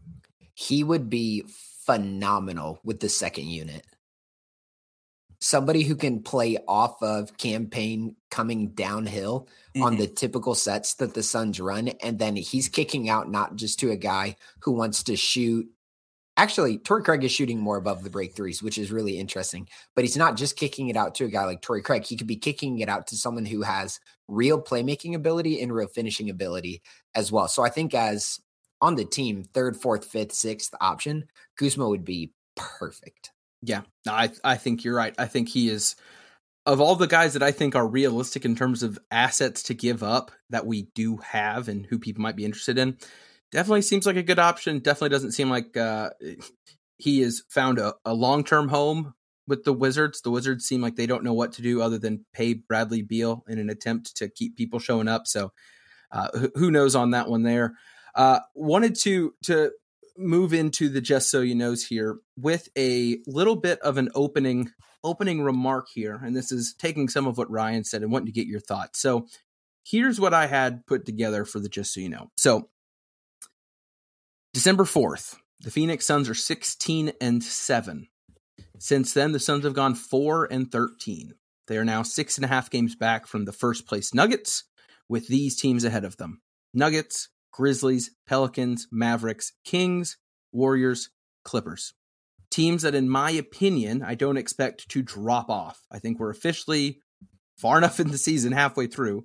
He 0.55 0.85
would 0.85 1.11
be 1.11 1.45
phenomenal 1.85 2.81
with 2.85 3.01
the 3.01 3.09
second 3.09 3.47
unit 3.47 3.85
somebody 5.43 5.83
who 5.83 5.97
can 5.97 6.23
play 6.23 6.57
off 6.69 7.03
of 7.03 7.37
Cam 7.37 7.67
Payne 7.67 8.15
coming 8.31 8.69
downhill 8.69 9.49
mm-hmm. 9.75 9.83
on 9.83 9.97
the 9.97 10.07
typical 10.07 10.55
sets 10.55 10.95
that 10.95 11.15
the 11.15 11.23
Suns 11.23 11.61
run. 11.61 11.89
And 12.01 12.19
then 12.19 12.37
he's 12.37 12.69
kicking 12.69 13.11
out 13.11 13.29
not 13.29 13.57
just 13.57 13.81
to 13.81 13.91
a 13.91 13.97
guy 13.97 14.37
who 14.61 14.73
wants 14.73 15.03
to 15.05 15.17
shoot. 15.17 15.69
Actually, 16.37 16.79
Torrey 16.79 17.03
Craig 17.03 17.25
is 17.25 17.31
shooting 17.31 17.61
more 17.61 17.77
above 17.77 18.03
the 18.03 18.11
break 18.11 18.35
threes, 18.35 18.63
which 18.63 18.79
is 18.79 18.91
really 18.91 19.19
interesting. 19.19 19.69
But 19.95 20.05
he's 20.05 20.17
not 20.17 20.37
just 20.37 20.57
kicking 20.57 20.89
it 20.89 20.97
out 20.97 21.15
to 21.17 21.25
a 21.25 21.29
guy 21.29 21.45
like 21.45 21.61
Torrey 21.61 21.83
Craig. 21.83 22.05
He 22.05 22.17
could 22.17 22.27
be 22.27 22.37
kicking 22.37 22.79
it 22.79 22.89
out 22.89 23.07
to 23.09 23.17
someone 23.17 23.45
who 23.45 23.63
has 23.63 24.01
real 24.29 24.61
playmaking 24.61 25.15
ability 25.15 25.61
and 25.61 25.73
real 25.73 25.89
finishing 25.89 26.31
ability 26.31 26.83
as 27.15 27.31
well. 27.31 27.49
So 27.49 27.63
I 27.63 27.69
think 27.69 27.93
as 27.95 28.41
on 28.81 28.97
the 28.97 29.05
team, 29.05 29.45
third, 29.45 29.77
fourth, 29.77 30.07
fifth, 30.07 30.33
sixth 30.33 30.75
option, 30.81 31.25
Kuzma 31.59 31.89
would 31.89 32.05
be 32.05 32.33
perfect. 32.57 33.31
Yeah, 33.63 33.83
I 34.09 34.31
I 34.43 34.57
think 34.57 34.85
you're 34.85 34.97
right. 34.97 35.15
I 35.19 35.27
think 35.27 35.49
he 35.49 35.69
is 35.69 35.97
of 36.67 36.81
all 36.81 36.97
the 36.97 37.07
guys 37.07 37.33
that 37.33 37.43
I 37.43 37.53
think 37.53 37.75
are 37.75 37.87
realistic 37.87 38.45
in 38.45 38.55
terms 38.55 38.83
of 38.83 38.99
assets 39.11 39.63
to 39.65 39.75
give 39.75 40.03
up 40.03 40.31
that 40.51 40.67
we 40.67 40.89
do 40.95 41.17
have 41.19 41.69
and 41.69 41.87
who 41.87 41.99
people 41.99 42.23
might 42.23 42.37
be 42.37 42.45
interested 42.45 42.79
in, 42.79 42.97
definitely 43.53 43.83
seems 43.83 44.07
like 44.07 44.17
a 44.17 44.23
good 44.23 44.39
option. 44.39 44.81
Definitely 44.81 45.11
doesn't 45.11 45.33
seem 45.33 45.51
like 45.51 45.77
uh, 45.77 46.11
he 46.99 47.21
has 47.21 47.43
found 47.49 47.79
a, 47.79 47.95
a 48.05 48.15
long 48.15 48.43
term 48.43 48.69
home 48.69 49.15
with 49.47 49.65
the 49.65 49.73
Wizards. 49.73 50.23
The 50.23 50.31
Wizards 50.31 50.65
seem 50.65 50.81
like 50.81 50.97
they 50.97 51.07
don't 51.07 51.25
know 51.25 51.35
what 51.35 51.53
to 51.53 51.63
do 51.63 51.83
other 51.83 51.99
than 51.99 52.25
pay 52.33 52.55
Bradley 52.55 53.03
Beal 53.03 53.45
in 53.49 53.59
an 53.59 53.71
attempt 53.71 54.17
to 54.17 54.29
keep 54.29 54.57
people 54.57 54.79
showing 54.79 55.09
up. 55.09 55.27
So 55.27 55.53
uh, 56.11 56.29
who 56.55 56.71
knows 56.71 56.95
on 56.95 57.11
that 57.11 57.29
one 57.29 57.43
there. 57.43 57.75
Uh, 58.15 58.41
wanted 58.55 58.95
to 58.95 59.35
to 59.45 59.73
move 60.19 60.53
into 60.53 60.91
the 60.91 61.01
just 61.01 61.31
so 61.31 61.41
you 61.41 61.55
knows 61.55 61.87
here 61.87 62.19
with 62.37 62.69
a 62.77 63.19
little 63.27 63.57
bit 63.57 63.79
of 63.81 63.97
an 63.97 64.11
opening 64.15 64.71
opening 65.05 65.43
remark 65.43 65.89
here, 65.93 66.21
and 66.23 66.37
this 66.37 66.53
is 66.53 66.75
taking 66.79 67.09
some 67.09 67.27
of 67.27 67.39
what 67.39 67.51
Ryan 67.51 67.85
said 67.85 68.03
and 68.03 68.13
wanting 68.13 68.27
to 68.27 68.33
get 68.33 68.47
your 68.47 68.61
thoughts. 68.61 69.01
So 69.01 69.27
here's 69.85 70.21
what 70.21 70.35
I 70.35 70.47
had 70.47 70.87
put 70.87 71.07
together 71.07 71.45
for 71.45 71.59
the 71.59 71.69
just 71.69 71.95
so 71.95 72.01
you 72.01 72.09
know. 72.09 72.31
So 72.37 72.69
December 74.55 74.85
4th, 74.85 75.37
the 75.61 75.71
Phoenix 75.71 76.05
Suns 76.05 76.29
are 76.29 76.35
16 76.35 77.13
and 77.23 77.43
7. 77.43 78.09
Since 78.79 79.15
then, 79.15 79.33
the 79.33 79.41
Suns 79.41 79.65
have 79.65 79.73
gone 79.73 79.95
4 79.95 80.47
and 80.51 80.71
13. 80.71 81.33
They 81.69 81.79
are 81.79 81.87
now 81.87 82.03
six 82.03 82.37
and 82.37 82.45
a 82.45 82.49
half 82.49 82.69
games 82.69 82.95
back 82.95 83.27
from 83.27 83.47
the 83.47 83.53
first 83.53 83.87
place 83.87 84.13
Nuggets, 84.13 84.65
with 85.09 85.27
these 85.29 85.59
teams 85.59 85.85
ahead 85.85 86.05
of 86.05 86.19
them 86.19 86.43
Nuggets, 86.75 87.31
Grizzlies, 87.51 88.11
Pelicans, 88.27 88.89
Mavericks, 88.93 89.53
Kings, 89.65 90.19
Warriors, 90.53 91.09
Clippers. 91.45 91.95
Teams 92.51 92.83
that, 92.83 92.95
in 92.95 93.09
my 93.09 93.31
opinion, 93.31 94.03
I 94.03 94.15
don't 94.15 94.37
expect 94.37 94.87
to 94.91 95.01
drop 95.01 95.49
off. 95.49 95.81
I 95.91 95.99
think 95.99 96.19
we're 96.19 96.29
officially 96.29 97.01
far 97.57 97.79
enough 97.79 98.01
in 98.01 98.11
the 98.11 98.19
season, 98.19 98.53
halfway 98.53 98.87
through. 98.87 99.25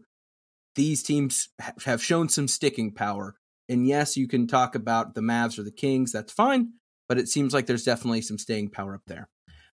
These 0.76 1.04
teams 1.04 1.50
have 1.84 2.02
shown 2.02 2.30
some 2.30 2.48
sticking 2.48 2.94
power 2.94 3.36
and 3.70 3.88
yes, 3.88 4.18
you 4.18 4.28
can 4.28 4.48
talk 4.48 4.76
about 4.76 5.16
the 5.16 5.22
Mavs 5.22 5.58
or 5.60 5.64
the 5.64 5.72
Kings, 5.72 6.12
that's 6.12 6.32
fine, 6.32 6.74
but 7.08 7.18
it 7.18 7.28
seems 7.28 7.54
like 7.54 7.66
there's 7.66 7.84
definitely 7.84 8.22
some 8.22 8.38
staying 8.38 8.70
power 8.70 8.96
up 8.96 9.04
there. 9.08 9.30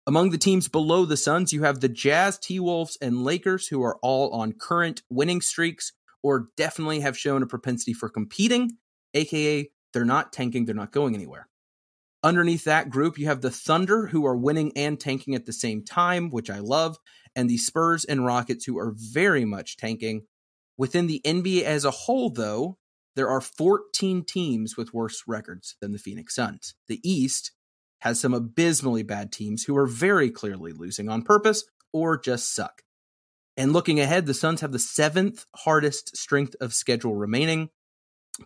Among 0.06 0.30
the 0.30 0.38
teams 0.38 0.68
below 0.68 1.04
the 1.04 1.16
Suns, 1.16 1.52
you 1.52 1.64
have 1.64 1.80
the 1.80 1.88
Jazz, 1.88 2.38
T 2.38 2.58
Wolves, 2.58 2.96
and 3.00 3.24
Lakers, 3.24 3.68
who 3.68 3.82
are 3.82 3.98
all 4.02 4.30
on 4.30 4.52
current 4.52 5.02
winning 5.10 5.42
streaks 5.42 5.92
or 6.22 6.48
definitely 6.56 7.00
have 7.00 7.16
shown 7.16 7.42
a 7.42 7.46
propensity 7.46 7.92
for 7.92 8.08
competing, 8.08 8.78
aka 9.14 9.70
they're 9.92 10.04
not 10.04 10.32
tanking, 10.32 10.64
they're 10.64 10.74
not 10.74 10.92
going 10.92 11.14
anywhere. 11.14 11.48
Underneath 12.22 12.64
that 12.64 12.90
group, 12.90 13.18
you 13.18 13.26
have 13.26 13.42
the 13.42 13.50
Thunder, 13.50 14.08
who 14.08 14.26
are 14.26 14.36
winning 14.36 14.72
and 14.76 14.98
tanking 14.98 15.34
at 15.34 15.46
the 15.46 15.52
same 15.52 15.84
time, 15.84 16.30
which 16.30 16.50
I 16.50 16.58
love, 16.58 16.96
and 17.36 17.48
the 17.48 17.58
Spurs 17.58 18.04
and 18.04 18.26
Rockets, 18.26 18.64
who 18.64 18.78
are 18.78 18.94
very 18.96 19.44
much 19.44 19.76
tanking. 19.76 20.26
Within 20.76 21.06
the 21.06 21.20
NBA 21.24 21.62
as 21.62 21.84
a 21.84 21.90
whole, 21.90 22.30
though, 22.30 22.78
there 23.18 23.28
are 23.28 23.40
14 23.40 24.24
teams 24.24 24.76
with 24.76 24.94
worse 24.94 25.24
records 25.26 25.74
than 25.80 25.90
the 25.90 25.98
Phoenix 25.98 26.36
Suns. 26.36 26.74
The 26.86 27.00
East 27.02 27.50
has 28.02 28.20
some 28.20 28.32
abysmally 28.32 29.02
bad 29.02 29.32
teams 29.32 29.64
who 29.64 29.76
are 29.76 29.88
very 29.88 30.30
clearly 30.30 30.70
losing 30.72 31.08
on 31.08 31.22
purpose 31.22 31.64
or 31.92 32.16
just 32.16 32.54
suck. 32.54 32.82
And 33.56 33.72
looking 33.72 33.98
ahead, 33.98 34.26
the 34.26 34.34
Suns 34.34 34.60
have 34.60 34.70
the 34.70 34.78
seventh 34.78 35.46
hardest 35.56 36.16
strength 36.16 36.54
of 36.60 36.72
schedule 36.72 37.16
remaining 37.16 37.70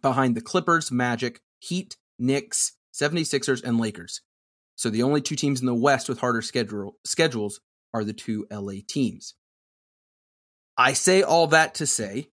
behind 0.00 0.34
the 0.34 0.40
Clippers, 0.40 0.90
Magic, 0.90 1.42
Heat, 1.58 1.98
Knicks, 2.18 2.72
76ers, 2.94 3.62
and 3.62 3.78
Lakers. 3.78 4.22
So 4.74 4.88
the 4.88 5.02
only 5.02 5.20
two 5.20 5.36
teams 5.36 5.60
in 5.60 5.66
the 5.66 5.74
West 5.74 6.08
with 6.08 6.20
harder 6.20 6.40
schedule, 6.40 6.96
schedules 7.04 7.60
are 7.92 8.04
the 8.04 8.14
two 8.14 8.46
LA 8.50 8.80
teams. 8.88 9.34
I 10.78 10.94
say 10.94 11.22
all 11.22 11.48
that 11.48 11.74
to 11.74 11.86
say 11.86 12.31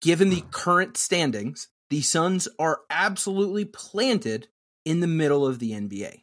given 0.00 0.30
the 0.30 0.40
hmm. 0.40 0.50
current 0.50 0.96
standings, 0.96 1.68
the 1.90 2.02
Suns 2.02 2.48
are 2.58 2.80
absolutely 2.90 3.64
planted 3.64 4.48
in 4.84 5.00
the 5.00 5.06
middle 5.06 5.46
of 5.46 5.58
the 5.58 5.72
NBA. 5.72 6.22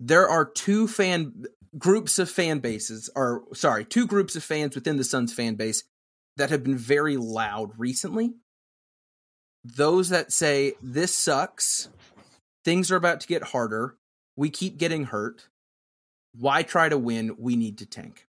There 0.00 0.28
are 0.28 0.44
two 0.44 0.86
fan 0.88 1.44
groups 1.76 2.18
of 2.18 2.30
fan 2.30 2.60
bases, 2.60 3.10
or 3.14 3.44
sorry, 3.52 3.84
two 3.84 4.06
groups 4.06 4.36
of 4.36 4.44
fans 4.44 4.74
within 4.74 4.96
the 4.96 5.04
Suns 5.04 5.32
fan 5.32 5.54
base 5.56 5.84
that 6.36 6.50
have 6.50 6.62
been 6.62 6.78
very 6.78 7.16
loud 7.16 7.72
recently. 7.76 8.34
Those 9.64 10.08
that 10.08 10.32
say 10.32 10.74
this 10.80 11.14
sucks, 11.16 11.88
things 12.64 12.90
are 12.90 12.96
about 12.96 13.20
to 13.20 13.26
get 13.26 13.42
harder, 13.42 13.96
we 14.36 14.50
keep 14.50 14.78
getting 14.78 15.04
hurt. 15.04 15.48
Why 16.32 16.62
try 16.62 16.88
to 16.88 16.96
win? 16.96 17.34
We 17.38 17.56
need 17.56 17.78
to 17.78 17.86
tank. 17.86 18.28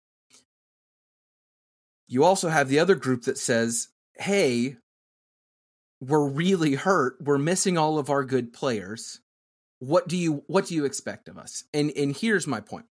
You 2.09 2.25
also 2.25 2.49
have 2.49 2.69
the 2.69 2.81
other 2.81 2.97
group 2.97 3.23
that 3.23 3.39
says 3.39 3.89
hey, 4.15 4.77
we're 6.01 6.29
really 6.29 6.75
hurt. 6.75 7.17
We're 7.21 7.39
missing 7.39 7.79
all 7.79 7.99
of 7.99 8.11
our 8.11 8.25
good 8.25 8.53
players. 8.53 9.21
What 9.79 10.09
do 10.09 10.17
you 10.17 10.45
what 10.47 10.67
do 10.67 10.75
you 10.75 10.85
expect 10.85 11.29
of 11.29 11.39
us? 11.39 11.65
And 11.73 11.91
and 11.97 12.17
here's 12.17 12.47
my 12.47 12.61
point. 12.61 12.87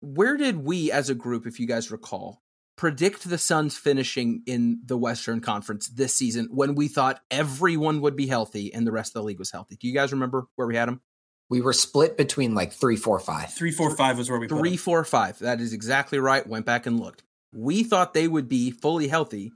Where 0.00 0.36
did 0.36 0.64
we 0.64 0.90
as 0.90 1.10
a 1.10 1.14
group, 1.14 1.46
if 1.46 1.60
you 1.60 1.66
guys 1.66 1.90
recall, 1.90 2.42
predict 2.76 3.28
the 3.28 3.38
Suns 3.38 3.76
finishing 3.76 4.42
in 4.46 4.80
the 4.84 4.96
Western 4.96 5.40
Conference 5.40 5.88
this 5.88 6.14
season 6.14 6.48
when 6.50 6.74
we 6.74 6.88
thought 6.88 7.22
everyone 7.30 8.00
would 8.00 8.16
be 8.16 8.26
healthy 8.26 8.72
and 8.74 8.86
the 8.86 8.92
rest 8.92 9.10
of 9.10 9.22
the 9.22 9.26
league 9.26 9.38
was 9.38 9.52
healthy? 9.52 9.76
Do 9.76 9.86
you 9.86 9.94
guys 9.94 10.12
remember 10.12 10.46
where 10.56 10.66
we 10.66 10.76
had 10.76 10.88
them? 10.88 11.00
We 11.48 11.60
were 11.60 11.74
split 11.74 12.16
between 12.16 12.54
like 12.54 12.72
three, 12.72 12.96
four, 12.96 13.18
five. 13.20 13.52
Three, 13.52 13.72
four, 13.72 13.94
five 13.94 14.16
was 14.16 14.30
where 14.30 14.40
we 14.40 14.48
three, 14.48 14.76
four, 14.76 15.04
five. 15.04 15.38
That 15.40 15.60
is 15.60 15.72
exactly 15.72 16.18
right. 16.18 16.46
Went 16.46 16.66
back 16.66 16.86
and 16.86 16.98
looked. 16.98 17.22
We 17.54 17.84
thought 17.84 18.14
they 18.14 18.26
would 18.26 18.48
be 18.48 18.70
fully 18.70 19.08
healthy 19.08 19.52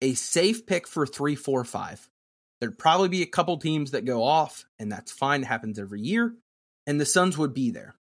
a 0.00 0.14
safe 0.14 0.66
pick 0.66 0.86
for 0.86 1.06
three, 1.06 1.34
four, 1.34 1.64
five. 1.64 2.08
There'd 2.60 2.78
probably 2.78 3.08
be 3.08 3.22
a 3.22 3.26
couple 3.26 3.58
teams 3.58 3.90
that 3.90 4.04
go 4.04 4.22
off, 4.22 4.64
and 4.78 4.90
that's 4.90 5.12
fine. 5.12 5.42
It 5.42 5.46
happens 5.46 5.78
every 5.78 6.00
year. 6.00 6.34
And 6.86 7.00
the 7.00 7.06
Suns 7.06 7.36
would 7.36 7.52
be 7.52 7.70
there. 7.70 7.96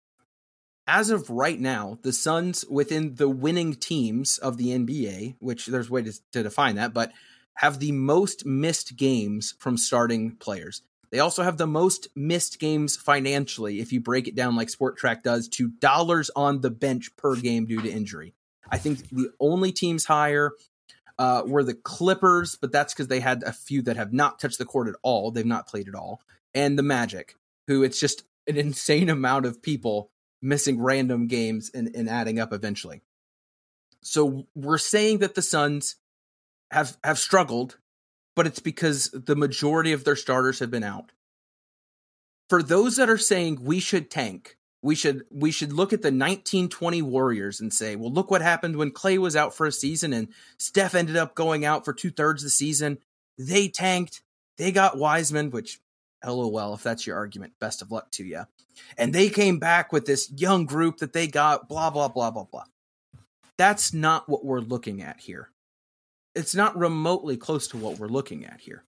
As 0.86 1.10
of 1.10 1.30
right 1.30 1.58
now, 1.58 1.98
the 2.02 2.12
Suns 2.12 2.64
within 2.68 3.14
the 3.14 3.28
winning 3.28 3.74
teams 3.74 4.38
of 4.38 4.58
the 4.58 4.68
NBA, 4.68 5.36
which 5.38 5.66
there's 5.66 5.90
way 5.90 6.02
to, 6.02 6.12
to 6.32 6.42
define 6.42 6.76
that, 6.76 6.92
but 6.92 7.12
have 7.56 7.78
the 7.78 7.92
most 7.92 8.44
missed 8.44 8.96
games 8.96 9.54
from 9.58 9.76
starting 9.76 10.36
players. 10.36 10.82
They 11.10 11.20
also 11.20 11.42
have 11.42 11.56
the 11.56 11.66
most 11.66 12.08
missed 12.16 12.58
games 12.58 12.96
financially, 12.96 13.80
if 13.80 13.92
you 13.92 14.00
break 14.00 14.28
it 14.28 14.34
down 14.34 14.56
like 14.56 14.68
Spotrac 14.68 15.22
does, 15.22 15.48
to 15.50 15.68
dollars 15.68 16.30
on 16.34 16.60
the 16.60 16.70
bench 16.70 17.16
per 17.16 17.36
game 17.36 17.66
due 17.66 17.80
to 17.80 17.90
injury. 17.90 18.34
I 18.68 18.78
think 18.78 19.08
the 19.10 19.30
only 19.38 19.72
teams 19.72 20.04
higher 20.04 20.52
uh, 21.18 21.42
were 21.46 21.64
the 21.64 21.74
Clippers, 21.74 22.56
but 22.56 22.72
that's 22.72 22.92
because 22.92 23.08
they 23.08 23.20
had 23.20 23.42
a 23.42 23.52
few 23.52 23.82
that 23.82 23.96
have 23.96 24.12
not 24.12 24.38
touched 24.38 24.58
the 24.58 24.64
court 24.64 24.88
at 24.88 24.96
all. 25.02 25.30
They've 25.30 25.46
not 25.46 25.68
played 25.68 25.88
at 25.88 25.94
all. 25.94 26.20
And 26.54 26.78
the 26.78 26.82
Magic, 26.82 27.36
who 27.66 27.82
it's 27.82 28.00
just 28.00 28.24
an 28.46 28.56
insane 28.56 29.08
amount 29.10 29.46
of 29.46 29.62
people 29.62 30.10
missing 30.42 30.80
random 30.80 31.26
games 31.26 31.70
and, 31.74 31.90
and 31.94 32.08
adding 32.08 32.38
up 32.38 32.52
eventually. 32.52 33.02
So 34.02 34.46
we're 34.54 34.78
saying 34.78 35.18
that 35.18 35.34
the 35.34 35.42
Suns 35.42 35.96
have 36.70 36.96
have 37.02 37.18
struggled, 37.18 37.78
but 38.36 38.46
it's 38.46 38.60
because 38.60 39.10
the 39.10 39.36
majority 39.36 39.92
of 39.92 40.04
their 40.04 40.16
starters 40.16 40.58
have 40.58 40.70
been 40.70 40.84
out. 40.84 41.12
For 42.50 42.62
those 42.62 42.96
that 42.96 43.08
are 43.08 43.16
saying 43.16 43.60
we 43.62 43.80
should 43.80 44.10
tank, 44.10 44.58
we 44.84 44.94
should 44.94 45.24
we 45.30 45.50
should 45.50 45.72
look 45.72 45.94
at 45.94 46.02
the 46.02 46.08
1920 46.08 47.00
Warriors 47.00 47.58
and 47.58 47.72
say, 47.72 47.96
well, 47.96 48.12
look 48.12 48.30
what 48.30 48.42
happened 48.42 48.76
when 48.76 48.90
Clay 48.90 49.16
was 49.16 49.34
out 49.34 49.54
for 49.54 49.64
a 49.64 49.72
season 49.72 50.12
and 50.12 50.28
Steph 50.58 50.94
ended 50.94 51.16
up 51.16 51.34
going 51.34 51.64
out 51.64 51.86
for 51.86 51.94
two 51.94 52.10
thirds 52.10 52.42
of 52.42 52.48
the 52.48 52.50
season. 52.50 52.98
They 53.38 53.68
tanked. 53.68 54.20
They 54.58 54.72
got 54.72 54.98
Wiseman, 54.98 55.50
which 55.50 55.80
lol 56.22 56.74
if 56.74 56.82
that's 56.82 57.06
your 57.06 57.16
argument. 57.16 57.54
Best 57.58 57.80
of 57.80 57.90
luck 57.90 58.10
to 58.12 58.24
you. 58.24 58.44
And 58.98 59.14
they 59.14 59.30
came 59.30 59.58
back 59.58 59.90
with 59.90 60.04
this 60.04 60.30
young 60.30 60.66
group 60.66 60.98
that 60.98 61.14
they 61.14 61.28
got. 61.28 61.66
Blah 61.66 61.88
blah 61.88 62.08
blah 62.08 62.30
blah 62.30 62.44
blah. 62.44 62.64
That's 63.56 63.94
not 63.94 64.28
what 64.28 64.44
we're 64.44 64.60
looking 64.60 65.00
at 65.00 65.18
here. 65.18 65.48
It's 66.34 66.54
not 66.54 66.76
remotely 66.76 67.38
close 67.38 67.68
to 67.68 67.78
what 67.78 67.98
we're 67.98 68.08
looking 68.08 68.44
at 68.44 68.60
here. 68.60 68.84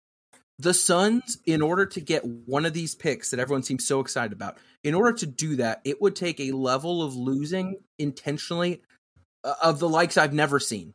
The 0.59 0.73
Suns, 0.73 1.39
in 1.45 1.61
order 1.61 1.85
to 1.87 2.01
get 2.01 2.25
one 2.25 2.65
of 2.65 2.73
these 2.73 2.95
picks 2.95 3.31
that 3.31 3.41
everyone 3.41 3.63
seems 3.63 3.87
so 3.87 4.01
excited 4.01 4.33
about, 4.33 4.57
in 4.83 4.95
order 4.95 5.13
to 5.19 5.27
do 5.27 5.57
that, 5.57 5.83
it 5.85 6.01
would 6.01 6.17
take 6.17 6.41
a 6.41 6.53
level 6.53 7.03
of 7.03 7.15
losing 7.15 7.77
intentionally 7.99 8.81
uh, 9.45 9.55
of 9.63 9.79
the 9.79 9.89
likes 9.89 10.17
I've 10.17 10.33
never 10.33 10.59
seen. 10.59 10.95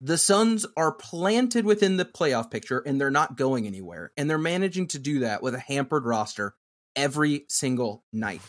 The 0.00 0.16
Suns 0.16 0.64
are 0.76 0.92
planted 0.92 1.64
within 1.64 1.96
the 1.96 2.04
playoff 2.04 2.50
picture 2.50 2.78
and 2.78 3.00
they're 3.00 3.10
not 3.10 3.36
going 3.36 3.66
anywhere. 3.66 4.12
And 4.16 4.30
they're 4.30 4.38
managing 4.38 4.86
to 4.88 4.98
do 4.98 5.20
that 5.20 5.42
with 5.42 5.54
a 5.54 5.60
hampered 5.60 6.04
roster 6.04 6.54
every 6.96 7.44
single 7.48 8.04
night. 8.12 8.40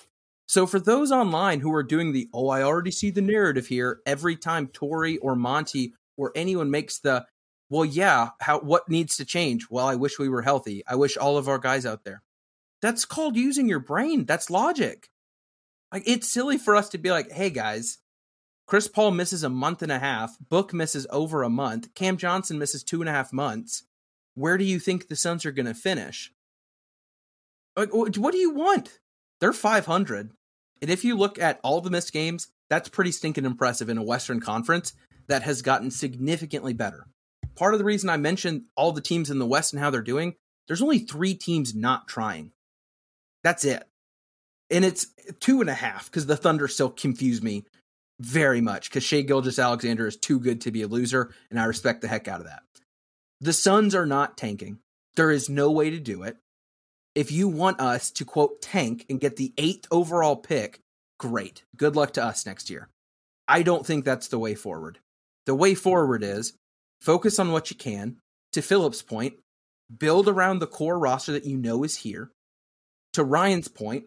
So 0.48 0.66
for 0.66 0.80
those 0.80 1.12
online 1.12 1.60
who 1.60 1.74
are 1.74 1.84
doing 1.84 2.14
the, 2.14 2.30
oh, 2.34 2.50
I 2.50 2.64
already 2.64 2.92
see 2.92 3.12
the 3.12 3.22
narrative 3.22 3.68
here, 3.68 4.00
every 4.06 4.36
time 4.36 4.68
Torrey 4.68 5.18
or 5.18 5.36
Monty 5.36 5.94
or 6.18 6.32
anyone 6.36 6.72
makes 6.72 7.00
the, 7.00 7.26
well, 7.70 7.86
yeah, 7.86 8.30
how 8.40 8.60
what 8.60 8.90
needs 8.90 9.18
to 9.18 9.26
change? 9.26 9.68
Well, 9.70 9.86
I 9.86 9.96
wish 9.96 10.18
we 10.18 10.30
were 10.30 10.42
healthy. 10.42 10.84
I 10.88 10.96
wish 10.96 11.18
all 11.18 11.38
of 11.38 11.48
our 11.48 11.60
guys 11.60 11.86
out 11.86 12.04
there. 12.04 12.24
That's 12.82 13.06
called 13.06 13.36
using 13.36 13.68
your 13.68 13.80
brain. 13.80 14.26
That's 14.26 14.50
logic. 14.50 15.10
Like 15.92 16.04
it's 16.06 16.28
silly 16.28 16.58
for 16.58 16.76
us 16.76 16.90
to 16.90 16.98
be 16.98 17.12
like, 17.12 17.32
"Hey 17.32 17.50
guys, 17.50 18.00
Chris 18.70 18.88
Paul 18.88 19.12
misses 19.12 19.44
a 19.44 19.50
month 19.50 19.82
and 19.82 19.92
a 19.92 19.98
half. 19.98 20.38
Book 20.40 20.76
misses 20.76 21.08
over 21.10 21.42
a 21.42 21.50
month. 21.50 21.94
Cam 21.96 22.18
Johnson 22.18 22.60
misses 22.60 22.84
two 22.84 23.02
and 23.02 23.10
a 23.10 23.12
half 23.12 23.34
months. 23.34 23.84
Where 24.36 24.60
do 24.60 24.64
you 24.64 24.78
think 24.78 25.08
the 25.08 25.16
Suns 25.16 25.44
are 25.46 25.52
going 25.52 25.66
to 25.66 25.74
finish? 25.74 26.32
Like, 27.76 27.90
What 27.92 28.32
do 28.32 28.38
you 28.38 28.52
want? 28.52 29.00
They're 29.42 29.54
500. 29.54 30.32
And 30.84 30.92
if 30.92 31.04
you 31.04 31.18
look 31.18 31.40
at 31.40 31.60
all 31.64 31.82
the 31.82 31.90
missed 31.90 32.14
games, 32.14 32.50
that's 32.70 32.90
pretty 32.90 33.12
stinking 33.12 33.46
impressive 33.46 33.90
in 33.90 33.98
a 33.98 34.04
Western 34.04 34.40
Conference 34.40 34.94
that 35.28 35.42
has 35.42 35.64
gotten 35.64 35.90
significantly 35.90 36.74
better. 36.74 37.08
Part 37.60 37.74
of 37.74 37.78
the 37.78 37.86
reason 37.86 38.10
I 38.10 38.16
mentioned 38.16 38.64
all 38.78 38.94
the 38.94 39.02
teams 39.02 39.30
in 39.30 39.38
the 39.38 39.46
West 39.46 39.74
and 39.74 39.82
how 39.82 39.90
they're 39.90 40.02
doing, 40.02 40.36
there's 40.68 40.82
only 40.82 41.00
three 41.00 41.34
teams 41.34 41.76
not 41.76 42.08
trying. 42.08 42.54
That's 43.44 43.66
it. 43.66 43.84
And 44.70 44.86
it's 44.86 45.08
two 45.42 45.60
and 45.60 45.70
a 45.70 45.74
half 45.74 46.06
because 46.06 46.26
the 46.26 46.38
Thunder 46.38 46.70
still 46.70 46.90
confuse 46.90 47.42
me 47.42 47.66
very 48.18 48.62
much 48.62 48.90
because 48.90 49.04
Shai 49.04 49.24
Gilgeous-Alexander 49.24 50.08
is 50.08 50.16
too 50.16 50.40
good 50.40 50.62
to 50.62 50.72
be 50.72 50.84
a 50.84 50.88
loser, 50.88 51.34
and 51.50 51.60
I 51.60 51.66
respect 51.66 52.00
the 52.00 52.08
heck 52.08 52.30
out 52.30 52.40
of 52.40 52.48
that. 52.48 52.64
The 53.42 53.52
Suns 53.52 53.94
are 53.94 54.06
not 54.06 54.38
tanking. 54.38 54.80
There 55.16 55.30
is 55.30 55.50
no 55.50 55.70
way 55.70 55.90
to 55.90 56.00
do 56.00 56.24
it. 56.24 56.38
If 57.14 57.30
you 57.30 57.50
want 57.50 57.82
us 57.82 58.10
to 58.12 58.24
quote 58.24 58.62
tank 58.62 59.06
and 59.10 59.20
get 59.20 59.36
the 59.36 59.52
eighth 59.58 59.86
overall 59.92 60.38
pick, 60.38 60.80
great. 61.20 61.64
Good 61.76 61.98
luck 61.98 62.14
to 62.14 62.24
us 62.24 62.46
next 62.46 62.70
year. 62.70 62.88
I 63.50 63.64
don't 63.64 63.86
think 63.86 64.06
that's 64.06 64.30
the 64.30 64.40
way 64.40 64.56
forward. 64.56 65.00
The 65.46 65.56
way 65.56 65.76
forward 65.76 66.24
is 66.24 66.54
focus 67.02 67.40
on 67.40 67.52
what 67.52 67.70
you 67.70 67.76
can. 67.76 68.18
To 68.54 68.62
Philip's 68.62 69.02
point, 69.02 69.36
build 69.96 70.28
around 70.28 70.60
the 70.60 70.68
core 70.68 70.98
roster 70.98 71.32
that 71.34 71.46
you 71.46 71.58
know 71.58 71.84
is 71.84 71.98
here. 71.98 72.32
To 73.14 73.24
Ryan's 73.24 73.68
point, 73.68 74.06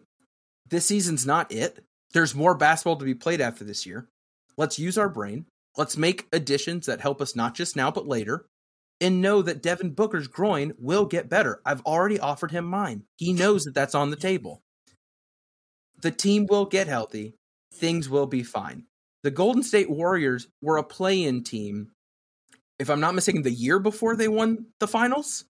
this 0.69 0.87
season's 0.87 1.25
not 1.25 1.51
it. 1.51 1.83
There's 2.13 2.35
more 2.35 2.55
basketball 2.55 2.97
to 2.97 3.05
be 3.05 3.15
played 3.15 3.41
after 3.41 3.63
this 3.63 3.85
year. 3.85 4.07
Let's 4.57 4.79
use 4.79 4.97
our 4.97 5.09
brain. 5.09 5.45
Let's 5.77 5.97
make 5.97 6.27
additions 6.31 6.85
that 6.85 7.01
help 7.01 7.21
us 7.21 7.35
not 7.35 7.55
just 7.55 7.75
now, 7.75 7.89
but 7.89 8.07
later. 8.07 8.45
And 9.01 9.21
know 9.21 9.41
that 9.41 9.63
Devin 9.63 9.91
Booker's 9.91 10.27
groin 10.27 10.73
will 10.77 11.05
get 11.05 11.29
better. 11.29 11.61
I've 11.65 11.81
already 11.81 12.19
offered 12.19 12.51
him 12.51 12.65
mine. 12.65 13.03
He 13.17 13.33
knows 13.33 13.63
that 13.63 13.73
that's 13.73 13.95
on 13.95 14.11
the 14.11 14.15
table. 14.15 14.61
The 16.01 16.11
team 16.11 16.47
will 16.49 16.65
get 16.65 16.87
healthy. 16.87 17.35
Things 17.73 18.07
will 18.07 18.27
be 18.27 18.43
fine. 18.43 18.85
The 19.23 19.31
Golden 19.31 19.63
State 19.63 19.89
Warriors 19.89 20.47
were 20.61 20.77
a 20.77 20.83
play 20.83 21.23
in 21.23 21.43
team, 21.43 21.91
if 22.79 22.89
I'm 22.89 22.99
not 22.99 23.15
mistaken, 23.15 23.41
the 23.41 23.51
year 23.51 23.79
before 23.79 24.15
they 24.15 24.27
won 24.27 24.67
the 24.79 24.87
finals 24.87 25.45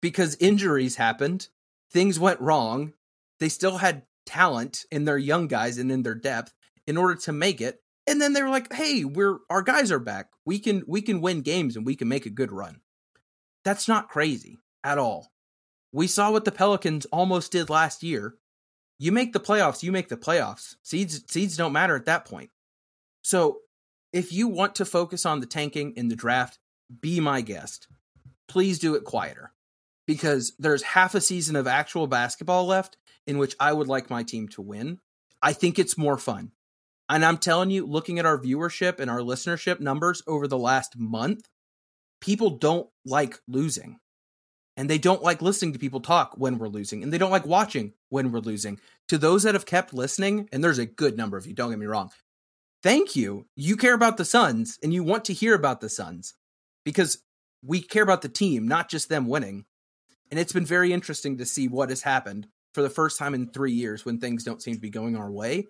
because 0.00 0.36
injuries 0.36 0.96
happened. 0.96 1.48
Things 1.90 2.18
went 2.18 2.40
wrong. 2.40 2.94
They 3.40 3.48
still 3.48 3.78
had 3.78 4.02
talent 4.26 4.84
in 4.90 5.04
their 5.04 5.18
young 5.18 5.48
guys 5.48 5.78
and 5.78 5.90
in 5.90 6.02
their 6.02 6.14
depth 6.14 6.52
in 6.86 6.96
order 6.96 7.14
to 7.14 7.32
make 7.32 7.60
it. 7.60 7.80
And 8.06 8.20
then 8.20 8.32
they 8.32 8.42
were 8.42 8.48
like, 8.48 8.72
"Hey, 8.72 9.04
we're 9.04 9.38
our 9.50 9.62
guys 9.62 9.92
are 9.92 9.98
back. 9.98 10.30
We 10.44 10.58
can 10.58 10.82
we 10.86 11.02
can 11.02 11.20
win 11.20 11.42
games 11.42 11.76
and 11.76 11.84
we 11.84 11.96
can 11.96 12.08
make 12.08 12.26
a 12.26 12.30
good 12.30 12.52
run." 12.52 12.80
That's 13.64 13.88
not 13.88 14.08
crazy 14.08 14.58
at 14.82 14.98
all. 14.98 15.32
We 15.92 16.06
saw 16.06 16.30
what 16.30 16.44
the 16.44 16.52
Pelicans 16.52 17.06
almost 17.06 17.52
did 17.52 17.70
last 17.70 18.02
year. 18.02 18.36
You 18.98 19.12
make 19.12 19.32
the 19.32 19.40
playoffs, 19.40 19.82
you 19.82 19.92
make 19.92 20.08
the 20.08 20.16
playoffs. 20.16 20.76
Seeds 20.82 21.22
seeds 21.30 21.56
don't 21.56 21.72
matter 21.72 21.96
at 21.96 22.06
that 22.06 22.24
point. 22.24 22.50
So, 23.22 23.60
if 24.12 24.32
you 24.32 24.48
want 24.48 24.74
to 24.76 24.84
focus 24.84 25.26
on 25.26 25.40
the 25.40 25.46
tanking 25.46 25.92
in 25.96 26.08
the 26.08 26.16
draft, 26.16 26.58
be 27.00 27.20
my 27.20 27.40
guest. 27.40 27.88
Please 28.48 28.78
do 28.78 28.94
it 28.94 29.04
quieter 29.04 29.52
because 30.06 30.54
there's 30.58 30.82
half 30.82 31.14
a 31.14 31.20
season 31.20 31.56
of 31.56 31.66
actual 31.66 32.06
basketball 32.06 32.66
left 32.66 32.96
in 33.26 33.38
which 33.38 33.54
I 33.60 33.72
would 33.72 33.88
like 33.88 34.08
my 34.08 34.22
team 34.22 34.48
to 34.48 34.62
win. 34.62 35.00
I 35.42 35.52
think 35.52 35.78
it's 35.78 35.98
more 35.98 36.16
fun. 36.16 36.52
And 37.10 37.24
I'm 37.24 37.38
telling 37.38 37.70
you, 37.70 37.86
looking 37.86 38.18
at 38.18 38.26
our 38.26 38.38
viewership 38.38 39.00
and 39.00 39.10
our 39.10 39.20
listenership 39.20 39.80
numbers 39.80 40.22
over 40.26 40.46
the 40.46 40.58
last 40.58 40.98
month, 40.98 41.48
people 42.20 42.50
don't 42.50 42.88
like 43.04 43.38
losing. 43.46 43.98
And 44.76 44.88
they 44.88 44.98
don't 44.98 45.22
like 45.22 45.42
listening 45.42 45.72
to 45.72 45.78
people 45.78 46.00
talk 46.00 46.34
when 46.36 46.58
we're 46.58 46.68
losing. 46.68 47.02
And 47.02 47.12
they 47.12 47.18
don't 47.18 47.30
like 47.30 47.46
watching 47.46 47.94
when 48.10 48.30
we're 48.30 48.40
losing. 48.40 48.78
To 49.08 49.18
those 49.18 49.42
that 49.42 49.54
have 49.54 49.66
kept 49.66 49.92
listening, 49.92 50.48
and 50.52 50.62
there's 50.62 50.78
a 50.78 50.86
good 50.86 51.16
number 51.16 51.36
of 51.36 51.46
you, 51.46 51.54
don't 51.54 51.70
get 51.70 51.78
me 51.78 51.86
wrong. 51.86 52.10
Thank 52.82 53.16
you. 53.16 53.46
You 53.56 53.76
care 53.76 53.94
about 53.94 54.16
the 54.16 54.24
Suns 54.24 54.78
and 54.82 54.92
you 54.92 55.02
want 55.02 55.24
to 55.26 55.32
hear 55.32 55.54
about 55.54 55.80
the 55.80 55.88
Suns 55.88 56.34
because 56.84 57.18
we 57.64 57.80
care 57.80 58.02
about 58.02 58.22
the 58.22 58.28
team, 58.28 58.68
not 58.68 58.88
just 58.88 59.08
them 59.08 59.26
winning. 59.26 59.64
And 60.30 60.38
it's 60.38 60.52
been 60.52 60.66
very 60.66 60.92
interesting 60.92 61.38
to 61.38 61.46
see 61.46 61.68
what 61.68 61.88
has 61.88 62.02
happened 62.02 62.46
for 62.74 62.82
the 62.82 62.90
first 62.90 63.18
time 63.18 63.34
in 63.34 63.50
three 63.50 63.72
years 63.72 64.04
when 64.04 64.20
things 64.20 64.44
don't 64.44 64.62
seem 64.62 64.74
to 64.74 64.80
be 64.80 64.90
going 64.90 65.16
our 65.16 65.30
way. 65.30 65.66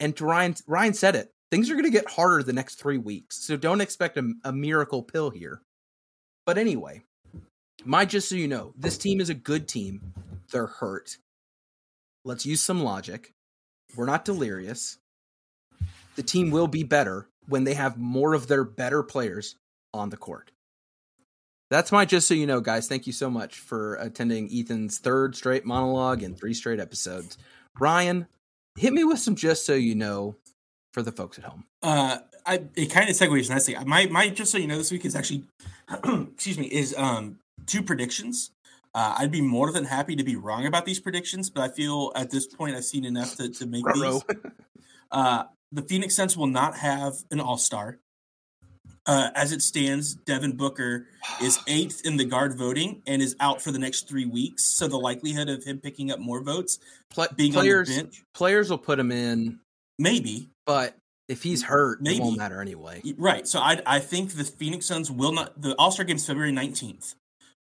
And 0.00 0.16
to 0.16 0.24
Ryan, 0.24 0.54
Ryan 0.66 0.94
said 0.94 1.14
it. 1.14 1.30
Things 1.50 1.70
are 1.70 1.74
going 1.74 1.84
to 1.84 1.90
get 1.90 2.10
harder 2.10 2.42
the 2.42 2.52
next 2.52 2.74
three 2.74 2.98
weeks, 2.98 3.42
so 3.42 3.56
don't 3.56 3.80
expect 3.80 4.18
a, 4.18 4.32
a 4.44 4.52
miracle 4.52 5.02
pill 5.02 5.30
here. 5.30 5.62
But 6.44 6.58
anyway, 6.58 7.04
my 7.84 8.04
just 8.04 8.28
so 8.28 8.34
you 8.34 8.48
know, 8.48 8.74
this 8.76 8.98
team 8.98 9.20
is 9.20 9.30
a 9.30 9.34
good 9.34 9.66
team. 9.66 10.12
They're 10.52 10.66
hurt. 10.66 11.16
Let's 12.24 12.44
use 12.44 12.60
some 12.60 12.82
logic. 12.82 13.32
We're 13.96 14.06
not 14.06 14.26
delirious. 14.26 14.98
The 16.18 16.24
team 16.24 16.50
will 16.50 16.66
be 16.66 16.82
better 16.82 17.28
when 17.46 17.62
they 17.62 17.74
have 17.74 17.96
more 17.96 18.34
of 18.34 18.48
their 18.48 18.64
better 18.64 19.04
players 19.04 19.54
on 19.94 20.10
the 20.10 20.16
court. 20.16 20.50
That's 21.70 21.92
my 21.92 22.06
just 22.06 22.26
so 22.26 22.34
you 22.34 22.44
know, 22.44 22.60
guys. 22.60 22.88
Thank 22.88 23.06
you 23.06 23.12
so 23.12 23.30
much 23.30 23.60
for 23.60 23.94
attending 23.94 24.50
Ethan's 24.52 24.98
third 24.98 25.36
straight 25.36 25.64
monologue 25.64 26.24
and 26.24 26.36
three 26.36 26.54
straight 26.54 26.80
episodes. 26.80 27.38
Ryan, 27.78 28.26
hit 28.76 28.92
me 28.92 29.04
with 29.04 29.20
some 29.20 29.36
just 29.36 29.64
so 29.64 29.74
you 29.74 29.94
know 29.94 30.34
for 30.92 31.02
the 31.02 31.12
folks 31.12 31.38
at 31.38 31.44
home. 31.44 31.66
Uh, 31.84 32.18
I 32.44 32.64
it 32.74 32.86
kind 32.86 33.08
of 33.08 33.14
segues 33.14 33.48
nicely. 33.48 33.76
My 33.86 34.06
my 34.06 34.28
just 34.28 34.50
so 34.50 34.58
you 34.58 34.66
know 34.66 34.76
this 34.76 34.90
week 34.90 35.04
is 35.04 35.14
actually, 35.14 35.44
excuse 36.32 36.58
me, 36.58 36.66
is 36.66 36.96
um 36.98 37.38
two 37.66 37.84
predictions. 37.84 38.50
Uh, 38.92 39.14
I'd 39.20 39.30
be 39.30 39.40
more 39.40 39.70
than 39.70 39.84
happy 39.84 40.16
to 40.16 40.24
be 40.24 40.34
wrong 40.34 40.66
about 40.66 40.84
these 40.84 40.98
predictions, 40.98 41.48
but 41.48 41.62
I 41.62 41.68
feel 41.72 42.10
at 42.16 42.32
this 42.32 42.48
point 42.48 42.74
I've 42.74 42.84
seen 42.84 43.04
enough 43.04 43.36
to, 43.36 43.48
to 43.50 43.66
make 43.66 43.84
these. 43.94 44.24
Uh, 45.12 45.44
the 45.72 45.82
Phoenix 45.82 46.14
Suns 46.14 46.36
will 46.36 46.46
not 46.46 46.76
have 46.78 47.14
an 47.30 47.40
All 47.40 47.58
Star. 47.58 47.98
Uh, 49.06 49.30
as 49.34 49.52
it 49.52 49.62
stands, 49.62 50.14
Devin 50.14 50.52
Booker 50.52 51.06
is 51.42 51.58
eighth 51.66 52.04
in 52.04 52.16
the 52.16 52.24
guard 52.24 52.56
voting 52.56 53.02
and 53.06 53.22
is 53.22 53.34
out 53.40 53.62
for 53.62 53.72
the 53.72 53.78
next 53.78 54.08
three 54.08 54.26
weeks. 54.26 54.64
So 54.64 54.86
the 54.86 54.98
likelihood 54.98 55.48
of 55.48 55.64
him 55.64 55.78
picking 55.78 56.10
up 56.10 56.18
more 56.18 56.42
votes, 56.42 56.78
being 57.36 57.52
players, 57.52 57.88
on 57.88 57.96
the 57.96 58.02
bench, 58.02 58.22
players 58.34 58.70
will 58.70 58.78
put 58.78 58.98
him 58.98 59.10
in, 59.10 59.60
maybe. 59.98 60.50
But 60.66 60.96
if 61.28 61.42
he's 61.42 61.62
hurt, 61.62 62.02
maybe. 62.02 62.18
it 62.18 62.22
won't 62.22 62.38
matter 62.38 62.60
anyway. 62.60 63.02
Right. 63.16 63.46
So 63.48 63.60
I 63.60 63.80
I 63.86 63.98
think 63.98 64.32
the 64.32 64.44
Phoenix 64.44 64.86
Suns 64.86 65.10
will 65.10 65.32
not. 65.32 65.60
The 65.60 65.74
All 65.76 65.90
Star 65.90 66.04
game's 66.04 66.26
February 66.26 66.52
nineteenth. 66.52 67.14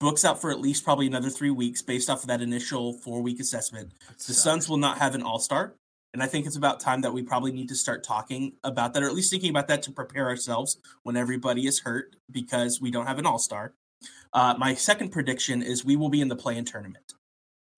Book's 0.01 0.25
out 0.25 0.41
for 0.41 0.51
at 0.51 0.61
least 0.61 0.85
probably 0.85 1.07
another 1.07 1.31
three 1.31 1.51
weeks 1.51 1.81
based 1.81 2.11
off 2.11 2.23
of 2.23 2.27
that 2.27 2.41
initial 2.41 2.93
four 2.93 3.23
week 3.23 3.39
assessment. 3.39 3.93
the 4.27 4.35
Suns 4.35 4.69
will 4.69 4.77
not 4.77 4.99
have 4.99 5.15
an 5.15 5.23
All 5.23 5.39
Star. 5.39 5.75
And 6.13 6.23
I 6.23 6.27
think 6.27 6.47
it's 6.47 6.57
about 6.57 6.81
time 6.81 7.01
that 7.03 7.13
we 7.13 7.23
probably 7.23 7.53
need 7.53 7.69
to 7.71 7.75
start 7.75 8.05
talking 8.05 8.53
about 8.63 8.93
that, 8.95 9.03
or 9.03 9.07
at 9.07 9.15
least 9.15 9.31
thinking 9.31 9.51
about 9.51 9.69
that 9.69 9.83
to 9.85 9.93
prepare 9.93 10.29
ourselves 10.29 10.77
when 11.03 11.17
everybody 11.17 11.67
is 11.67 11.81
hurt 11.81 12.17
because 12.31 12.81
we 12.81 12.91
don't 12.91 13.07
have 13.07 13.19
an 13.19 13.27
all 13.27 13.39
star. 13.39 13.73
Uh, 14.33 14.55
my 14.59 14.75
second 14.75 15.11
prediction 15.11 15.63
is 15.63 15.85
we 15.85 15.97
will 15.97 16.11
be 16.11 16.21
in 16.21 16.29
the 16.29 16.37
play 16.37 16.57
in 16.57 16.65
tournament. 16.65 17.15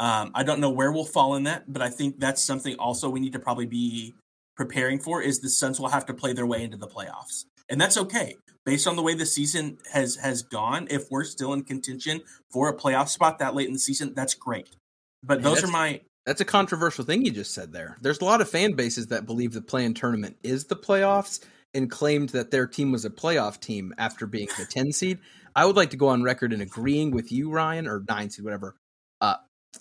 Um, 0.00 0.32
I 0.34 0.42
don't 0.42 0.60
know 0.60 0.70
where 0.70 0.90
we'll 0.90 1.04
fall 1.04 1.36
in 1.36 1.44
that, 1.44 1.72
but 1.72 1.80
I 1.80 1.90
think 1.90 2.18
that's 2.18 2.42
something 2.42 2.74
also 2.76 3.08
we 3.08 3.20
need 3.20 3.32
to 3.34 3.38
probably 3.38 3.66
be 3.66 4.14
preparing 4.56 4.98
for 4.98 5.22
is 5.22 5.40
the 5.40 5.48
Suns 5.48 5.78
will 5.80 5.88
have 5.88 6.06
to 6.06 6.14
play 6.14 6.32
their 6.32 6.46
way 6.46 6.62
into 6.62 6.76
the 6.76 6.88
playoffs. 6.88 7.44
And 7.68 7.80
that's 7.80 7.96
okay. 7.96 8.36
Based 8.64 8.86
on 8.86 8.96
the 8.96 9.02
way 9.02 9.14
the 9.14 9.26
season 9.26 9.78
has 9.92 10.16
has 10.16 10.42
gone, 10.42 10.88
if 10.90 11.10
we're 11.10 11.24
still 11.24 11.52
in 11.52 11.62
contention 11.64 12.22
for 12.50 12.68
a 12.68 12.76
playoff 12.76 13.08
spot 13.08 13.38
that 13.38 13.54
late 13.54 13.66
in 13.66 13.74
the 13.74 13.78
season, 13.78 14.14
that's 14.14 14.34
great. 14.34 14.76
But 15.22 15.42
those 15.42 15.62
are 15.62 15.68
my 15.68 16.00
that's 16.26 16.40
a 16.40 16.44
controversial 16.44 17.04
thing 17.04 17.24
you 17.24 17.30
just 17.30 17.52
said 17.52 17.72
there. 17.72 17.96
There's 18.00 18.20
a 18.20 18.24
lot 18.24 18.40
of 18.40 18.48
fan 18.48 18.72
bases 18.72 19.08
that 19.08 19.26
believe 19.26 19.52
the 19.52 19.60
play 19.60 19.84
in 19.84 19.94
tournament 19.94 20.36
is 20.42 20.64
the 20.64 20.76
playoffs 20.76 21.44
and 21.74 21.90
claimed 21.90 22.30
that 22.30 22.50
their 22.50 22.66
team 22.66 22.92
was 22.92 23.04
a 23.04 23.10
playoff 23.10 23.60
team 23.60 23.92
after 23.98 24.26
being 24.26 24.48
the 24.58 24.64
10 24.64 24.92
seed. 24.92 25.18
I 25.54 25.66
would 25.66 25.76
like 25.76 25.90
to 25.90 25.96
go 25.96 26.08
on 26.08 26.22
record 26.22 26.52
in 26.52 26.60
agreeing 26.60 27.10
with 27.10 27.30
you, 27.30 27.50
Ryan, 27.50 27.86
or 27.86 28.02
9 28.08 28.30
seed, 28.30 28.44
whatever. 28.44 28.76
Uh, 29.20 29.36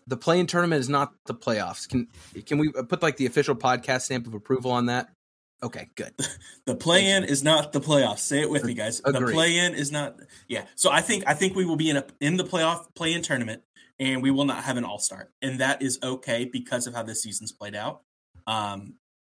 the 0.08 0.18
play 0.18 0.40
in 0.40 0.48
tournament 0.48 0.80
is 0.80 0.90
not 0.90 1.14
the 1.26 1.36
playoffs. 1.36 1.88
Can 1.88 2.08
can 2.46 2.58
we 2.58 2.72
put 2.72 3.04
like 3.04 3.18
the 3.18 3.28
official 3.28 3.56
podcast 3.56 4.02
stamp 4.02 4.26
of 4.26 4.34
approval 4.34 4.72
on 4.72 4.88
that? 4.88 5.10
Okay, 5.62 5.88
good. 5.96 6.14
The 6.66 6.76
play 6.76 7.10
in 7.10 7.26
is 7.26 7.44
not 7.44 7.74
the 7.74 7.82
playoffs. 7.82 8.20
Say 8.20 8.40
it 8.40 8.50
with 8.50 8.64
me, 8.64 8.74
guys. 8.74 9.02
Agreed. 9.04 9.28
The 9.28 9.34
play 9.34 9.58
in 9.58 9.76
is 9.76 9.92
not. 9.92 10.16
Yeah. 10.48 10.64
So 10.76 10.90
I 10.90 11.02
think 11.02 11.26
I 11.28 11.34
think 11.34 11.58
we 11.58 11.66
will 11.66 11.76
be 11.76 11.90
in 11.90 11.98
a 11.98 12.06
in 12.22 12.38
the 12.38 12.46
playoff 12.46 12.86
play 12.96 13.12
in 13.12 13.22
tournament 13.22 13.64
and 14.04 14.22
we 14.22 14.32
will 14.32 14.44
not 14.44 14.64
have 14.66 14.76
an 14.76 14.84
all 14.84 15.00
star, 15.00 15.30
and 15.42 15.60
that 15.62 15.82
is 15.82 15.98
okay 16.04 16.44
because 16.44 16.88
of 16.88 16.94
how 16.94 17.04
this 17.04 17.24
season's 17.24 17.54
played 17.54 17.74
out. 17.74 18.02
Um, 18.48 18.96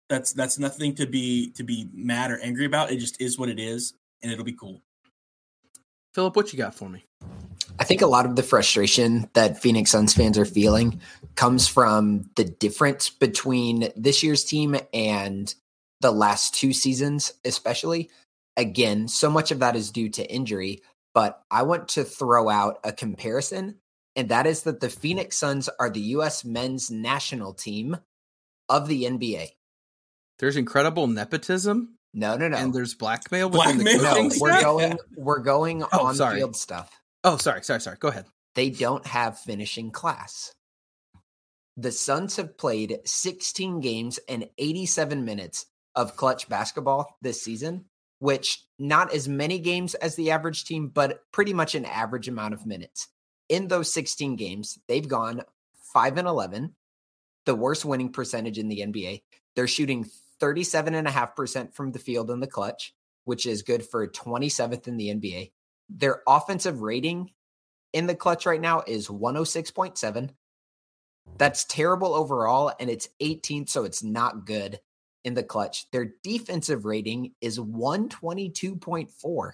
that's 0.08 0.32
that's 0.32 0.58
nothing 0.58 0.96
to 0.96 1.06
be 1.06 1.52
to 1.52 1.64
be 1.64 1.90
mad 1.94 2.32
or 2.32 2.40
angry 2.40 2.66
about. 2.66 2.90
It 2.90 2.98
just 2.98 3.22
is 3.22 3.38
what 3.38 3.50
it 3.50 3.60
is, 3.60 3.94
and 4.22 4.32
it'll 4.32 4.46
be 4.46 4.54
cool. 4.54 4.82
Philip, 6.14 6.36
what 6.36 6.54
you 6.54 6.58
got 6.58 6.76
for 6.76 6.88
me? 6.88 7.04
I 7.78 7.84
think 7.84 8.02
a 8.02 8.08
lot 8.08 8.26
of 8.26 8.36
the 8.38 8.44
frustration 8.44 9.30
that 9.34 9.62
Phoenix 9.62 9.92
Suns 9.92 10.14
fans 10.14 10.38
are 10.38 10.46
feeling 10.46 11.02
comes 11.36 11.68
from 11.68 12.30
the 12.36 12.46
difference 12.46 13.10
between 13.10 13.90
this 13.98 14.24
year's 14.24 14.46
team 14.46 14.78
and 14.94 15.54
the 16.00 16.12
last 16.12 16.54
two 16.54 16.72
seasons, 16.72 17.34
especially. 17.44 18.10
Again, 18.56 19.08
so 19.08 19.32
much 19.32 19.50
of 19.50 19.60
that 19.60 19.76
is 19.76 19.90
due 19.90 20.10
to 20.10 20.32
injury, 20.32 20.84
but 21.16 21.42
I 21.50 21.64
want 21.64 21.88
to 21.90 22.04
throw 22.04 22.50
out 22.50 22.80
a 22.84 22.94
comparison, 22.94 23.80
and 24.16 24.30
that 24.30 24.46
is 24.48 24.64
that 24.64 24.80
the 24.80 24.90
Phoenix 24.90 25.38
Suns 25.38 25.70
are 25.80 25.90
the 25.90 26.00
U.S. 26.02 26.46
men's 26.46 26.90
national 26.92 27.54
team 27.54 27.98
of 28.70 28.88
the 28.88 29.04
NBA. 29.04 29.48
There's 30.40 30.56
incredible 30.58 31.08
nepotism. 31.08 31.98
No, 32.14 32.38
no, 32.38 32.48
no. 32.48 32.58
And 32.58 32.74
there's 32.74 32.94
blackmail 32.94 33.50
within 33.50 33.78
Blackmail? 33.84 33.98
the 33.98 34.04
no, 34.04 34.14
coaching 34.14 34.40
we're 34.42 34.62
going 34.62 34.98
we're 35.18 35.40
going 35.40 35.84
Oh, 35.92 36.06
on 36.08 36.16
sorry. 36.16 36.38
field 36.38 36.56
stuff. 36.56 36.92
Oh, 37.24 37.38
sorry, 37.38 37.64
sorry, 37.64 37.82
sorry. 37.82 37.98
Go 38.00 38.10
ahead. 38.10 38.26
They 38.56 38.70
don't 38.70 39.06
have 39.08 39.40
finishing 39.40 39.90
class. 39.92 40.54
The 41.76 41.92
Suns 41.92 42.36
have 42.36 42.56
played 42.58 43.00
16 43.06 43.80
games 43.80 44.20
and 44.30 44.48
87 44.60 45.26
minutes 45.26 45.66
of 45.96 46.16
clutch 46.16 46.48
basketball 46.48 47.18
this 47.24 47.42
season, 47.42 47.86
which 48.20 48.64
not 48.78 49.12
as 49.12 49.28
many 49.28 49.58
games 49.58 49.96
as 49.96 50.16
the 50.16 50.30
average 50.32 50.66
team, 50.66 50.90
but 50.90 51.22
pretty 51.32 51.54
much 51.54 51.74
an 51.74 51.86
average 51.86 52.28
amount 52.28 52.54
of 52.54 52.68
minutes. 52.68 53.08
In 53.54 53.68
those 53.68 53.94
16 53.94 54.36
games, 54.36 54.80
they've 54.88 55.08
gone 55.08 55.44
5 55.94 56.18
and 56.18 56.28
11, 56.28 56.76
the 57.46 57.54
worst 57.54 57.86
winning 57.86 58.12
percentage 58.12 58.58
in 58.58 58.68
the 58.68 58.80
NBA. 58.80 59.22
They're 59.56 59.68
shooting 59.68 60.10
37.5% 60.42 61.76
from 61.76 61.92
the 61.92 62.00
field 62.00 62.32
in 62.32 62.40
the 62.40 62.48
clutch, 62.48 62.96
which 63.26 63.46
is 63.46 63.62
good 63.62 63.86
for 63.86 64.08
27th 64.08 64.88
in 64.88 64.98
the 64.98 65.10
NBA. 65.10 65.52
Their 65.88 66.24
offensive 66.28 66.82
rating 66.82 67.30
in 67.94 68.08
the 68.08 68.16
clutch 68.16 68.48
right 68.48 68.60
now 68.60 68.82
is 68.88 69.08
106.7. 69.08 70.32
That's 71.38 71.66
terrible 71.66 72.16
overall, 72.16 72.74
and 72.80 72.90
it's 72.90 73.10
18th, 73.22 73.70
so 73.70 73.84
it's 73.84 74.02
not 74.02 74.48
good 74.48 74.80
in 75.24 75.36
the 75.36 75.44
clutch. 75.44 75.92
Their 75.92 76.16
defensive 76.24 76.86
rating 76.86 77.34
is 77.40 77.60
122.4, 77.60 79.52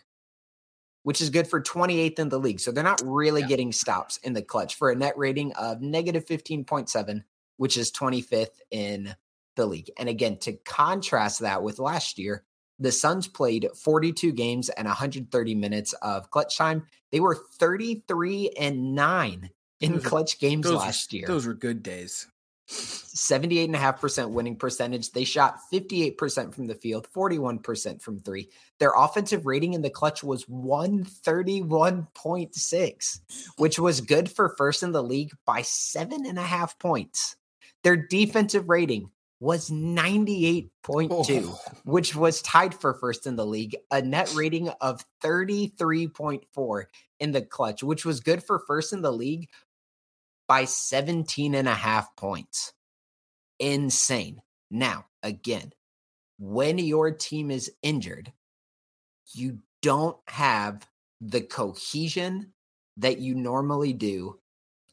which 1.04 1.22
is 1.22 1.30
good 1.30 1.48
for 1.48 1.62
28th 1.62 2.20
in 2.20 2.30
the 2.30 2.40
league. 2.40 2.60
So 2.60 2.72
they're 2.72 2.84
not 2.84 3.02
really 3.06 3.42
Yeah. 3.42 3.48
getting 3.48 3.72
stops 3.72 4.18
in 4.18 4.34
the 4.34 4.42
clutch 4.42 4.76
for 4.76 4.90
a 4.90 4.96
net 4.96 5.18
rating 5.18 5.54
of 5.54 5.82
negative 5.82 6.26
15.7, 6.26 7.24
which 7.58 7.78
is 7.78 7.92
25th 7.92 8.62
in 8.72 9.16
the 9.56 9.66
league. 9.66 9.92
And 9.98 10.10
again, 10.10 10.38
to 10.40 10.54
contrast 10.54 11.40
that 11.40 11.64
with 11.64 11.80
last 11.80 12.18
year, 12.18 12.46
the 12.80 12.92
Suns 12.92 13.28
played 13.28 13.68
42 13.76 14.32
games 14.32 14.70
and 14.70 14.88
130 14.88 15.56
minutes 15.56 15.94
of 16.02 16.32
clutch 16.32 16.58
time. 16.58 16.88
They 17.12 17.20
were 17.20 17.36
33 17.36 18.52
and 18.58 18.96
9 18.96 19.50
in 19.82 19.94
Those 19.94 20.06
clutch 20.06 20.40
games 20.40 20.66
last 20.66 21.12
year. 21.12 21.28
Those 21.28 21.46
were 21.46 21.54
good 21.54 21.84
days. 21.84 22.28
78.5% 22.70 24.30
winning 24.30 24.56
percentage. 24.56 25.12
They 25.12 25.24
shot 25.24 25.58
58% 25.74 26.54
from 26.54 26.68
the 26.68 26.76
field, 26.76 27.08
41% 27.16 28.00
from 28.02 28.20
three. 28.20 28.50
Their 28.80 28.92
offensive 28.96 29.46
rating 29.48 29.74
in 29.74 29.82
the 29.82 29.90
clutch 29.90 30.24
was 30.24 30.46
131.6, 30.46 33.20
which 33.58 33.80
was 33.80 34.02
good 34.02 34.30
for 34.32 34.50
first 34.58 34.84
in 34.84 34.92
the 34.92 35.02
league 35.04 35.32
by 35.46 35.62
seven 35.64 36.26
and 36.26 36.38
a 36.38 36.44
half 36.44 36.78
points. 36.80 37.36
Their 37.84 37.96
defensive 37.98 38.70
rating 38.70 39.10
was 39.42 39.70
98.2 39.70 40.70
Oh. 41.12 41.58
which 41.86 42.14
was 42.14 42.42
tied 42.42 42.76
for 42.76 42.94
first 42.94 43.26
in 43.26 43.38
the 43.38 43.46
league, 43.46 43.74
a 43.90 44.02
net 44.02 44.34
rating 44.36 44.68
of 44.82 45.06
33.4 45.24 46.84
in 47.22 47.32
the 47.32 47.42
clutch, 47.42 47.82
which 47.82 48.04
was 48.06 48.20
good 48.20 48.44
for 48.44 48.60
first 48.60 48.92
in 48.92 49.02
the 49.02 49.14
league 49.14 49.48
by 50.50 50.66
17 50.66 51.54
and 51.54 51.68
a 51.68 51.76
half 51.76 52.16
points. 52.16 52.74
Insane. 53.60 54.42
Now, 54.72 55.06
again, 55.22 55.72
when 56.40 56.80
your 56.80 57.12
team 57.12 57.52
is 57.52 57.72
injured, 57.84 58.34
you 59.34 59.60
don't 59.84 60.18
have 60.28 60.88
the 61.22 61.42
cohesion 61.42 62.54
that 62.98 63.20
you 63.20 63.36
normally 63.36 63.94
do, 63.94 64.40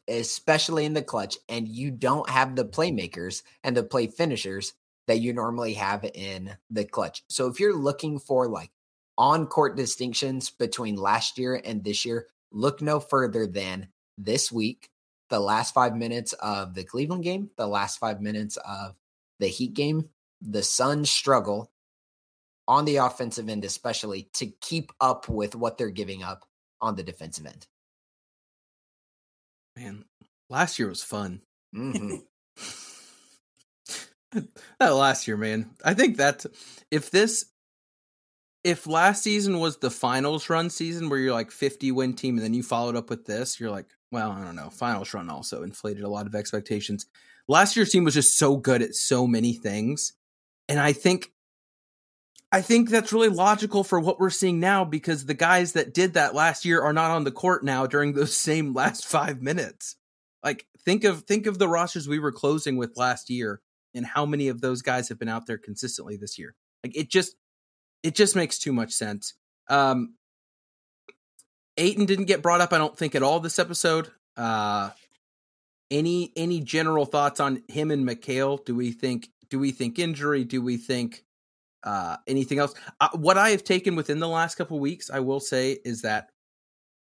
especially 0.07 0.85
in 0.85 0.93
the 0.93 1.03
clutch, 1.03 1.39
and 1.49 1.67
you 1.67 1.91
don't 1.91 2.29
have 2.29 2.55
the 2.55 2.65
playmakers 2.65 3.43
and 3.65 3.75
the 3.75 3.83
play 3.83 4.09
finishers 4.09 4.75
that 5.07 5.21
you 5.21 5.33
normally 5.33 5.75
have 5.75 6.05
in 6.15 6.55
the 6.69 6.85
clutch. 6.85 7.23
So 7.29 7.47
if 7.47 7.61
you're 7.61 7.77
looking 7.77 8.19
for 8.19 8.47
like 8.47 8.71
on 9.17 9.47
court 9.47 9.75
distinctions 9.77 10.51
between 10.51 10.97
last 10.97 11.39
year 11.39 11.59
and 11.65 11.83
this 11.83 12.05
year, 12.05 12.27
look 12.53 12.83
no 12.83 13.01
further 13.01 13.47
than 13.47 13.89
this 14.19 14.53
week, 14.53 14.91
the 15.29 15.41
last 15.41 15.74
five 15.74 15.97
minutes 15.97 16.33
of 16.35 16.74
the 16.74 16.85
Cleveland 16.85 17.24
game, 17.24 17.51
the 17.57 17.66
last 17.66 17.99
five 17.99 18.20
minutes 18.20 18.57
of 18.59 18.95
the 19.39 19.49
Heat 19.49 19.74
game. 19.74 20.11
The 20.41 20.62
Suns 20.62 21.11
struggle 21.11 21.70
on 22.68 22.85
the 22.85 22.97
offensive 22.97 23.49
end, 23.49 23.64
especially 23.64 24.29
to 24.35 24.47
keep 24.61 24.93
up 25.01 25.29
with 25.29 25.55
what 25.55 25.79
they're 25.79 25.91
giving 25.91 26.22
up 26.22 26.45
on 26.81 26.97
the 26.97 27.03
defensive 27.03 27.47
end. 27.47 27.66
Man, 29.77 30.05
last 30.49 30.79
year 30.79 30.89
was 30.89 31.03
fun. 31.03 31.43
Mhm. 31.74 32.22
that 34.79 34.91
last 34.91 35.27
year, 35.29 35.37
man. 35.37 35.70
I 35.85 35.95
think 35.95 36.16
that 36.18 36.45
if 36.91 37.11
this 37.11 37.47
if 38.64 38.87
last 38.87 39.22
season 39.22 39.61
was 39.61 39.77
the 39.77 39.91
finals 39.91 40.51
run 40.51 40.70
season 40.70 41.09
where 41.09 41.20
you're 41.20 41.33
like 41.33 41.53
50 41.53 41.93
win 41.93 42.14
team 42.14 42.37
and 42.37 42.45
then 42.45 42.53
you 42.53 42.64
followed 42.64 42.97
up 42.97 43.09
with 43.09 43.24
this, 43.24 43.61
you're 43.61 43.70
like, 43.70 43.87
well, 44.11 44.31
I 44.31 44.45
don't 44.45 44.57
know. 44.57 44.71
Finals 44.71 45.13
run 45.15 45.31
also 45.31 45.63
inflated 45.63 46.05
a 46.05 46.09
lot 46.09 46.27
of 46.27 46.35
expectations. 46.35 47.07
Last 47.49 47.77
year's 47.77 47.91
team 47.91 48.05
was 48.05 48.15
just 48.15 48.39
so 48.39 48.57
good 48.57 48.83
at 48.83 48.95
so 48.95 49.27
many 49.27 49.53
things. 49.53 50.13
And 50.69 50.81
I 50.81 50.93
think 50.93 51.33
I 52.53 52.63
think 52.63 52.89
that's 52.89 53.13
really 53.13 53.29
logical 53.29 53.85
for 53.85 53.99
what 53.99 54.21
we're 54.21 54.31
seeing 54.31 54.61
now 54.61 54.85
because 54.85 55.27
the 55.27 55.35
guys 55.35 55.73
that 55.73 55.93
did 55.93 56.15
that 56.15 56.35
last 56.35 56.65
year 56.65 56.81
are 56.81 56.93
not 56.93 57.11
on 57.11 57.25
the 57.25 57.33
court 57.33 57.65
now 57.65 57.87
during 57.87 58.13
those 58.13 58.37
same 58.37 58.73
last 58.73 59.07
5 59.07 59.43
minutes. 59.43 59.97
Like 60.43 60.67
think 60.85 61.05
of 61.05 61.23
think 61.23 61.47
of 61.47 61.59
the 61.59 61.69
rosters 61.69 62.09
we 62.09 62.19
were 62.19 62.33
closing 62.33 62.77
with 62.77 62.97
last 62.97 63.31
year 63.31 63.61
and 63.95 64.07
how 64.07 64.27
many 64.27 64.49
of 64.49 64.61
those 64.61 64.83
guys 64.83 65.09
have 65.09 65.19
been 65.19 65.29
out 65.29 65.47
there 65.47 65.59
consistently 65.59 66.17
this 66.17 66.39
year. 66.39 66.55
Like 66.85 66.97
it 66.97 67.11
just 67.11 67.35
it 68.03 68.15
just 68.15 68.37
makes 68.37 68.59
too 68.59 68.73
much 68.73 68.93
sense. 68.93 69.35
Um 69.69 70.15
Ayton 71.77 72.07
didn't 72.07 72.24
get 72.24 72.43
brought 72.43 72.61
up, 72.61 72.72
I 72.72 72.79
don't 72.79 72.97
think, 72.97 73.14
at 73.14 73.22
all 73.22 73.41
this 73.41 73.59
episode. 73.59 74.11
Uh 74.37 74.91
any 75.91 76.33
any 76.37 76.61
general 76.61 77.07
thoughts 77.07 77.41
on 77.41 77.62
him 77.68 77.91
and 77.91 78.07
Mikal? 78.07 78.64
Do 78.64 78.74
we 78.74 78.93
think 78.93 79.29
do 79.51 79.59
we 79.59 79.72
think 79.72 79.99
injury? 79.99 80.45
Do 80.45 80.61
we 80.62 80.77
think 80.77 81.24
uh 81.85 82.16
anything 82.27 82.59
else? 82.59 82.74
Uh, 83.01 83.09
what 83.14 83.39
I 83.39 83.51
have 83.51 83.64
taken 83.64 83.97
within 83.97 84.18
the 84.18 84.29
last 84.29 84.57
couple 84.57 84.79
weeks, 84.79 85.11
I 85.11 85.20
will 85.20 85.41
say, 85.41 85.79
is 85.85 86.03
that 86.03 86.31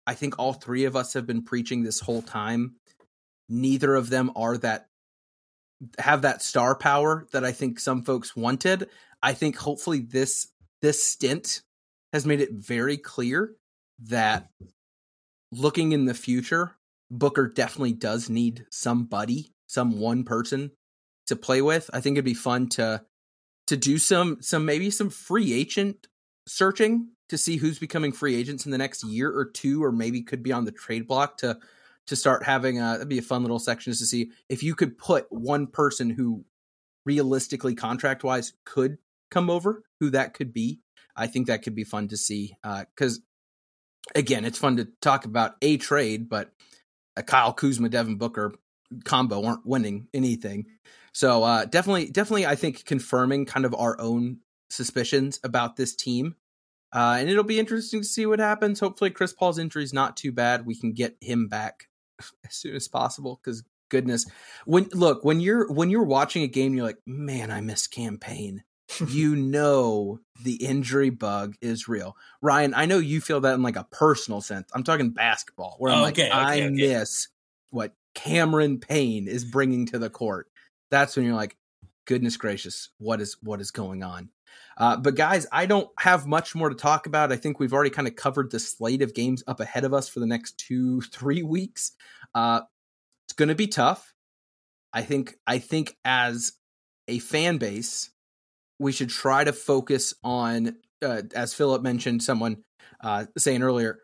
I 0.06 0.14
think 0.14 0.38
all 0.38 0.52
three 0.52 0.84
of 0.84 0.96
us 0.96 1.14
have 1.14 1.26
been 1.26 1.42
preaching 1.42 1.82
this 1.82 2.00
whole 2.00 2.22
time. 2.22 2.74
Neither 3.48 3.94
of 3.94 4.10
them 4.10 4.32
are 4.34 4.56
that 4.58 4.88
have 5.98 6.22
that 6.22 6.42
star 6.42 6.74
power 6.74 7.26
that 7.32 7.44
I 7.44 7.52
think 7.52 7.80
some 7.80 8.02
folks 8.02 8.36
wanted. 8.36 8.88
I 9.22 9.32
think 9.32 9.56
hopefully 9.56 10.00
this 10.00 10.48
this 10.80 11.02
stint 11.02 11.62
has 12.12 12.26
made 12.26 12.40
it 12.40 12.52
very 12.52 12.96
clear 12.96 13.54
that 14.08 14.48
looking 15.50 15.92
in 15.92 16.04
the 16.06 16.14
future, 16.14 16.76
Booker 17.10 17.46
definitely 17.46 17.92
does 17.92 18.30
need 18.30 18.66
somebody, 18.70 19.52
some 19.66 19.98
one 19.98 20.24
person 20.24 20.72
to 21.26 21.36
play 21.36 21.62
with. 21.62 21.90
I 21.92 22.00
think 22.00 22.14
it'd 22.14 22.24
be 22.24 22.34
fun 22.34 22.68
to 22.70 23.04
to 23.66 23.76
do 23.76 23.98
some 23.98 24.38
some 24.40 24.64
maybe 24.64 24.90
some 24.90 25.10
free 25.10 25.52
agent 25.52 26.08
searching 26.46 27.10
to 27.28 27.38
see 27.38 27.56
who's 27.56 27.78
becoming 27.78 28.12
free 28.12 28.34
agents 28.34 28.66
in 28.66 28.72
the 28.72 28.78
next 28.78 29.04
year 29.04 29.30
or 29.30 29.44
two, 29.44 29.82
or 29.82 29.92
maybe 29.92 30.22
could 30.22 30.42
be 30.42 30.52
on 30.52 30.64
the 30.64 30.72
trade 30.72 31.06
block 31.06 31.38
to 31.38 31.58
to 32.06 32.16
start 32.16 32.44
having 32.44 32.78
a 32.78 32.92
that'd 32.92 33.08
be 33.08 33.18
a 33.18 33.22
fun 33.22 33.42
little 33.42 33.58
section 33.58 33.92
just 33.92 34.00
to 34.00 34.06
see 34.06 34.30
if 34.48 34.62
you 34.62 34.74
could 34.74 34.98
put 34.98 35.26
one 35.30 35.66
person 35.66 36.10
who 36.10 36.44
realistically 37.04 37.74
contract 37.74 38.24
wise 38.24 38.52
could 38.64 38.98
come 39.30 39.50
over, 39.50 39.82
who 40.00 40.10
that 40.10 40.34
could 40.34 40.52
be. 40.52 40.80
I 41.14 41.26
think 41.26 41.46
that 41.46 41.62
could 41.62 41.74
be 41.74 41.84
fun 41.84 42.08
to 42.08 42.16
see 42.16 42.56
uh, 42.64 42.84
because 42.94 43.20
again, 44.14 44.44
it's 44.44 44.58
fun 44.58 44.76
to 44.76 44.88
talk 45.00 45.24
about 45.24 45.56
a 45.62 45.76
trade, 45.76 46.28
but 46.28 46.52
a 47.16 47.22
Kyle 47.22 47.52
Kuzma, 47.52 47.88
Devin 47.88 48.16
Booker 48.16 48.54
combo 49.04 49.44
aren't 49.44 49.66
winning 49.66 50.08
anything. 50.12 50.66
So 51.12 51.42
uh, 51.42 51.64
definitely, 51.66 52.06
definitely, 52.06 52.46
I 52.46 52.54
think 52.54 52.84
confirming 52.84 53.46
kind 53.46 53.66
of 53.66 53.74
our 53.74 54.00
own 54.00 54.38
suspicions 54.70 55.38
about 55.44 55.76
this 55.76 55.94
team. 55.94 56.36
Uh, 56.94 57.16
and 57.18 57.28
it'll 57.28 57.44
be 57.44 57.58
interesting 57.58 58.00
to 58.00 58.06
see 58.06 58.26
what 58.26 58.38
happens. 58.38 58.80
Hopefully, 58.80 59.10
Chris 59.10 59.32
Paul's 59.32 59.58
injury 59.58 59.82
is 59.82 59.92
not 59.94 60.16
too 60.16 60.32
bad. 60.32 60.66
We 60.66 60.74
can 60.74 60.92
get 60.92 61.16
him 61.20 61.48
back 61.48 61.88
as 62.46 62.54
soon 62.54 62.76
as 62.76 62.88
possible. 62.88 63.40
Because 63.42 63.62
goodness, 63.90 64.26
when 64.64 64.88
look 64.92 65.24
when 65.24 65.40
you're 65.40 65.70
when 65.72 65.90
you're 65.90 66.04
watching 66.04 66.42
a 66.42 66.48
game, 66.48 66.74
you're 66.74 66.86
like, 66.86 67.00
man, 67.06 67.50
I 67.50 67.60
miss 67.60 67.86
Cam 67.86 68.18
Payne. 68.18 68.64
You 69.00 69.36
know 69.36 70.20
the 70.42 70.54
injury 70.64 71.10
bug 71.10 71.54
is 71.60 71.88
real. 71.88 72.16
Ryan, 72.40 72.74
I 72.74 72.86
know 72.86 72.98
you 72.98 73.20
feel 73.20 73.40
that 73.40 73.54
in 73.54 73.62
like 73.62 73.76
a 73.76 73.86
personal 73.90 74.40
sense. 74.40 74.68
I'm 74.74 74.82
talking 74.82 75.10
basketball, 75.10 75.76
where 75.78 75.92
I'm 75.92 75.98
Okay, 76.04 76.04
like, 76.04 76.18
okay, 76.18 76.30
I 76.30 76.54
okay. 76.66 76.70
miss 76.70 77.28
what 77.70 77.94
Cameron 78.14 78.78
Payne 78.80 79.28
is 79.28 79.44
bringing 79.44 79.86
to 79.86 79.98
the 79.98 80.10
court. 80.10 80.48
That's 80.90 81.16
when 81.16 81.24
you're 81.24 81.34
like, 81.34 81.56
goodness 82.06 82.36
gracious, 82.36 82.90
what 82.98 83.20
is 83.20 83.36
what 83.42 83.60
is 83.60 83.70
going 83.70 84.02
on? 84.02 84.30
Uh, 84.76 84.96
but 84.96 85.14
guys, 85.14 85.46
I 85.52 85.66
don't 85.66 85.88
have 85.98 86.26
much 86.26 86.54
more 86.54 86.68
to 86.68 86.74
talk 86.74 87.06
about. 87.06 87.32
I 87.32 87.36
think 87.36 87.58
we've 87.58 87.72
already 87.72 87.90
kind 87.90 88.08
of 88.08 88.16
covered 88.16 88.50
the 88.50 88.58
slate 88.58 89.02
of 89.02 89.14
games 89.14 89.42
up 89.46 89.60
ahead 89.60 89.84
of 89.84 89.94
us 89.94 90.08
for 90.08 90.20
the 90.20 90.26
next 90.26 90.58
two, 90.58 91.00
three 91.12 91.42
weeks. 91.42 91.92
Uh, 92.34 92.62
it's 93.26 93.34
going 93.34 93.48
to 93.48 93.54
be 93.54 93.66
tough. 93.66 94.12
I 94.92 95.02
think. 95.02 95.36
I 95.46 95.58
think 95.58 95.96
as 96.04 96.52
a 97.08 97.18
fan 97.18 97.56
base, 97.58 98.10
we 98.82 98.92
should 98.92 99.08
try 99.08 99.44
to 99.44 99.52
focus 99.52 100.12
on, 100.24 100.76
uh, 101.02 101.22
as 101.34 101.54
Philip 101.54 101.82
mentioned, 101.82 102.22
someone 102.22 102.64
uh, 103.02 103.26
saying 103.38 103.62
earlier, 103.62 104.00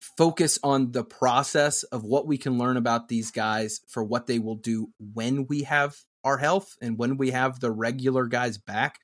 focus 0.00 0.58
on 0.62 0.92
the 0.92 1.04
process 1.04 1.82
of 1.84 2.04
what 2.04 2.26
we 2.26 2.36
can 2.38 2.58
learn 2.58 2.76
about 2.76 3.08
these 3.08 3.30
guys 3.30 3.80
for 3.88 4.02
what 4.02 4.26
they 4.26 4.38
will 4.38 4.56
do 4.56 4.88
when 5.14 5.46
we 5.46 5.62
have 5.62 5.96
our 6.24 6.38
health 6.38 6.76
and 6.82 6.98
when 6.98 7.16
we 7.16 7.30
have 7.30 7.60
the 7.60 7.70
regular 7.70 8.26
guys 8.26 8.58
back 8.58 8.98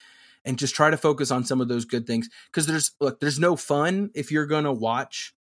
and 0.45 0.59
just 0.59 0.75
try 0.75 0.91
to 0.91 0.97
focus 0.97 1.31
on 1.31 1.45
some 1.45 1.61
of 1.61 1.69
those 1.69 1.85
good 1.85 2.07
things. 2.07 2.29
Because 2.51 2.67
there's 2.67 2.93
look 3.01 3.21
there's 3.21 3.39
no 3.39 3.57
fun 3.57 4.11
if 4.15 4.31
you're 4.31 4.47
going 4.47 4.65
to 4.65 4.73
watch 4.73 5.33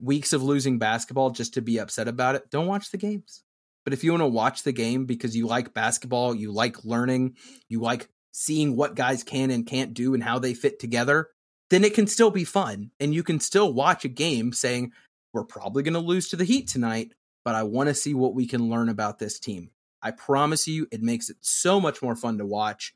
weeks 0.00 0.32
of 0.32 0.42
losing 0.42 0.78
basketball 0.78 1.30
just 1.30 1.54
to 1.54 1.62
be 1.62 1.78
upset 1.78 2.08
about 2.08 2.34
it. 2.34 2.50
Don't 2.50 2.66
watch 2.66 2.90
the 2.90 2.98
games. 2.98 3.42
But 3.84 3.92
if 3.92 4.02
you 4.02 4.10
want 4.10 4.22
to 4.22 4.26
watch 4.26 4.62
the 4.62 4.72
game 4.72 5.06
because 5.06 5.36
you 5.36 5.46
like 5.46 5.72
basketball 5.72 6.34
you 6.34 6.52
like 6.52 6.84
learning 6.84 7.36
you 7.68 7.80
like 7.80 8.08
seeing 8.38 8.76
what 8.76 8.94
guys 8.94 9.24
can 9.24 9.50
and 9.50 9.66
can't 9.66 9.94
do 9.94 10.12
and 10.12 10.22
how 10.22 10.38
they 10.38 10.52
fit 10.52 10.78
together 10.78 11.30
then 11.70 11.82
it 11.82 11.94
can 11.94 12.06
still 12.06 12.30
be 12.30 12.44
fun 12.44 12.90
and 13.00 13.14
you 13.14 13.22
can 13.22 13.40
still 13.40 13.72
watch 13.72 14.04
a 14.04 14.08
game 14.08 14.52
saying 14.52 14.92
we're 15.32 15.42
probably 15.42 15.82
going 15.82 15.94
to 15.94 16.00
lose 16.00 16.28
to 16.28 16.36
the 16.36 16.44
heat 16.44 16.68
tonight 16.68 17.12
but 17.46 17.54
i 17.54 17.62
want 17.62 17.88
to 17.88 17.94
see 17.94 18.12
what 18.12 18.34
we 18.34 18.46
can 18.46 18.68
learn 18.68 18.90
about 18.90 19.18
this 19.18 19.40
team. 19.40 19.70
I 20.02 20.10
promise 20.10 20.68
you 20.68 20.86
it 20.92 21.02
makes 21.02 21.30
it 21.30 21.38
so 21.40 21.80
much 21.80 22.02
more 22.02 22.14
fun 22.14 22.36
to 22.36 22.44
watch 22.44 22.94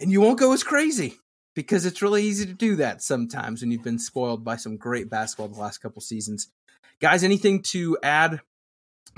and 0.00 0.10
you 0.10 0.20
won't 0.20 0.40
go 0.40 0.52
as 0.52 0.64
crazy 0.64 1.14
because 1.54 1.86
it's 1.86 2.02
really 2.02 2.24
easy 2.24 2.44
to 2.44 2.52
do 2.52 2.74
that 2.76 3.02
sometimes 3.02 3.60
when 3.60 3.70
you've 3.70 3.84
been 3.84 4.00
spoiled 4.00 4.42
by 4.42 4.56
some 4.56 4.76
great 4.76 5.08
basketball 5.08 5.46
the 5.46 5.60
last 5.60 5.78
couple 5.78 6.02
seasons. 6.02 6.50
Guys 7.00 7.22
anything 7.22 7.62
to 7.62 7.96
add 8.02 8.40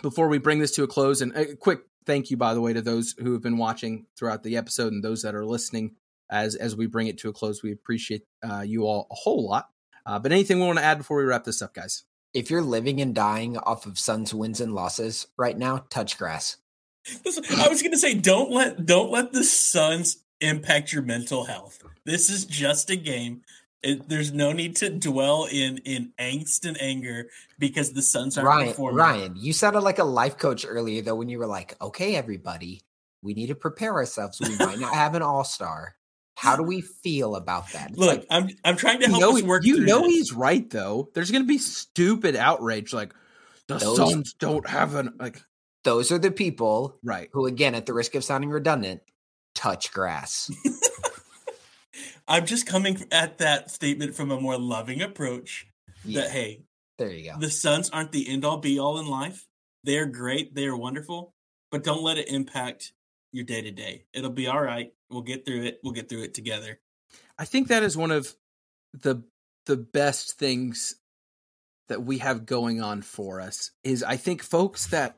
before 0.03 0.29
we 0.29 0.37
bring 0.37 0.59
this 0.59 0.75
to 0.75 0.83
a 0.83 0.87
close? 0.87 1.23
And 1.23 1.35
a 1.35 1.57
quick 1.57 1.81
thank 2.07 2.31
you 2.31 2.37
by 2.37 2.55
the 2.55 2.61
way 2.61 2.73
to 2.73 2.83
those 2.83 3.15
who 3.19 3.33
have 3.33 3.43
been 3.43 3.59
watching 3.59 4.07
throughout 4.17 4.43
the 4.43 4.57
episode 4.57 4.93
and 4.93 5.03
those 5.03 5.23
that 5.23 5.35
are 5.35 5.45
listening 5.45 5.97
as 6.31 6.55
as 6.57 6.75
we 6.75 6.87
bring 6.87 7.07
it 7.07 7.19
to 7.19 7.29
a 7.29 7.33
close. 7.33 7.63
We 7.63 7.73
appreciate 7.73 8.23
uh, 8.43 8.61
you 8.61 8.85
all 8.85 9.07
a 9.11 9.15
whole 9.15 9.49
lot. 9.49 9.69
Uh, 10.05 10.19
but 10.19 10.33
anything 10.33 10.59
we 10.59 10.67
want 10.67 10.79
to 10.79 10.85
add 10.85 10.99
before 10.99 11.19
we 11.19 11.25
wrap 11.25 11.45
this 11.45 11.63
up, 11.63 11.75
guys? 11.75 12.05
If 12.35 12.51
you're 12.51 12.63
living 12.63 13.01
and 13.01 13.15
dying 13.15 13.59
off 13.59 13.87
of 13.87 13.99
Suns 13.99 14.35
wins 14.35 14.61
and 14.61 14.75
losses 14.75 15.27
right 15.37 15.57
now, 15.57 15.85
touch 15.91 16.19
grass. 16.19 16.57
Listen, 17.25 17.45
I 17.59 17.69
was 17.69 17.83
going 17.83 17.93
to 17.93 17.99
say, 17.99 18.15
don't 18.15 18.51
let 18.51 18.87
don't 18.87 19.11
let 19.11 19.33
the 19.33 19.45
Suns 19.45 20.19
impact 20.41 20.93
your 20.93 21.03
mental 21.03 21.45
health. 21.45 21.83
This 22.05 22.31
is 22.31 22.45
just 22.45 22.91
a 22.91 22.97
game. 22.97 23.43
It, 23.83 24.09
there's 24.09 24.33
no 24.33 24.53
need 24.53 24.77
to 24.77 24.91
dwell 24.91 25.47
in 25.51 25.79
in 25.79 26.13
angst 26.19 26.65
and 26.67 26.81
anger 26.81 27.29
because 27.59 27.93
the 27.93 28.03
Suns 28.03 28.39
are 28.39 28.45
Ryan. 28.47 28.69
performing. 28.69 28.97
Ryan, 28.97 29.35
you 29.37 29.53
sounded 29.53 29.81
like 29.81 29.99
a 29.99 30.05
life 30.05 30.39
coach 30.39 30.65
earlier 30.69 31.03
though 31.03 31.17
when 31.17 31.29
you 31.29 31.39
were 31.39 31.47
like, 31.49 31.75
"Okay, 31.83 32.15
everybody, 32.15 32.83
we 33.23 33.35
need 33.35 33.49
to 33.49 33.55
prepare 33.57 33.95
ourselves. 33.95 34.41
We 34.41 34.57
might 34.57 34.79
not 34.79 34.95
have 34.95 35.15
an 35.17 35.23
all 35.23 35.43
star. 35.45 35.97
How 36.37 36.55
do 36.57 36.63
we 36.63 36.81
feel 36.81 37.35
about 37.35 37.73
that?" 37.73 37.91
It's 37.91 37.99
Look, 37.99 38.09
like, 38.09 38.27
I'm 38.31 38.51
I'm 38.65 38.77
trying 38.77 39.01
to 39.01 39.07
You 39.07 39.11
help 39.19 39.21
know, 39.21 39.37
us 39.37 39.43
work. 39.43 39.65
you 39.65 39.81
know 39.85 40.03
this. 40.03 40.13
he's 40.13 40.33
right 40.33 40.69
though. 40.71 41.09
There's 41.15 41.33
going 41.33 41.43
to 41.43 41.49
be 41.49 41.59
stupid 41.59 42.37
outrage 42.37 42.93
like 42.93 43.13
the 43.67 43.79
Those- 43.79 43.97
Suns 43.97 44.33
don't 44.35 44.69
have 44.69 44.95
an 44.95 45.15
like 45.19 45.43
those 45.85 46.13
are 46.13 46.19
the 46.19 46.31
people 46.31 46.99
right. 47.03 47.29
who, 47.33 47.47
again, 47.47 47.75
at 47.75 47.87
the 47.87 47.93
risk 47.93 48.15
of 48.15 48.23
sounding 48.23 48.51
redundant, 48.51 49.01
touch 49.57 49.93
grass. 49.93 50.49
I'm 52.29 52.47
just 52.47 52.67
coming 52.67 53.03
at 53.11 53.39
that 53.39 53.71
statement 53.71 54.15
from 54.15 54.31
a 54.31 54.41
more 54.41 54.59
loving 54.59 55.03
approach. 55.03 55.67
Yeah, 56.05 56.23
That 56.23 56.31
hey, 56.31 56.63
there 56.99 57.11
you 57.11 57.31
go. 57.33 57.39
the 57.39 57.51
Suns 57.51 57.91
aren't 57.91 58.13
the 58.13 58.29
end 58.29 58.45
all 58.45 58.59
be 58.59 58.79
all 58.79 58.99
in 58.99 59.07
life. 59.07 59.47
They're 59.85 60.07
great. 60.07 60.55
They 60.55 60.67
are 60.67 60.77
wonderful, 60.77 61.33
but 61.71 61.85
don't 61.85 62.03
let 62.03 62.19
it 62.19 62.29
impact 62.29 62.93
your 63.33 63.45
day 63.45 63.63
to 63.63 63.71
day. 63.71 64.05
It'll 64.13 64.31
be 64.31 64.47
all 64.47 64.61
right. 64.63 64.93
We'll 65.11 65.23
get 65.23 65.45
through 65.45 65.65
it. 65.65 65.81
We'll 65.83 65.93
get 65.93 66.09
through 66.09 66.23
it 66.23 66.35
together. 66.35 66.79
I 67.39 67.45
think 67.45 67.69
that 67.69 67.83
is 67.83 67.97
one 67.97 68.11
of 68.11 68.35
the 68.93 69.23
the 69.67 69.77
best 69.77 70.39
things 70.39 70.97
that 71.89 72.03
we 72.03 72.19
have 72.19 72.47
going 72.47 72.81
on 72.83 73.03
for 73.03 73.41
us 73.41 73.71
is 73.85 74.03
I 74.03 74.17
think 74.17 74.43
folks 74.43 74.87
that 74.89 75.17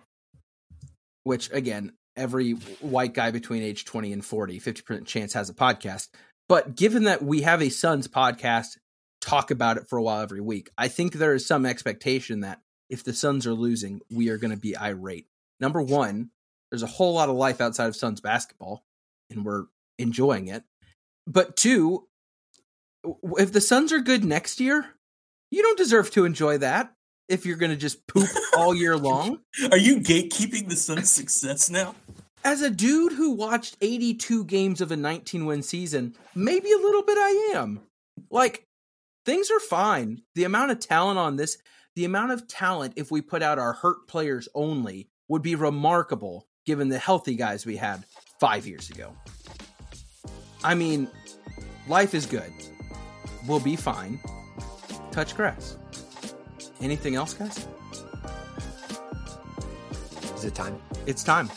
which 1.23 1.51
again 1.53 1.93
every 2.17 2.53
white 2.81 3.15
guy 3.15 3.31
between 3.31 3.63
age 3.63 3.85
20 3.85 4.13
and 4.13 4.25
40 4.25 4.61
50% 4.61 5.07
chance 5.07 5.33
has 5.33 5.49
a 5.51 5.55
podcast 5.55 6.09
but 6.49 6.77
given 6.77 7.05
that 7.05 7.23
we 7.23 7.43
have 7.43 7.63
a 7.63 7.69
Suns 7.69 8.09
podcast 8.09 8.79
talk 9.21 9.51
about 9.51 9.77
it 9.77 9.89
for 9.89 9.99
a 9.99 10.03
while 10.03 10.21
every 10.21 10.41
week 10.41 10.71
I 10.77 10.89
think 10.89 11.15
there 11.15 11.35
is 11.35 11.47
some 11.47 11.67
expectation 11.67 12.41
that 12.41 12.61
if 12.91 13.05
the 13.05 13.15
Suns 13.15 13.47
are 13.47 13.55
losing 13.55 14.01
we 14.11 14.29
are 14.29 14.39
going 14.39 14.51
to 14.51 14.57
be 14.57 14.77
irate 14.77 15.27
number 15.61 15.81
1 15.81 16.31
there's 16.71 16.83
a 16.83 16.89
whole 16.89 17.15
lot 17.15 17.29
of 17.29 17.37
life 17.37 17.61
outside 17.61 17.87
of 17.87 17.97
Suns 17.97 18.21
basketball 18.21 18.85
and 19.31 19.45
we're 19.45 19.65
enjoying 19.99 20.49
it 20.49 20.65
but 21.27 21.57
two 21.57 22.07
if 23.39 23.53
the 23.53 23.61
Suns 23.61 23.93
are 23.93 24.01
good 24.01 24.25
next 24.25 24.61
year, 24.61 24.87
you 25.51 25.63
don't 25.63 25.79
deserve 25.79 26.11
to 26.13 26.25
enjoy 26.25 26.59
that 26.59 26.93
if 27.29 27.47
you're 27.47 27.57
going 27.57 27.71
to 27.71 27.77
just 27.77 28.07
poop 28.07 28.29
all 28.57 28.75
year 28.75 28.97
long. 28.97 29.41
Are 29.71 29.79
you 29.79 29.99
gatekeeping 29.99 30.69
the 30.69 30.77
Suns' 30.77 31.11
success 31.11 31.71
now? 31.71 31.95
As 32.45 32.61
a 32.61 32.69
dude 32.69 33.13
who 33.13 33.31
watched 33.31 33.79
82 33.81 34.45
games 34.45 34.83
of 34.83 34.93
a 34.93 34.97
19 34.97 35.47
win 35.47 35.63
season, 35.63 36.15
maybe 36.35 36.71
a 36.71 36.77
little 36.77 37.03
bit 37.03 37.17
I 37.17 37.53
am. 37.55 37.81
Like, 38.31 38.67
things 39.25 39.51
are 39.51 39.61
fine. 39.61 40.21
The 40.35 40.45
amount 40.45 40.71
of 40.71 40.79
talent 40.79 41.19
on 41.19 41.37
this, 41.37 41.57
the 41.97 42.05
amount 42.05 42.33
of 42.33 42.47
talent, 42.47 42.93
if 42.97 43.11
we 43.11 43.23
put 43.23 43.43
out 43.43 43.59
our 43.59 43.73
hurt 43.73 44.07
players 44.09 44.47
only, 44.55 45.09
would 45.29 45.41
be 45.41 45.55
remarkable 45.55 46.47
given 46.67 46.91
the 46.91 46.99
healthy 46.99 47.35
guys 47.35 47.65
we 47.65 47.77
had 47.77 48.05
five 48.39 48.67
years 48.67 48.91
ago. 48.91 49.15
I 50.63 50.75
mean, 50.75 51.09
life 51.89 52.15
is 52.15 52.27
good. 52.27 52.53
We'll 53.49 53.61
be 53.61 53.77
fine. 53.77 54.21
Touch 55.13 55.35
grass. 55.35 55.79
Anything 56.83 57.15
else, 57.15 57.33
guys? 57.33 57.67
Is 60.37 60.45
it 60.45 60.55
time? 60.55 60.79
It's 61.07 61.25
time. 61.25 61.49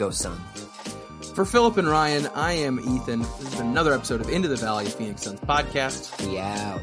Go, 0.00 0.08
son. 0.08 0.40
For 1.34 1.44
Philip 1.44 1.76
and 1.76 1.86
Ryan, 1.86 2.26
I 2.28 2.52
am 2.52 2.80
Ethan. 2.80 3.18
This 3.18 3.42
has 3.42 3.56
been 3.56 3.66
another 3.66 3.92
episode 3.92 4.22
of 4.22 4.30
Into 4.30 4.48
the 4.48 4.56
Valley 4.56 4.86
of 4.86 4.94
Phoenix 4.94 5.24
Suns 5.24 5.38
podcast. 5.40 6.26
We 6.26 6.38
out. 6.38 6.80